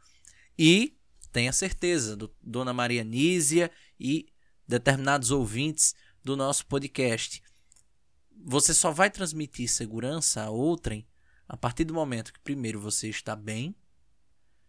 E 0.57 0.97
tenha 1.31 1.53
certeza, 1.53 2.15
do, 2.15 2.35
Dona 2.41 2.73
Maria 2.73 3.03
Nísia 3.03 3.69
e 3.99 4.27
determinados 4.67 5.29
ouvintes 5.29 5.93
do 6.23 6.35
nosso 6.35 6.65
podcast, 6.65 7.43
você 8.43 8.73
só 8.73 8.91
vai 8.91 9.09
transmitir 9.09 9.69
segurança 9.69 10.43
a 10.43 10.49
outrem 10.49 11.07
a 11.47 11.55
partir 11.55 11.83
do 11.83 11.93
momento 11.93 12.33
que 12.33 12.39
primeiro 12.39 12.79
você 12.79 13.09
está 13.09 13.35
bem, 13.35 13.75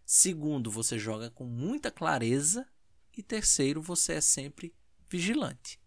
segundo 0.05 0.71
você 0.71 0.99
joga 0.99 1.31
com 1.31 1.45
muita 1.45 1.91
clareza 1.91 2.67
e 3.17 3.23
terceiro 3.23 3.81
você 3.81 4.14
é 4.14 4.21
sempre 4.21 4.75
vigilante. 5.09 5.81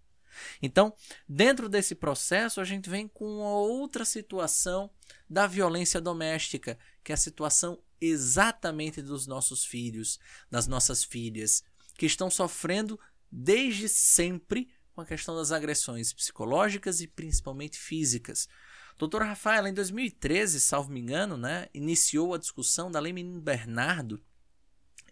Então, 0.61 0.93
dentro 1.27 1.67
desse 1.67 1.95
processo, 1.95 2.61
a 2.61 2.63
gente 2.63 2.89
vem 2.89 3.07
com 3.07 3.37
outra 3.37 4.05
situação 4.05 4.89
da 5.29 5.47
violência 5.47 5.99
doméstica, 5.99 6.77
que 7.03 7.11
é 7.11 7.15
a 7.15 7.17
situação 7.17 7.81
exatamente 7.99 9.01
dos 9.01 9.27
nossos 9.27 9.65
filhos, 9.65 10.19
das 10.49 10.67
nossas 10.67 11.03
filhas, 11.03 11.63
que 11.97 12.05
estão 12.05 12.29
sofrendo 12.29 12.99
desde 13.31 13.89
sempre 13.89 14.69
com 14.99 15.03
a 15.03 15.05
questão 15.05 15.33
das 15.33 15.53
agressões 15.53 16.11
psicológicas 16.11 16.99
e 16.99 17.07
principalmente 17.07 17.79
físicas. 17.79 18.49
Doutora 18.97 19.23
Rafaela, 19.23 19.69
em 19.69 19.73
2013, 19.73 20.59
salvo 20.59 20.91
me 20.91 20.99
engano, 20.99 21.37
né, 21.37 21.67
iniciou 21.73 22.33
a 22.33 22.37
discussão 22.37 22.91
da 22.91 22.99
Lei 22.99 23.13
Menino 23.13 23.39
Bernardo 23.39 24.21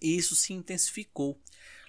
e 0.01 0.17
isso 0.17 0.35
se 0.35 0.51
intensificou. 0.51 1.41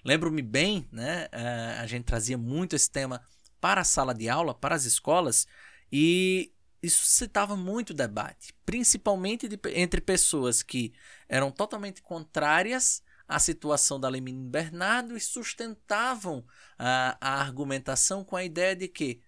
Lembro-me 0.05 0.43
bem, 0.43 0.89
né, 0.93 1.27
eh, 1.33 1.77
a 1.81 1.87
gente 1.89 2.05
trazia 2.05 2.39
muito 2.39 2.77
esse 2.77 2.89
tema 2.89 3.21
para 3.61 3.81
a 3.81 3.85
sala 3.85 4.15
de 4.15 4.29
aula, 4.29 4.55
para 4.55 4.77
as 4.77 4.85
escolas, 4.85 5.45
e 5.91 6.53
isso 6.81 7.05
suscitava 7.05 7.57
muito 7.57 7.93
debate, 7.93 8.55
principalmente 8.65 9.49
de, 9.49 9.59
entre 9.75 10.01
pessoas 10.01 10.63
que 10.63 10.93
eram 11.29 11.51
totalmente 11.51 12.01
contrárias 12.01 13.03
à 13.29 13.39
situação 13.39 14.01
da 14.01 14.09
Lei 14.09 14.21
Menino 14.21 14.49
Bernardo 14.49 15.17
e 15.17 15.21
sustentavam 15.21 16.45
a, 16.79 17.19
a 17.21 17.41
argumentação 17.41 18.25
com 18.25 18.35
a 18.35 18.43
ideia 18.43 18.75
de 18.75 18.89
que 18.89 19.21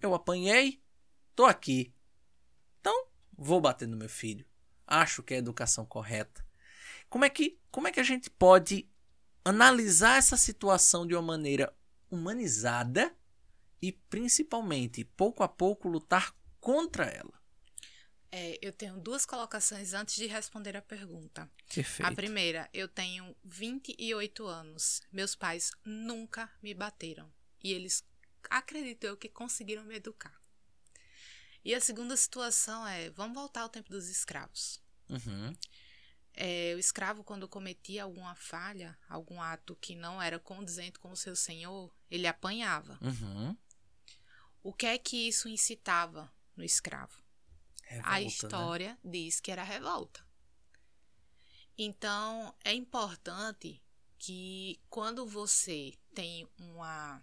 eu 0.00 0.12
apanhei, 0.12 0.82
tô 1.34 1.44
aqui, 1.44 1.94
então 2.80 3.06
vou 3.38 3.60
bater 3.60 3.86
no 3.86 3.96
meu 3.96 4.08
filho. 4.08 4.44
Acho 4.86 5.22
que 5.22 5.34
é 5.34 5.36
a 5.36 5.40
educação 5.40 5.86
correta. 5.86 6.44
Como 7.08 7.24
é 7.24 7.30
que, 7.30 7.58
como 7.70 7.88
é 7.88 7.92
que 7.92 8.00
a 8.00 8.04
gente 8.04 8.28
pode 8.28 8.88
analisar 9.44 10.18
essa 10.18 10.36
situação 10.36 11.06
de 11.06 11.14
uma 11.14 11.22
maneira 11.22 11.72
humanizada 12.10 13.14
e 13.80 13.92
principalmente, 13.92 15.04
pouco 15.04 15.42
a 15.42 15.48
pouco, 15.48 15.88
lutar 15.88 16.34
contra 16.60 17.04
ela. 17.04 17.35
É, 18.30 18.58
eu 18.60 18.72
tenho 18.72 18.98
duas 18.98 19.24
colocações 19.24 19.94
antes 19.94 20.16
de 20.16 20.26
responder 20.26 20.76
a 20.76 20.82
pergunta. 20.82 21.50
Perfeito. 21.72 22.08
A 22.08 22.14
primeira, 22.14 22.68
eu 22.72 22.88
tenho 22.88 23.34
28 23.44 24.46
anos. 24.46 25.02
Meus 25.12 25.34
pais 25.34 25.70
nunca 25.84 26.50
me 26.62 26.74
bateram. 26.74 27.32
E 27.62 27.72
eles, 27.72 28.04
acredito 28.50 29.04
eu, 29.04 29.16
que 29.16 29.28
conseguiram 29.28 29.84
me 29.84 29.96
educar. 29.96 30.34
E 31.64 31.74
a 31.74 31.80
segunda 31.80 32.16
situação 32.16 32.86
é: 32.86 33.10
vamos 33.10 33.34
voltar 33.34 33.62
ao 33.62 33.68
tempo 33.68 33.90
dos 33.90 34.08
escravos. 34.08 34.80
Uhum. 35.08 35.56
É, 36.32 36.74
o 36.76 36.78
escravo, 36.78 37.24
quando 37.24 37.48
cometia 37.48 38.04
alguma 38.04 38.34
falha, 38.34 38.96
algum 39.08 39.40
ato 39.40 39.74
que 39.76 39.94
não 39.94 40.20
era 40.20 40.38
condizente 40.38 40.98
com 40.98 41.10
o 41.10 41.16
seu 41.16 41.34
senhor, 41.34 41.90
ele 42.10 42.26
apanhava. 42.26 42.98
Uhum. 43.00 43.56
O 44.62 44.72
que 44.72 44.84
é 44.84 44.98
que 44.98 45.28
isso 45.28 45.48
incitava 45.48 46.30
no 46.54 46.62
escravo? 46.62 47.25
Revolta, 47.86 48.10
a 48.10 48.20
né? 48.20 48.22
história 48.22 48.88
né? 48.90 48.98
diz 49.04 49.40
que 49.40 49.50
era 49.50 49.62
revolta. 49.62 50.26
Então, 51.78 52.54
é 52.64 52.72
importante 52.72 53.82
que 54.18 54.80
quando 54.88 55.26
você 55.26 55.94
tem 56.14 56.48
uma, 56.58 57.22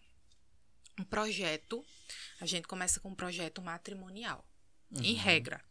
um 1.00 1.04
projeto, 1.04 1.84
a 2.40 2.46
gente 2.46 2.68
começa 2.68 3.00
com 3.00 3.10
um 3.10 3.16
projeto 3.16 3.62
matrimonial, 3.62 4.48
uhum. 4.92 5.04
em 5.04 5.14
regra. 5.14 5.64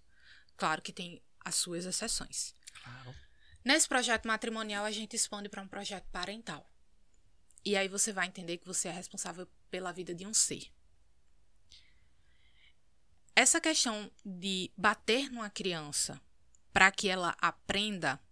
Claro 0.57 0.83
que 0.83 0.93
tem 0.93 1.23
as 1.41 1.55
suas 1.55 1.87
exceções. 1.87 2.55
Claro. 2.83 3.15
Nesse 3.65 3.89
projeto 3.89 4.27
matrimonial, 4.27 4.85
a 4.85 4.91
gente 4.91 5.17
expande 5.17 5.49
para 5.49 5.63
um 5.63 5.69
projeto 5.69 6.09
parental. 6.11 6.69
E 7.65 7.77
aí 7.77 7.89
você 7.89 8.13
vai 8.13 8.27
entender 8.27 8.59
que 8.59 8.67
você 8.67 8.89
é 8.89 8.93
responsável 8.93 9.49
pela 9.71 9.93
vida 9.93 10.15
de 10.15 10.27
um 10.27 10.35
ser 10.35 10.71
essa 13.43 13.61
questão 13.61 14.09
de 14.25 14.71
bater 14.77 15.29
numa 15.29 15.51
criança 15.51 16.21
para 16.73 16.93
que 16.93 17.09
ela 17.09 17.37
aprenda 17.41 18.23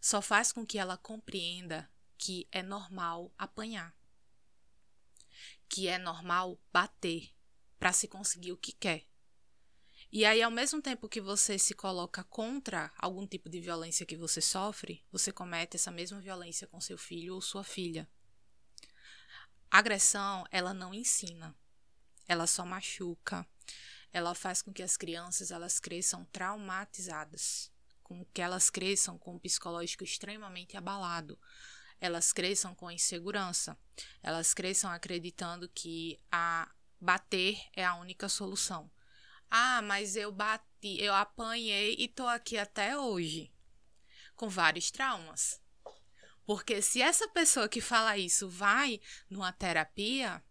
só 0.00 0.20
faz 0.20 0.50
com 0.50 0.66
que 0.66 0.76
ela 0.76 0.96
compreenda 0.96 1.88
que 2.18 2.48
é 2.50 2.60
normal 2.60 3.32
apanhar. 3.38 3.94
Que 5.68 5.86
é 5.86 5.98
normal 5.98 6.60
bater 6.72 7.32
para 7.78 7.92
se 7.92 8.08
conseguir 8.08 8.50
o 8.50 8.56
que 8.56 8.72
quer. 8.72 9.06
E 10.10 10.24
aí, 10.24 10.42
ao 10.42 10.50
mesmo 10.50 10.82
tempo 10.82 11.08
que 11.08 11.20
você 11.20 11.56
se 11.56 11.72
coloca 11.72 12.24
contra 12.24 12.92
algum 12.98 13.24
tipo 13.24 13.48
de 13.48 13.60
violência 13.60 14.04
que 14.04 14.16
você 14.16 14.40
sofre, 14.40 15.06
você 15.12 15.30
comete 15.30 15.76
essa 15.76 15.92
mesma 15.92 16.20
violência 16.20 16.66
com 16.66 16.80
seu 16.80 16.98
filho 16.98 17.36
ou 17.36 17.40
sua 17.40 17.62
filha. 17.62 18.10
Agressão, 19.70 20.44
ela 20.50 20.74
não 20.74 20.92
ensina. 20.92 21.56
Ela 22.26 22.48
só 22.48 22.66
machuca, 22.66 23.46
ela 24.12 24.34
faz 24.34 24.62
com 24.62 24.72
que 24.72 24.82
as 24.82 24.96
crianças 24.96 25.50
elas 25.50 25.78
cresçam 25.78 26.24
traumatizadas, 26.26 27.70
com 28.02 28.24
que 28.26 28.42
elas 28.42 28.70
cresçam 28.70 29.18
com 29.18 29.36
o 29.36 29.40
psicológico 29.40 30.04
extremamente 30.04 30.76
abalado. 30.76 31.38
Elas 32.00 32.32
cresçam 32.32 32.74
com 32.74 32.90
insegurança. 32.90 33.78
Elas 34.22 34.54
cresçam 34.54 34.90
acreditando 34.90 35.68
que 35.68 36.18
a 36.32 36.70
bater 37.00 37.60
é 37.74 37.84
a 37.84 37.94
única 37.94 38.28
solução. 38.28 38.90
Ah, 39.50 39.82
mas 39.82 40.16
eu 40.16 40.32
bati, 40.32 40.98
eu 41.00 41.14
apanhei 41.14 41.96
e 41.98 42.08
tô 42.08 42.26
aqui 42.26 42.56
até 42.56 42.98
hoje 42.98 43.52
com 44.34 44.48
vários 44.48 44.90
traumas. 44.90 45.60
Porque 46.46 46.80
se 46.80 47.02
essa 47.02 47.28
pessoa 47.28 47.68
que 47.68 47.80
fala 47.80 48.16
isso 48.16 48.48
vai 48.48 49.00
numa 49.28 49.52
terapia, 49.52 50.42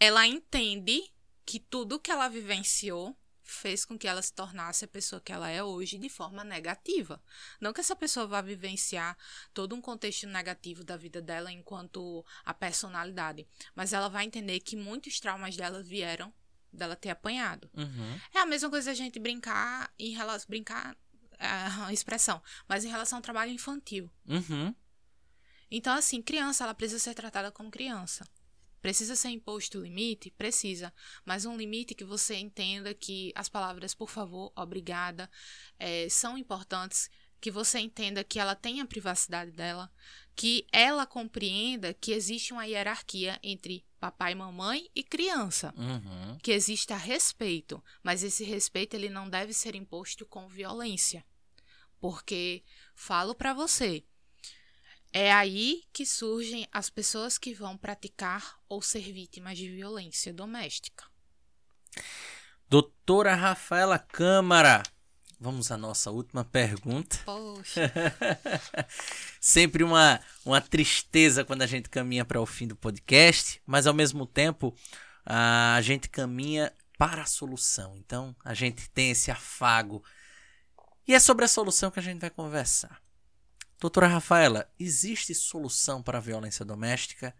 ela 0.00 0.26
entende 0.26 1.12
que 1.46 1.60
tudo 1.60 2.00
que 2.00 2.10
ela 2.10 2.28
vivenciou 2.28 3.16
fez 3.46 3.84
com 3.84 3.96
que 3.96 4.08
ela 4.08 4.20
se 4.20 4.32
tornasse 4.32 4.84
a 4.84 4.88
pessoa 4.88 5.20
que 5.20 5.32
ela 5.32 5.48
é 5.48 5.62
hoje 5.62 5.96
de 5.96 6.08
forma 6.08 6.42
negativa. 6.42 7.22
Não 7.60 7.72
que 7.72 7.80
essa 7.80 7.94
pessoa 7.94 8.26
vá 8.26 8.42
vivenciar 8.42 9.16
todo 9.54 9.74
um 9.74 9.80
contexto 9.80 10.26
negativo 10.26 10.82
da 10.82 10.96
vida 10.96 11.22
dela 11.22 11.52
enquanto 11.52 12.24
a 12.44 12.52
personalidade, 12.52 13.46
mas 13.74 13.92
ela 13.92 14.08
vai 14.08 14.24
entender 14.24 14.58
que 14.60 14.76
muitos 14.76 15.20
traumas 15.20 15.56
dela 15.56 15.82
vieram 15.82 16.34
dela 16.72 16.96
ter 16.96 17.10
apanhado. 17.10 17.70
Uhum. 17.72 18.20
É 18.34 18.40
a 18.40 18.46
mesma 18.46 18.68
coisa 18.68 18.90
a 18.90 18.94
gente 18.94 19.18
brincar 19.20 19.92
em 19.98 20.10
relação 20.10 20.48
brincar 20.48 20.96
é 21.38 21.46
a 21.46 21.92
expressão, 21.94 22.42
mas 22.68 22.84
em 22.84 22.88
relação 22.88 23.18
ao 23.18 23.22
trabalho 23.22 23.52
infantil. 23.52 24.10
Uhum. 24.26 24.74
Então 25.70 25.94
assim, 25.94 26.20
criança 26.20 26.64
ela 26.64 26.74
precisa 26.74 26.98
ser 26.98 27.14
tratada 27.14 27.52
como 27.52 27.70
criança. 27.70 28.26
Precisa 28.80 29.16
ser 29.16 29.30
imposto 29.30 29.78
o 29.78 29.82
limite? 29.82 30.30
Precisa. 30.30 30.92
Mas 31.24 31.44
um 31.44 31.56
limite 31.56 31.94
que 31.94 32.04
você 32.04 32.36
entenda 32.36 32.94
que 32.94 33.32
as 33.34 33.48
palavras 33.48 33.94
por 33.94 34.08
favor, 34.08 34.52
obrigada, 34.54 35.30
é, 35.78 36.08
são 36.08 36.38
importantes. 36.38 37.10
Que 37.38 37.50
você 37.50 37.78
entenda 37.78 38.24
que 38.24 38.38
ela 38.38 38.54
tem 38.54 38.80
a 38.80 38.86
privacidade 38.86 39.50
dela, 39.50 39.92
que 40.34 40.66
ela 40.72 41.06
compreenda 41.06 41.92
que 41.94 42.12
existe 42.12 42.52
uma 42.52 42.66
hierarquia 42.66 43.38
entre 43.42 43.84
papai, 43.98 44.34
mamãe 44.34 44.88
e 44.94 45.02
criança, 45.02 45.74
uhum. 45.76 46.38
que 46.42 46.52
exista 46.52 46.96
respeito, 46.96 47.82
mas 48.02 48.22
esse 48.22 48.44
respeito 48.44 48.94
ele 48.94 49.08
não 49.08 49.28
deve 49.28 49.52
ser 49.52 49.74
imposto 49.74 50.24
com 50.26 50.48
violência, 50.48 51.24
porque 52.00 52.62
falo 52.94 53.34
para 53.34 53.52
você, 53.52 54.04
é 55.18 55.32
aí 55.32 55.82
que 55.94 56.04
surgem 56.04 56.68
as 56.70 56.90
pessoas 56.90 57.38
que 57.38 57.54
vão 57.54 57.74
praticar 57.74 58.58
ou 58.68 58.82
ser 58.82 59.00
vítimas 59.00 59.56
de 59.56 59.66
violência 59.66 60.30
doméstica. 60.30 61.04
Doutora 62.68 63.34
Rafaela 63.34 63.98
Câmara, 63.98 64.82
vamos 65.40 65.70
à 65.70 65.78
nossa 65.78 66.10
última 66.10 66.44
pergunta. 66.44 67.18
Poxa. 67.24 67.90
Sempre 69.40 69.82
uma, 69.82 70.20
uma 70.44 70.60
tristeza 70.60 71.46
quando 71.46 71.62
a 71.62 71.66
gente 71.66 71.88
caminha 71.88 72.22
para 72.22 72.38
o 72.38 72.44
fim 72.44 72.68
do 72.68 72.76
podcast, 72.76 73.62
mas 73.64 73.86
ao 73.86 73.94
mesmo 73.94 74.26
tempo 74.26 74.76
a 75.24 75.80
gente 75.80 76.10
caminha 76.10 76.70
para 76.98 77.22
a 77.22 77.26
solução. 77.26 77.96
Então, 77.96 78.36
a 78.44 78.52
gente 78.52 78.90
tem 78.90 79.12
esse 79.12 79.30
afago. 79.30 80.04
E 81.08 81.14
é 81.14 81.18
sobre 81.18 81.46
a 81.46 81.48
solução 81.48 81.90
que 81.90 82.00
a 82.00 82.02
gente 82.02 82.20
vai 82.20 82.28
conversar. 82.28 83.05
Doutora 83.78 84.06
Rafaela, 84.06 84.72
existe 84.78 85.34
solução 85.34 86.02
para 86.02 86.16
a 86.16 86.20
violência 86.20 86.64
doméstica? 86.64 87.36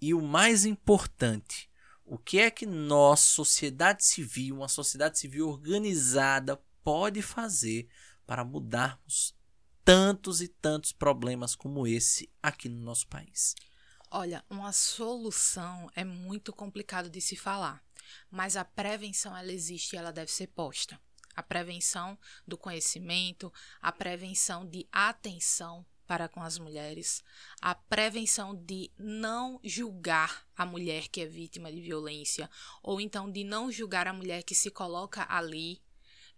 E 0.00 0.14
o 0.14 0.22
mais 0.22 0.64
importante, 0.64 1.70
o 2.04 2.16
que 2.16 2.38
é 2.38 2.50
que 2.50 2.64
nós, 2.64 3.20
sociedade 3.20 4.04
civil, 4.04 4.56
uma 4.56 4.68
sociedade 4.68 5.18
civil 5.18 5.48
organizada, 5.48 6.56
pode 6.82 7.20
fazer 7.20 7.88
para 8.26 8.42
mudarmos 8.42 9.36
tantos 9.84 10.40
e 10.40 10.48
tantos 10.48 10.92
problemas 10.92 11.54
como 11.54 11.86
esse 11.86 12.30
aqui 12.42 12.70
no 12.70 12.82
nosso 12.82 13.06
país? 13.08 13.54
Olha, 14.10 14.42
uma 14.48 14.72
solução 14.72 15.90
é 15.94 16.04
muito 16.04 16.54
complicado 16.54 17.10
de 17.10 17.20
se 17.20 17.36
falar, 17.36 17.84
mas 18.30 18.56
a 18.56 18.64
prevenção 18.64 19.36
ela 19.36 19.52
existe 19.52 19.92
e 19.92 19.98
ela 19.98 20.12
deve 20.12 20.32
ser 20.32 20.46
posta. 20.46 20.98
A 21.36 21.42
prevenção 21.42 22.18
do 22.46 22.56
conhecimento, 22.56 23.52
a 23.80 23.92
prevenção 23.92 24.66
de 24.66 24.88
atenção 24.90 25.84
para 26.06 26.28
com 26.28 26.40
as 26.40 26.56
mulheres, 26.58 27.22
a 27.60 27.74
prevenção 27.74 28.54
de 28.54 28.90
não 28.96 29.60
julgar 29.62 30.46
a 30.56 30.64
mulher 30.64 31.08
que 31.08 31.20
é 31.20 31.26
vítima 31.26 31.70
de 31.70 31.80
violência, 31.80 32.48
ou 32.82 33.00
então 33.00 33.30
de 33.30 33.44
não 33.44 33.70
julgar 33.70 34.06
a 34.06 34.12
mulher 34.12 34.42
que 34.42 34.54
se 34.54 34.70
coloca 34.70 35.26
ali. 35.28 35.82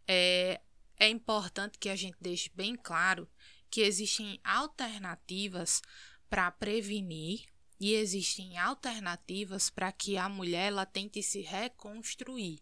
É, 0.06 0.60
é 0.98 1.08
importante 1.08 1.78
que 1.78 1.90
a 1.90 1.96
gente 1.96 2.16
deixe 2.20 2.50
bem 2.54 2.74
claro 2.74 3.28
que 3.70 3.82
existem 3.82 4.40
alternativas 4.42 5.82
para 6.30 6.50
prevenir 6.50 7.44
e 7.78 7.94
existem 7.94 8.58
alternativas 8.58 9.70
para 9.70 9.92
que 9.92 10.16
a 10.16 10.28
mulher 10.28 10.68
ela 10.68 10.86
tente 10.86 11.22
se 11.22 11.42
reconstruir. 11.42 12.60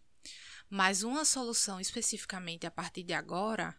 Mas 0.68 1.02
uma 1.02 1.24
solução 1.24 1.80
especificamente 1.80 2.66
a 2.66 2.70
partir 2.70 3.02
de 3.02 3.12
agora, 3.12 3.76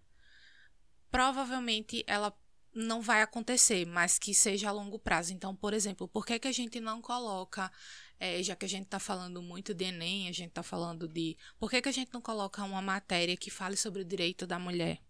provavelmente 1.12 2.04
ela 2.08 2.36
não 2.74 3.02
vai 3.02 3.22
acontecer, 3.22 3.86
mas 3.86 4.20
que 4.20 4.34
seja 4.34 4.70
a 4.70 4.72
longo 4.72 5.00
prazo. 5.00 5.34
Então, 5.34 5.56
por 5.56 5.74
exemplo, 5.74 6.08
por 6.08 6.26
que, 6.26 6.38
que 6.40 6.48
a 6.48 6.52
gente 6.52 6.80
não 6.80 7.02
coloca, 7.02 7.72
é, 8.20 8.42
já 8.44 8.56
que 8.56 8.66
a 8.66 8.70
gente 8.70 8.86
está 8.86 9.00
falando 9.00 9.42
muito 9.42 9.74
de 9.74 9.86
Enem, 9.86 10.30
a 10.30 10.32
gente 10.32 10.50
está 10.50 10.64
falando 10.64 11.08
de. 11.08 11.36
Por 11.60 11.70
que, 11.70 11.82
que 11.82 11.90
a 11.90 11.94
gente 11.94 12.14
não 12.14 12.22
coloca 12.22 12.64
uma 12.64 12.82
matéria 12.82 13.36
que 13.36 13.50
fale 13.50 13.76
sobre 13.76 14.02
o 14.02 14.06
direito 14.06 14.46
da 14.46 14.60
mulher, 14.60 15.02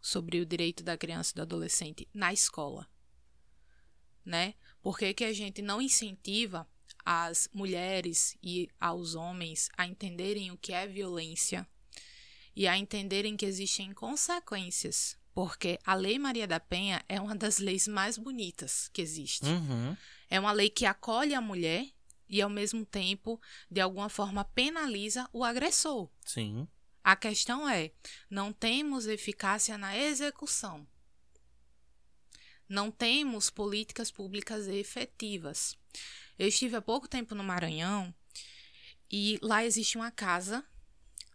sobre 0.00 0.40
o 0.40 0.46
direito 0.46 0.84
da 0.84 0.96
criança 0.96 1.32
e 1.32 1.36
do 1.36 1.42
adolescente 1.42 2.08
na 2.14 2.32
escola? 2.32 2.88
Né? 4.24 4.54
Por 4.80 4.96
que, 4.96 5.12
que 5.12 5.24
a 5.24 5.32
gente 5.32 5.60
não 5.60 5.82
incentiva 5.82 6.68
as 7.04 7.48
mulheres 7.52 8.36
e 8.42 8.68
aos 8.80 9.14
homens 9.14 9.68
a 9.76 9.86
entenderem 9.86 10.50
o 10.50 10.58
que 10.58 10.72
é 10.72 10.86
violência 10.86 11.66
e 12.54 12.66
a 12.66 12.76
entenderem 12.76 13.36
que 13.36 13.46
existem 13.46 13.92
consequências 13.92 15.20
porque 15.34 15.78
a 15.84 15.94
Lei 15.94 16.18
Maria 16.18 16.46
da 16.46 16.60
Penha 16.60 17.04
é 17.08 17.20
uma 17.20 17.34
das 17.34 17.58
leis 17.58 17.86
mais 17.86 18.18
bonitas 18.18 18.90
que 18.92 19.00
existe. 19.00 19.46
Uhum. 19.46 19.96
É 20.28 20.38
uma 20.38 20.52
lei 20.52 20.68
que 20.68 20.84
acolhe 20.84 21.34
a 21.34 21.40
mulher 21.40 21.86
e, 22.28 22.42
ao 22.42 22.50
mesmo 22.50 22.84
tempo, 22.84 23.40
de 23.70 23.80
alguma 23.80 24.08
forma, 24.08 24.44
penaliza 24.44 25.28
o 25.32 25.44
agressor. 25.44 26.10
Sim. 26.24 26.68
A 27.02 27.16
questão 27.16 27.68
é: 27.68 27.92
não 28.28 28.52
temos 28.52 29.06
eficácia 29.06 29.78
na 29.78 29.96
execução. 29.96 30.86
Não 32.68 32.90
temos 32.90 33.50
políticas 33.50 34.10
públicas 34.10 34.68
efetivas. 34.68 35.76
Eu 36.38 36.48
estive 36.48 36.76
há 36.76 36.82
pouco 36.82 37.08
tempo 37.08 37.34
no 37.34 37.44
Maranhão 37.44 38.14
e 39.10 39.38
lá 39.42 39.64
existe 39.64 39.96
uma 39.96 40.10
casa 40.10 40.64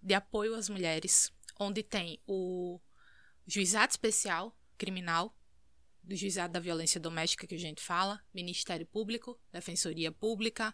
de 0.01 0.13
apoio 0.13 0.55
às 0.55 0.69
mulheres, 0.69 1.31
onde 1.59 1.83
tem 1.83 2.21
o 2.27 2.79
Juizado 3.45 3.91
Especial 3.91 4.55
Criminal, 4.77 5.35
do 6.03 6.15
Juizado 6.15 6.53
da 6.53 6.59
Violência 6.59 6.99
Doméstica 6.99 7.47
que 7.47 7.55
a 7.55 7.59
gente 7.59 7.81
fala, 7.81 8.23
Ministério 8.33 8.85
Público, 8.85 9.39
Defensoria 9.51 10.11
Pública, 10.11 10.73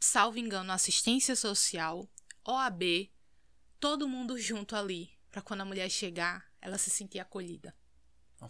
salvo 0.00 0.38
engano, 0.38 0.72
Assistência 0.72 1.36
Social, 1.36 2.08
OAB, 2.44 3.10
todo 3.78 4.08
mundo 4.08 4.38
junto 4.38 4.74
ali, 4.74 5.10
para 5.30 5.42
quando 5.42 5.60
a 5.60 5.64
mulher 5.64 5.90
chegar, 5.90 6.50
ela 6.60 6.78
se 6.78 6.90
sentir 6.90 7.18
acolhida. 7.18 7.74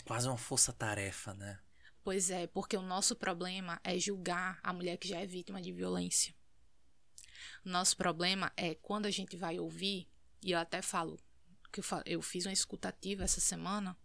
Quase 0.05 0.29
uma 0.29 0.37
força-tarefa, 0.37 1.35
né? 1.35 1.59
Pois 2.07 2.31
é, 2.31 2.47
porque 2.47 2.77
o 2.77 2.83
nosso 2.83 3.17
problema 3.17 3.81
é 3.83 3.99
julgar 3.99 4.61
a 4.63 4.73
mulher 4.73 4.97
que 4.97 5.09
já 5.09 5.19
é 5.19 5.27
vítima 5.27 5.61
de 5.61 5.73
violência. 5.73 6.33
Nosso 7.65 7.97
problema 7.97 8.53
é 8.57 8.77
quando 8.77 9.07
a 9.07 9.11
gente 9.11 9.37
vai 9.37 9.59
ouvir, 9.59 10.09
e 10.41 10.53
eu 10.53 10.59
até 10.61 10.81
falo 10.81 11.19
que 11.73 11.81
eu, 11.81 11.85
eu 12.05 12.23
fiz 12.23 12.47
uma 12.47 12.53
escutativa 12.53 13.25
essa 13.25 13.41
semana. 13.41 13.99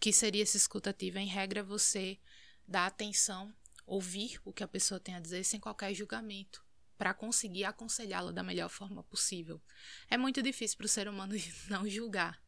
Que 0.00 0.12
seria 0.12 0.42
essa 0.42 0.56
escutativa? 0.56 1.20
Em 1.20 1.28
regra, 1.28 1.62
você 1.62 2.18
dar 2.66 2.86
atenção, 2.86 3.54
ouvir 3.86 4.40
o 4.44 4.52
que 4.52 4.64
a 4.64 4.68
pessoa 4.68 4.98
tem 4.98 5.14
a 5.14 5.20
dizer 5.20 5.44
sem 5.44 5.60
qualquer 5.60 5.94
julgamento, 5.94 6.66
para 6.98 7.14
conseguir 7.14 7.62
aconselhá-la 7.62 8.32
da 8.32 8.42
melhor 8.42 8.68
forma 8.68 9.04
possível. 9.04 9.62
É 10.08 10.18
muito 10.18 10.42
difícil 10.42 10.76
para 10.76 10.86
o 10.86 10.88
ser 10.88 11.06
humano 11.06 11.36
não 11.70 11.88
julgar, 11.88 12.42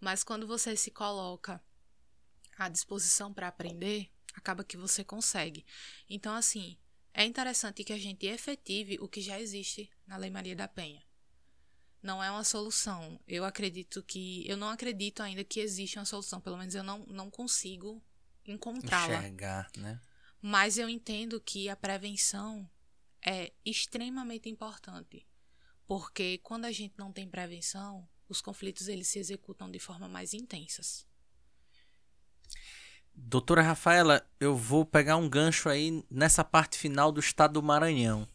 mas 0.00 0.24
quando 0.24 0.48
você 0.48 0.74
se 0.74 0.90
coloca 0.90 1.62
à 2.58 2.68
disposição 2.68 3.32
para 3.32 3.46
aprender, 3.46 4.10
acaba 4.36 4.62
que 4.62 4.76
você 4.76 5.02
consegue. 5.02 5.66
Então, 6.08 6.34
assim, 6.34 6.78
é 7.12 7.24
interessante 7.24 7.82
que 7.82 7.92
a 7.92 7.98
gente 7.98 8.26
efetive 8.26 8.98
o 9.00 9.08
que 9.08 9.20
já 9.20 9.40
existe 9.40 9.90
na 10.06 10.16
Lei 10.16 10.30
Maria 10.30 10.54
da 10.54 10.68
Penha 10.68 11.02
não 12.06 12.22
é 12.22 12.30
uma 12.30 12.44
solução. 12.44 13.20
Eu 13.26 13.44
acredito 13.44 14.02
que. 14.02 14.48
Eu 14.48 14.56
não 14.56 14.68
acredito 14.68 15.22
ainda 15.22 15.42
que 15.42 15.60
existe 15.60 15.98
uma 15.98 16.04
solução. 16.04 16.40
Pelo 16.40 16.56
menos 16.56 16.74
eu 16.74 16.84
não, 16.84 17.00
não 17.06 17.30
consigo 17.30 18.02
encontrá-la. 18.46 19.18
Enxergar, 19.18 19.70
né? 19.76 20.00
Mas 20.40 20.78
eu 20.78 20.88
entendo 20.88 21.40
que 21.40 21.68
a 21.68 21.74
prevenção 21.74 22.70
é 23.20 23.52
extremamente 23.64 24.48
importante. 24.48 25.26
Porque 25.86 26.38
quando 26.38 26.64
a 26.64 26.72
gente 26.72 26.94
não 26.96 27.12
tem 27.12 27.28
prevenção, 27.28 28.08
os 28.28 28.40
conflitos 28.40 28.88
eles 28.88 29.08
se 29.08 29.18
executam 29.18 29.70
de 29.70 29.78
forma 29.78 30.08
mais 30.08 30.32
intensas. 30.32 31.04
Doutora 33.16 33.62
Rafaela, 33.62 34.24
eu 34.38 34.54
vou 34.54 34.84
pegar 34.84 35.16
um 35.16 35.28
gancho 35.28 35.68
aí 35.68 36.04
nessa 36.10 36.44
parte 36.44 36.78
final 36.78 37.10
do 37.10 37.18
estado 37.18 37.54
do 37.54 37.62
Maranhão. 37.62 38.28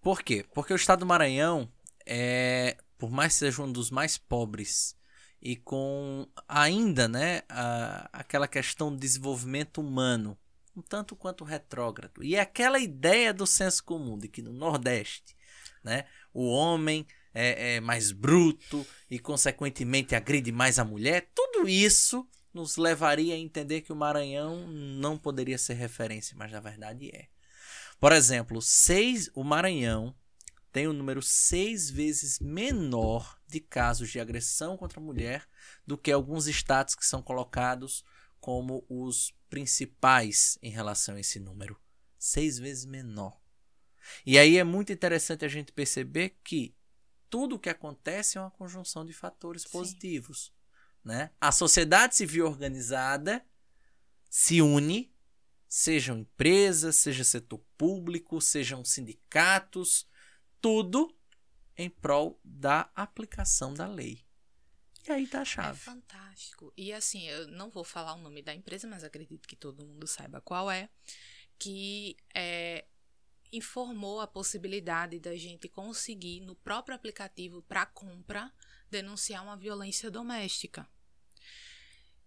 Por 0.00 0.22
quê? 0.22 0.44
Porque 0.54 0.72
o 0.72 0.76
estado 0.76 1.00
do 1.00 1.06
Maranhão 1.06 1.70
é, 2.06 2.76
por 2.98 3.10
mais 3.10 3.34
que 3.34 3.40
seja 3.40 3.62
um 3.62 3.70
dos 3.70 3.90
mais 3.90 4.16
pobres 4.16 4.96
e 5.40 5.56
com 5.56 6.26
ainda 6.48 7.08
né, 7.08 7.42
a, 7.48 8.08
aquela 8.12 8.48
questão 8.48 8.90
do 8.90 8.98
desenvolvimento 8.98 9.80
humano 9.80 10.38
um 10.74 10.80
tanto 10.80 11.14
quanto 11.14 11.44
retrógrado. 11.44 12.24
E 12.24 12.38
aquela 12.38 12.78
ideia 12.78 13.32
do 13.32 13.46
senso 13.46 13.84
comum 13.84 14.16
de 14.16 14.26
que 14.28 14.40
no 14.40 14.52
Nordeste 14.52 15.36
né, 15.84 16.06
o 16.32 16.46
homem 16.46 17.06
é, 17.34 17.74
é 17.74 17.80
mais 17.80 18.10
bruto 18.10 18.86
e, 19.10 19.18
consequentemente, 19.18 20.14
agride 20.14 20.50
mais 20.50 20.78
a 20.78 20.84
mulher, 20.84 21.30
tudo 21.34 21.68
isso 21.68 22.26
nos 22.52 22.76
levaria 22.76 23.34
a 23.34 23.38
entender 23.38 23.80
que 23.80 23.92
o 23.92 23.96
Maranhão 23.96 24.66
não 24.66 25.16
poderia 25.16 25.58
ser 25.58 25.74
referência, 25.74 26.36
mas 26.36 26.52
na 26.52 26.60
verdade 26.60 27.10
é. 27.10 27.28
Por 27.98 28.12
exemplo, 28.12 28.60
seis, 28.60 29.30
o 29.34 29.44
Maranhão 29.44 30.14
tem 30.72 30.88
um 30.88 30.92
número 30.92 31.20
seis 31.22 31.90
vezes 31.90 32.38
menor 32.40 33.38
de 33.46 33.60
casos 33.60 34.10
de 34.10 34.18
agressão 34.18 34.76
contra 34.76 34.98
a 34.98 35.02
mulher 35.02 35.46
do 35.86 35.98
que 35.98 36.10
alguns 36.10 36.46
estados 36.46 36.94
que 36.94 37.04
são 37.04 37.22
colocados 37.22 38.04
como 38.40 38.84
os 38.88 39.34
principais 39.48 40.58
em 40.62 40.70
relação 40.70 41.14
a 41.14 41.20
esse 41.20 41.38
número. 41.38 41.78
Seis 42.18 42.58
vezes 42.58 42.86
menor. 42.86 43.38
E 44.24 44.38
aí 44.38 44.56
é 44.56 44.64
muito 44.64 44.92
interessante 44.92 45.44
a 45.44 45.48
gente 45.48 45.72
perceber 45.72 46.38
que 46.42 46.74
tudo 47.28 47.56
o 47.56 47.58
que 47.58 47.68
acontece 47.70 48.36
é 48.36 48.40
uma 48.40 48.50
conjunção 48.50 49.04
de 49.04 49.12
fatores 49.12 49.62
Sim. 49.62 49.68
positivos. 49.70 50.52
Né? 51.04 51.30
A 51.40 51.50
sociedade 51.50 52.16
civil 52.16 52.46
organizada 52.46 53.44
se 54.30 54.62
une, 54.62 55.12
sejam 55.68 56.18
empresas, 56.18 56.96
seja 56.96 57.24
setor 57.24 57.58
público, 57.76 58.40
sejam 58.40 58.84
sindicatos, 58.84 60.08
tudo 60.60 61.14
em 61.76 61.90
prol 61.90 62.40
da 62.44 62.90
aplicação 62.94 63.74
da 63.74 63.86
lei. 63.86 64.24
E 65.06 65.10
aí 65.10 65.26
tá 65.26 65.40
a 65.40 65.44
chave. 65.44 65.70
É 65.70 65.74
fantástico. 65.74 66.72
E 66.76 66.92
assim, 66.92 67.28
eu 67.28 67.48
não 67.48 67.70
vou 67.70 67.82
falar 67.82 68.14
o 68.14 68.22
nome 68.22 68.40
da 68.40 68.54
empresa, 68.54 68.86
mas 68.86 69.02
acredito 69.02 69.48
que 69.48 69.56
todo 69.56 69.84
mundo 69.84 70.06
saiba 70.06 70.40
qual 70.40 70.70
é, 70.70 70.88
que 71.58 72.16
é, 72.34 72.86
informou 73.52 74.20
a 74.20 74.26
possibilidade 74.26 75.20
da 75.20 75.36
gente 75.36 75.68
conseguir, 75.68 76.40
no 76.40 76.54
próprio 76.56 76.96
aplicativo 76.96 77.62
para 77.62 77.84
compra, 77.86 78.50
denunciar 78.90 79.42
uma 79.42 79.56
violência 79.56 80.10
doméstica. 80.10 80.88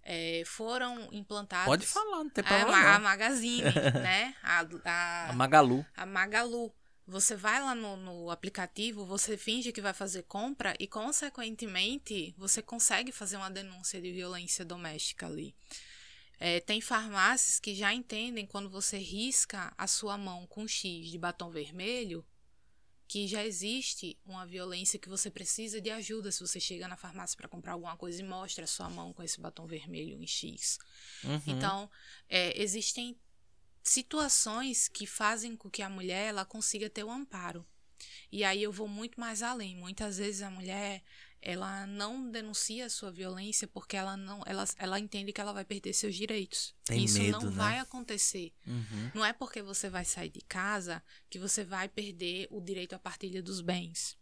É, 0.07 0.43
foram 0.45 1.09
implantados. 1.11 1.65
Pode 1.65 1.87
falar, 1.87 2.17
não 2.17 2.29
tem 2.29 2.43
problema. 2.43 2.77
A, 2.77 2.95
a 2.95 2.99
Magazine, 2.99 3.63
né? 4.03 4.35
A, 4.43 4.65
a, 4.85 5.29
a 5.29 5.33
Magalu. 5.33 5.83
A 5.97 6.05
Magalu 6.05 6.71
Você 7.07 7.35
vai 7.35 7.59
lá 7.59 7.73
no, 7.73 7.97
no, 7.97 8.29
aplicativo, 8.29 9.03
você 9.03 9.35
finge 9.35 9.71
que 9.71 9.81
vai 9.81 9.93
fazer 9.93 10.21
compra 10.23 10.75
e, 10.79 10.87
consequentemente, 10.87 12.35
você 12.37 12.61
consegue 12.61 13.11
fazer 13.11 13.37
uma 13.37 13.49
denúncia 13.49 13.99
de 13.99 14.11
violência 14.11 14.63
doméstica 14.63 15.25
ali. 15.25 15.55
É, 16.39 16.59
tem 16.59 16.81
farmácias 16.81 17.59
que 17.59 17.73
já 17.73 17.93
entendem 17.93 18.45
quando 18.45 18.69
você 18.69 18.97
risca 18.97 19.73
a 19.77 19.87
sua 19.87 20.17
mão 20.17 20.45
com 20.47 20.67
X 20.67 21.09
de 21.09 21.17
batom 21.17 21.49
vermelho, 21.49 22.25
que 23.07 23.27
já 23.27 23.45
existe 23.45 24.17
uma 24.25 24.45
violência 24.45 24.99
que 24.99 25.07
você 25.07 25.29
precisa 25.29 25.79
de 25.79 25.91
ajuda 25.91 26.31
se 26.31 26.39
você 26.39 26.59
chega 26.59 26.87
na 26.87 26.97
farmácia 26.97 27.37
para 27.37 27.47
comprar 27.47 27.73
alguma 27.73 27.95
coisa 27.95 28.21
e 28.21 28.25
mostra 28.25 28.65
a 28.65 28.67
sua 28.67 28.89
mão 28.89 29.13
com 29.13 29.21
esse 29.21 29.39
batom 29.39 29.67
vermelho 29.67 30.21
em 30.21 30.27
X. 30.27 30.79
Uhum. 31.23 31.41
Então, 31.45 31.89
é, 32.27 32.59
existem 32.59 33.15
situações 33.83 34.87
que 34.87 35.05
fazem 35.05 35.55
com 35.55 35.69
que 35.69 35.83
a 35.83 35.89
mulher 35.89 36.29
ela 36.29 36.43
consiga 36.43 36.89
ter 36.89 37.03
o 37.03 37.07
um 37.07 37.11
amparo. 37.11 37.65
E 38.31 38.43
aí 38.43 38.61
eu 38.61 38.71
vou 38.71 38.87
muito 38.87 39.19
mais 39.19 39.43
além. 39.43 39.75
Muitas 39.75 40.17
vezes 40.17 40.41
a 40.41 40.49
mulher 40.49 41.03
ela 41.45 41.85
não 41.85 42.29
denuncia 42.29 42.87
a 42.87 42.89
sua 42.89 43.11
violência 43.11 43.67
porque 43.67 43.95
ela 43.95 44.17
não 44.17 44.41
ela, 44.47 44.65
ela 44.77 44.99
entende 44.99 45.31
que 45.31 45.39
ela 45.39 45.53
vai 45.53 45.63
perder 45.63 45.93
seus 45.93 46.15
direitos. 46.15 46.73
Tem 46.83 47.03
Isso 47.05 47.19
medo, 47.19 47.39
não 47.39 47.51
né? 47.51 47.55
vai 47.55 47.79
acontecer. 47.79 48.51
Uhum. 48.65 49.11
Não 49.13 49.23
é 49.23 49.31
porque 49.31 49.61
você 49.61 49.87
vai 49.87 50.03
sair 50.03 50.29
de 50.29 50.41
casa 50.41 51.03
que 51.29 51.37
você 51.37 51.63
vai 51.63 51.87
perder 51.87 52.47
o 52.49 52.59
direito 52.59 52.95
à 52.95 52.99
partilha 52.99 53.43
dos 53.43 53.61
bens. 53.61 54.17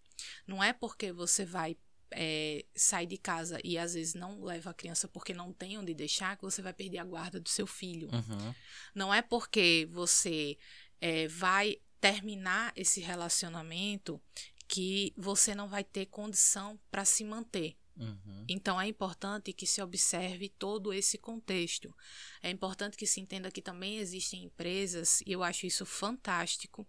Não 0.46 0.62
é 0.62 0.74
porque 0.74 1.14
você 1.14 1.46
vai 1.46 1.78
é, 2.12 2.66
sair 2.76 3.08
de 3.08 3.18
casa 3.18 3.58
e 3.64 3.78
às 3.78 3.94
vezes 3.94 4.14
não 4.14 4.44
leva 4.44 4.72
a 4.72 4.74
criança 4.74 5.08
porque 5.08 5.34
não 5.34 5.54
tem 5.54 5.78
onde 5.78 5.94
deixar 5.94 6.36
que 6.36 6.44
você 6.44 6.62
vai 6.62 6.74
perder 6.74 6.98
a 6.98 7.06
guarda 7.06 7.40
do 7.40 7.48
seu 7.48 7.66
filho. 7.66 8.10
Uhum. 8.12 8.54
Não 8.94 9.14
é 9.14 9.22
porque 9.22 9.88
você 9.90 10.58
é, 11.00 11.26
vai 11.30 11.78
terminar 12.04 12.74
esse 12.76 13.00
relacionamento 13.00 14.22
que 14.68 15.14
você 15.18 15.54
não 15.54 15.68
vai 15.68 15.84
ter 15.84 16.08
condição 16.08 16.80
para 16.90 17.06
se 17.06 17.24
manter. 17.24 17.78
Uhum. 17.96 18.46
Então 18.48 18.80
é 18.82 18.88
importante 18.88 19.54
que 19.54 19.68
se 19.68 19.82
observe 19.82 20.50
todo 20.50 20.92
esse 20.92 21.18
contexto. 21.18 21.96
É 22.42 22.50
importante 22.50 22.98
que 22.98 23.06
se 23.06 23.22
entenda 23.22 23.52
que 23.52 23.62
também 23.62 23.98
existem 23.98 24.44
empresas, 24.44 25.22
e 25.26 25.32
eu 25.32 25.44
acho 25.44 25.66
isso 25.66 25.86
fantástico, 25.86 26.88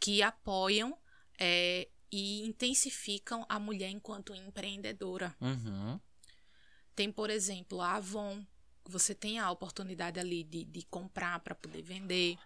que 0.00 0.22
apoiam 0.22 0.96
é, 1.38 1.88
e 2.10 2.46
intensificam 2.46 3.44
a 3.48 3.58
mulher 3.58 3.90
enquanto 3.90 4.34
empreendedora. 4.34 5.36
Uhum. 5.40 6.00
Tem, 6.94 7.12
por 7.12 7.30
exemplo, 7.30 7.80
a 7.80 7.96
Avon, 7.96 8.44
você 8.84 9.14
tem 9.14 9.38
a 9.38 9.50
oportunidade 9.50 10.18
ali 10.18 10.42
de, 10.42 10.64
de 10.64 10.82
comprar 10.86 11.38
para 11.40 11.54
poder 11.54 11.82
vender. 11.82 12.36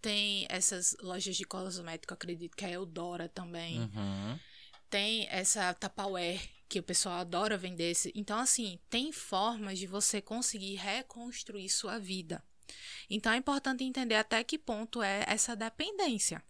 Tem 0.00 0.46
essas 0.48 0.96
lojas 1.00 1.36
de 1.36 1.44
cosmético, 1.44 2.14
acredito 2.14 2.56
que 2.56 2.64
é 2.64 2.68
a 2.68 2.72
Eudora 2.72 3.28
também. 3.28 3.80
Uhum. 3.80 4.38
Tem 4.88 5.26
essa 5.28 5.74
Tupperware, 5.74 6.40
que 6.68 6.78
o 6.78 6.82
pessoal 6.82 7.16
adora 7.16 7.58
vender. 7.58 7.92
Então, 8.14 8.38
assim, 8.38 8.78
tem 8.88 9.12
formas 9.12 9.78
de 9.78 9.86
você 9.86 10.22
conseguir 10.22 10.76
reconstruir 10.76 11.68
sua 11.68 11.98
vida. 11.98 12.42
Então, 13.08 13.32
é 13.32 13.36
importante 13.36 13.84
entender 13.84 14.14
até 14.14 14.42
que 14.44 14.56
ponto 14.58 15.02
é 15.02 15.24
essa 15.26 15.56
dependência. 15.56 16.42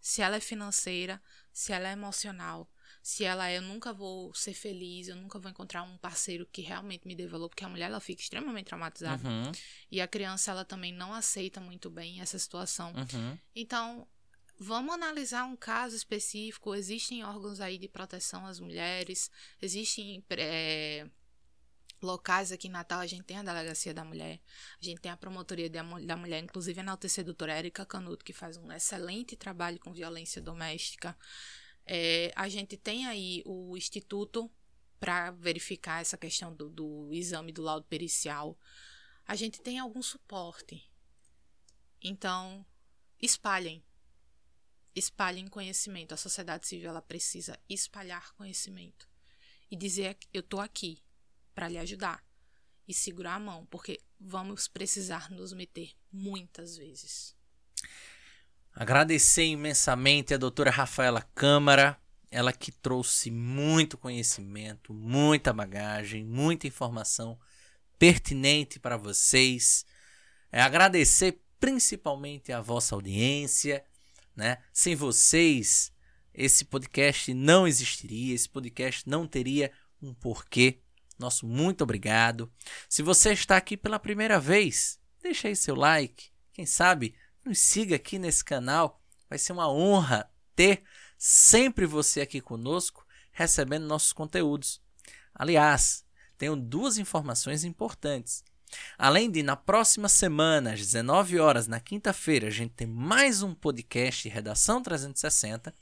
Se 0.00 0.22
ela 0.22 0.36
é 0.36 0.40
financeira, 0.40 1.20
se 1.52 1.72
ela 1.72 1.88
é 1.88 1.92
emocional, 1.92 2.70
se 3.06 3.22
ela 3.22 3.48
é, 3.48 3.58
eu 3.58 3.62
nunca 3.62 3.92
vou 3.92 4.34
ser 4.34 4.52
feliz, 4.52 5.06
eu 5.06 5.14
nunca 5.14 5.38
vou 5.38 5.48
encontrar 5.48 5.84
um 5.84 5.96
parceiro 5.96 6.44
que 6.50 6.60
realmente 6.60 7.06
me 7.06 7.14
dê 7.14 7.24
valor, 7.24 7.48
porque 7.48 7.64
a 7.64 7.68
mulher 7.68 7.84
ela 7.84 8.00
fica 8.00 8.20
extremamente 8.20 8.66
traumatizada. 8.66 9.28
Uhum. 9.28 9.52
E 9.88 10.00
a 10.00 10.08
criança 10.08 10.50
ela 10.50 10.64
também 10.64 10.92
não 10.92 11.14
aceita 11.14 11.60
muito 11.60 11.88
bem 11.88 12.20
essa 12.20 12.36
situação. 12.36 12.92
Uhum. 12.92 13.38
Então, 13.54 14.08
vamos 14.58 14.92
analisar 14.92 15.44
um 15.44 15.54
caso 15.54 15.94
específico. 15.94 16.74
Existem 16.74 17.22
órgãos 17.24 17.60
aí 17.60 17.78
de 17.78 17.86
proteção 17.86 18.44
às 18.44 18.58
mulheres, 18.58 19.30
existem 19.62 20.24
é, 20.30 21.08
locais 22.02 22.50
aqui 22.50 22.66
em 22.66 22.72
Natal, 22.72 22.98
a 22.98 23.06
gente 23.06 23.22
tem 23.22 23.38
a 23.38 23.42
Delegacia 23.44 23.94
da 23.94 24.04
Mulher, 24.04 24.40
a 24.82 24.84
gente 24.84 25.00
tem 25.00 25.12
a 25.12 25.16
Promotoria 25.16 25.70
da 25.70 26.16
Mulher, 26.16 26.42
inclusive 26.42 26.80
a 26.80 26.82
enaltecer 26.82 27.22
a 27.22 27.26
doutora 27.26 27.52
Érica 27.52 27.86
Canuto, 27.86 28.24
que 28.24 28.32
faz 28.32 28.56
um 28.56 28.72
excelente 28.72 29.36
trabalho 29.36 29.78
com 29.78 29.92
violência 29.92 30.42
doméstica. 30.42 31.16
É, 31.86 32.32
a 32.34 32.48
gente 32.48 32.76
tem 32.76 33.06
aí 33.06 33.42
o 33.46 33.76
Instituto 33.76 34.50
para 34.98 35.30
verificar 35.30 36.00
essa 36.00 36.16
questão 36.16 36.54
do, 36.54 36.68
do 36.68 37.12
exame 37.12 37.52
do 37.52 37.62
laudo 37.62 37.86
pericial. 37.86 38.58
A 39.24 39.36
gente 39.36 39.60
tem 39.60 39.78
algum 39.78 40.02
suporte. 40.02 40.90
Então, 42.02 42.66
espalhem. 43.20 43.84
Espalhem 44.94 45.46
conhecimento. 45.46 46.12
A 46.12 46.16
sociedade 46.16 46.66
civil 46.66 46.88
ela 46.88 47.02
precisa 47.02 47.58
espalhar 47.68 48.32
conhecimento 48.34 49.08
e 49.70 49.76
dizer 49.76 50.16
eu 50.32 50.40
estou 50.40 50.60
aqui 50.60 51.02
para 51.54 51.68
lhe 51.68 51.78
ajudar 51.78 52.24
e 52.86 52.94
segurar 52.94 53.34
a 53.34 53.40
mão, 53.40 53.66
porque 53.66 54.00
vamos 54.18 54.68
precisar 54.68 55.30
nos 55.30 55.52
meter 55.52 55.92
muitas 56.12 56.76
vezes. 56.76 57.34
Agradecer 58.78 59.46
imensamente 59.46 60.34
a 60.34 60.36
doutora 60.36 60.70
Rafaela 60.70 61.22
Câmara, 61.34 61.98
ela 62.30 62.52
que 62.52 62.70
trouxe 62.70 63.30
muito 63.30 63.96
conhecimento, 63.96 64.92
muita 64.92 65.50
bagagem, 65.50 66.22
muita 66.22 66.66
informação 66.66 67.38
pertinente 67.98 68.78
para 68.78 68.98
vocês. 68.98 69.86
É 70.52 70.60
agradecer 70.60 71.40
principalmente 71.58 72.52
a 72.52 72.60
vossa 72.60 72.94
audiência, 72.94 73.82
né? 74.36 74.58
Sem 74.74 74.94
vocês, 74.94 75.90
esse 76.34 76.66
podcast 76.66 77.32
não 77.32 77.66
existiria, 77.66 78.34
esse 78.34 78.46
podcast 78.50 79.08
não 79.08 79.26
teria 79.26 79.72
um 80.02 80.12
porquê. 80.12 80.82
Nosso 81.18 81.46
muito 81.46 81.82
obrigado. 81.82 82.52
Se 82.90 83.02
você 83.02 83.32
está 83.32 83.56
aqui 83.56 83.74
pela 83.74 83.98
primeira 83.98 84.38
vez, 84.38 85.00
deixa 85.22 85.48
aí 85.48 85.56
seu 85.56 85.74
like. 85.74 86.26
Quem 86.52 86.66
sabe 86.66 87.14
nos 87.46 87.58
siga 87.60 87.96
aqui 87.96 88.18
nesse 88.18 88.44
canal. 88.44 89.00
Vai 89.28 89.38
ser 89.38 89.52
uma 89.52 89.70
honra 89.70 90.28
ter 90.54 90.82
sempre 91.16 91.86
você 91.86 92.20
aqui 92.20 92.40
conosco, 92.40 93.06
recebendo 93.32 93.86
nossos 93.86 94.12
conteúdos. 94.12 94.80
Aliás, 95.34 96.04
tenho 96.36 96.56
duas 96.56 96.98
informações 96.98 97.64
importantes. 97.64 98.44
Além 98.98 99.30
de, 99.30 99.42
na 99.42 99.54
próxima 99.54 100.08
semana, 100.08 100.72
às 100.72 100.80
19 100.80 101.38
horas, 101.38 101.66
na 101.66 101.78
quinta-feira, 101.78 102.48
a 102.48 102.50
gente 102.50 102.74
tem 102.74 102.86
mais 102.86 103.42
um 103.42 103.54
podcast 103.54 104.28
Redação 104.28 104.82
360. 104.82 105.72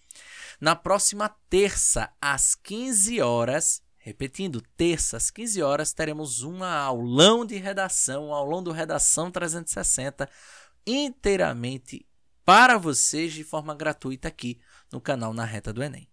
Na 0.61 0.77
próxima 0.77 1.29
terça, 1.49 2.12
às 2.21 2.55
15 2.55 3.21
horas, 3.23 3.83
repetindo, 3.97 4.61
terça 4.77 5.17
às 5.17 5.31
15 5.31 5.62
horas, 5.62 5.93
teremos 5.93 6.43
uma 6.43 6.75
aulão 6.75 7.45
de 7.45 7.57
redação, 7.57 8.29
um 8.29 8.35
aulão 8.35 8.62
do 8.62 8.71
Redação 8.71 9.31
360 9.31 10.29
inteiramente 10.87 12.07
para 12.45 12.76
vocês 12.76 13.32
de 13.32 13.43
forma 13.43 13.74
gratuita 13.74 14.28
aqui 14.28 14.61
no 14.93 15.01
canal 15.01 15.32
Na 15.32 15.45
Reta 15.45 15.72
do 15.72 15.82
Enem. 15.82 16.09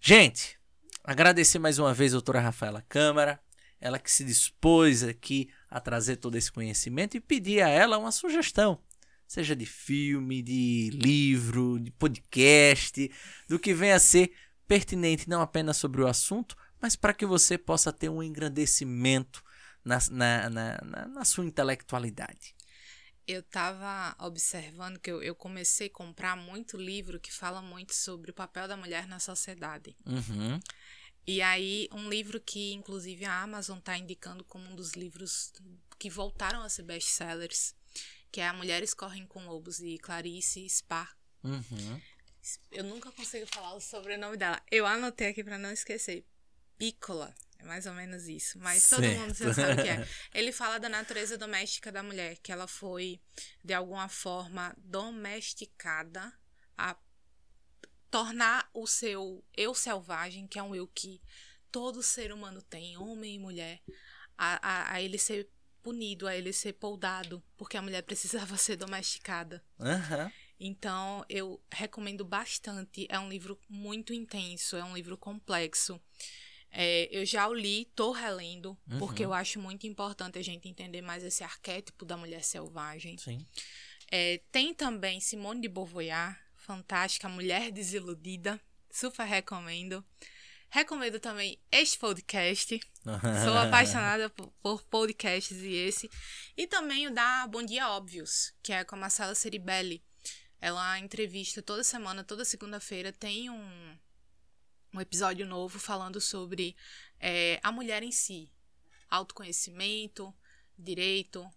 Gente, 0.00 0.58
agradecer 1.02 1.58
mais 1.58 1.78
uma 1.78 1.94
vez 1.94 2.12
a 2.12 2.16
doutora 2.16 2.40
Rafaela 2.40 2.84
Câmara, 2.88 3.40
ela 3.80 3.98
que 3.98 4.10
se 4.10 4.24
dispôs 4.24 5.02
aqui 5.02 5.50
a 5.70 5.80
trazer 5.80 6.16
todo 6.16 6.36
esse 6.36 6.52
conhecimento 6.52 7.16
e 7.16 7.20
pedir 7.20 7.62
a 7.62 7.68
ela 7.68 7.96
uma 7.96 8.12
sugestão, 8.12 8.78
seja 9.26 9.56
de 9.56 9.64
filme, 9.64 10.42
de 10.42 10.90
livro, 10.92 11.80
de 11.80 11.90
podcast, 11.90 13.10
do 13.48 13.58
que 13.58 13.72
venha 13.72 13.96
a 13.96 14.00
ser 14.00 14.32
pertinente 14.68 15.28
não 15.28 15.40
apenas 15.40 15.78
sobre 15.78 16.02
o 16.02 16.06
assunto, 16.06 16.56
mas 16.80 16.96
para 16.96 17.14
que 17.14 17.24
você 17.24 17.56
possa 17.56 17.92
ter 17.92 18.08
um 18.08 18.22
engrandecimento 18.22 19.42
na, 19.82 19.98
na, 20.10 20.50
na, 20.50 21.08
na 21.08 21.24
sua 21.24 21.46
intelectualidade 21.46 22.54
eu 23.26 23.40
estava 23.40 24.14
observando 24.18 24.98
que 24.98 25.10
eu, 25.10 25.22
eu, 25.22 25.34
comecei 25.34 25.86
a 25.86 25.92
comprar 25.92 26.36
muito 26.36 26.76
livro 26.76 27.20
que 27.20 27.32
fala 27.32 27.62
muito 27.62 27.94
sobre 27.94 28.30
o 28.30 28.34
papel 28.34 28.66
da 28.66 28.76
mulher 28.76 29.06
na 29.06 29.18
sociedade. 29.18 29.96
Uhum. 30.06 30.60
E 31.26 31.42
aí, 31.42 31.88
um 31.92 32.08
livro 32.08 32.40
que, 32.40 32.72
inclusive, 32.72 33.24
a 33.24 33.42
Amazon 33.42 33.78
está 33.78 33.96
indicando 33.96 34.42
como 34.44 34.68
um 34.70 34.74
dos 34.74 34.92
livros 34.92 35.52
que 35.98 36.10
voltaram 36.10 36.62
a 36.62 36.68
ser 36.68 36.82
best-sellers, 36.82 37.74
que 38.32 38.40
é 38.40 38.48
A 38.48 38.52
Mulheres 38.52 38.94
Correm 38.94 39.26
com 39.26 39.46
Lobos, 39.46 39.78
de 39.78 39.98
Clarice 39.98 40.64
Spar. 40.68 41.16
Uhum. 41.44 42.00
Eu 42.70 42.84
nunca 42.84 43.12
consigo 43.12 43.46
falar 43.46 43.74
o 43.74 43.80
sobrenome 43.80 44.36
dela. 44.36 44.60
Eu 44.70 44.86
anotei 44.86 45.28
aqui 45.28 45.44
para 45.44 45.58
não 45.58 45.70
esquecer. 45.70 46.24
Piccola. 46.78 47.34
É 47.60 47.64
mais 47.64 47.86
ou 47.86 47.92
menos 47.92 48.26
isso. 48.26 48.58
Mas 48.58 48.88
todo 48.88 49.02
certo. 49.02 49.20
mundo 49.20 49.34
já 49.34 49.52
sabe 49.54 49.72
o 49.80 49.84
que 49.84 49.88
é. 49.88 50.08
Ele 50.32 50.50
fala 50.50 50.78
da 50.78 50.88
natureza 50.88 51.36
doméstica 51.36 51.92
da 51.92 52.02
mulher, 52.02 52.38
que 52.38 52.50
ela 52.50 52.66
foi, 52.66 53.20
de 53.62 53.74
alguma 53.74 54.08
forma, 54.08 54.74
domesticada 54.78 56.32
a 56.76 56.96
tornar 58.10 58.68
o 58.72 58.86
seu 58.86 59.44
eu 59.56 59.74
selvagem, 59.74 60.46
que 60.46 60.58
é 60.58 60.62
um 60.62 60.74
eu 60.74 60.86
que 60.88 61.20
todo 61.70 62.02
ser 62.02 62.32
humano 62.32 62.62
tem, 62.62 62.96
homem 62.96 63.36
e 63.36 63.38
mulher, 63.38 63.80
a, 64.36 64.68
a, 64.68 64.94
a 64.94 65.02
ele 65.02 65.18
ser 65.18 65.48
punido, 65.82 66.26
a 66.26 66.36
ele 66.36 66.52
ser 66.52 66.72
poldado, 66.74 67.42
porque 67.56 67.76
a 67.76 67.82
mulher 67.82 68.02
precisava 68.04 68.56
ser 68.56 68.76
domesticada. 68.76 69.62
Uhum. 69.78 70.30
Então, 70.58 71.24
eu 71.28 71.58
recomendo 71.72 72.22
bastante. 72.22 73.06
É 73.08 73.18
um 73.18 73.30
livro 73.30 73.58
muito 73.68 74.12
intenso, 74.12 74.76
é 74.76 74.84
um 74.84 74.94
livro 74.94 75.16
complexo. 75.16 76.00
É, 76.72 77.08
eu 77.10 77.24
já 77.26 77.48
o 77.48 77.54
li, 77.54 77.86
tô 77.96 78.12
relendo, 78.12 78.78
uhum. 78.88 78.98
porque 78.98 79.24
eu 79.24 79.32
acho 79.32 79.58
muito 79.58 79.86
importante 79.86 80.38
a 80.38 80.42
gente 80.42 80.68
entender 80.68 81.02
mais 81.02 81.24
esse 81.24 81.42
arquétipo 81.42 82.04
da 82.04 82.16
mulher 82.16 82.44
selvagem. 82.44 83.18
Sim. 83.18 83.44
É, 84.10 84.40
tem 84.52 84.72
também 84.72 85.20
Simone 85.20 85.60
de 85.60 85.68
Beauvoir, 85.68 86.38
fantástica, 86.56 87.28
Mulher 87.28 87.70
Desiludida, 87.70 88.60
super 88.90 89.24
recomendo. 89.24 90.04
Recomendo 90.68 91.18
também 91.18 91.58
este 91.72 91.98
podcast. 91.98 92.80
Sou 93.44 93.58
apaixonada 93.58 94.30
por, 94.30 94.52
por, 94.62 94.82
podcasts 94.84 95.58
e 95.62 95.72
esse. 95.72 96.08
E 96.56 96.66
também 96.66 97.08
o 97.08 97.14
da 97.14 97.46
Bom 97.48 97.62
Dia 97.64 97.88
Óbvios, 97.90 98.52
que 98.62 98.72
é 98.72 98.84
com 98.84 98.94
a 98.94 98.98
Marcela 98.98 99.34
Ceribelli. 99.34 100.00
Ela 100.60 100.98
entrevista 100.98 101.60
toda 101.60 101.82
semana, 101.82 102.22
toda 102.22 102.44
segunda-feira, 102.44 103.12
tem 103.12 103.50
um, 103.50 103.98
um 104.92 105.00
episódio 105.00 105.46
novo 105.46 105.78
falando 105.78 106.20
sobre 106.20 106.76
é, 107.18 107.60
a 107.62 107.70
mulher 107.70 108.02
em 108.02 108.10
si. 108.10 108.50
Autoconhecimento, 109.08 110.34
direito, 110.76 111.48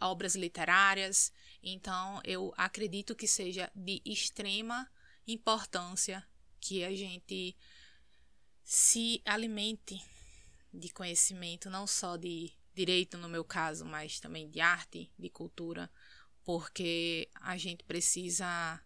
obras 0.00 0.34
literárias. 0.34 1.32
Então, 1.62 2.20
eu 2.24 2.54
acredito 2.56 3.14
que 3.14 3.26
seja 3.26 3.70
de 3.74 4.00
extrema 4.04 4.90
importância 5.26 6.26
que 6.58 6.84
a 6.84 6.94
gente 6.94 7.56
se 8.64 9.20
alimente 9.24 10.02
de 10.72 10.88
conhecimento, 10.90 11.68
não 11.68 11.86
só 11.86 12.16
de 12.16 12.52
direito, 12.74 13.18
no 13.18 13.28
meu 13.28 13.44
caso, 13.44 13.84
mas 13.84 14.20
também 14.20 14.48
de 14.48 14.60
arte, 14.60 15.12
de 15.18 15.28
cultura, 15.28 15.90
porque 16.44 17.28
a 17.34 17.56
gente 17.56 17.84
precisa 17.84 18.80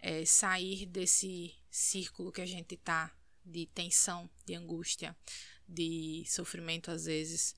é, 0.00 0.24
sair 0.24 0.86
desse 0.86 1.54
círculo 1.70 2.32
que 2.32 2.40
a 2.40 2.46
gente 2.46 2.74
está 2.74 3.14
de 3.44 3.66
tensão, 3.66 4.28
de 4.46 4.54
angústia, 4.54 5.16
de 5.68 6.24
sofrimento 6.26 6.90
às 6.90 7.04
vezes. 7.04 7.54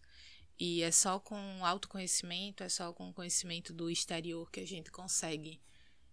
E 0.59 0.83
é 0.83 0.93
só 0.93 1.19
com 1.19 1.37
autoconhecimento, 1.65 2.63
é 2.63 2.69
só 2.69 2.93
com 2.93 3.11
o 3.11 3.13
conhecimento 3.13 3.73
do 3.73 3.91
exterior 3.91 4.51
que 4.51 4.61
a 4.61 4.67
gente 4.67 4.91
consegue 4.91 5.61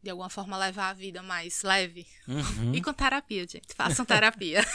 de 0.01 0.09
alguma 0.09 0.30
forma 0.30 0.57
levar 0.57 0.89
a 0.89 0.93
vida 0.93 1.22
mais 1.22 1.61
leve. 1.61 2.07
Uhum. 2.28 2.74
E 2.74 2.82
com 2.82 2.93
terapia, 2.93 3.45
gente. 3.47 3.74
Façam 3.76 4.05
terapia. 4.05 4.65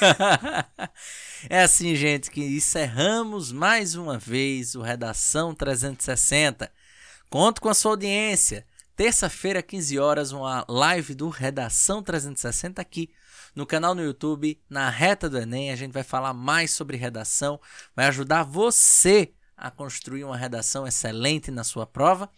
é 1.48 1.62
assim, 1.62 1.94
gente, 1.96 2.30
que 2.30 2.42
encerramos 2.42 3.50
mais 3.50 3.94
uma 3.94 4.18
vez 4.18 4.74
o 4.74 4.82
Redação 4.82 5.54
360. 5.54 6.70
Conto 7.30 7.60
com 7.60 7.68
a 7.68 7.74
sua 7.74 7.92
audiência. 7.92 8.66
Terça-feira, 8.94 9.62
15 9.62 9.98
horas, 9.98 10.30
uma 10.30 10.64
live 10.68 11.14
do 11.14 11.28
Redação 11.28 12.02
360 12.02 12.80
aqui 12.80 13.10
no 13.54 13.66
canal 13.66 13.94
no 13.94 14.02
YouTube, 14.02 14.60
na 14.68 14.90
reta 14.90 15.28
do 15.28 15.38
Enem. 15.38 15.70
A 15.70 15.76
gente 15.76 15.92
vai 15.92 16.02
falar 16.02 16.34
mais 16.34 16.70
sobre 16.70 16.96
redação, 16.96 17.60
vai 17.94 18.06
ajudar 18.06 18.42
você 18.42 19.32
a 19.56 19.70
construir 19.70 20.24
uma 20.24 20.36
redação 20.36 20.86
excelente 20.86 21.50
na 21.50 21.64
sua 21.64 21.86
prova. 21.86 22.28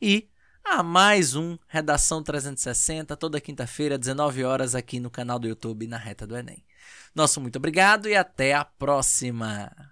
E 0.00 0.28
a 0.64 0.82
mais 0.82 1.34
um 1.34 1.58
Redação 1.66 2.22
360, 2.22 3.16
toda 3.16 3.40
quinta-feira, 3.40 3.98
19 3.98 4.44
horas, 4.44 4.74
aqui 4.74 5.00
no 5.00 5.10
canal 5.10 5.38
do 5.38 5.48
YouTube, 5.48 5.86
na 5.86 5.96
Reta 5.96 6.26
do 6.26 6.36
Enem. 6.36 6.64
Nosso 7.14 7.40
muito 7.40 7.56
obrigado 7.56 8.08
e 8.08 8.14
até 8.14 8.54
a 8.54 8.64
próxima! 8.64 9.91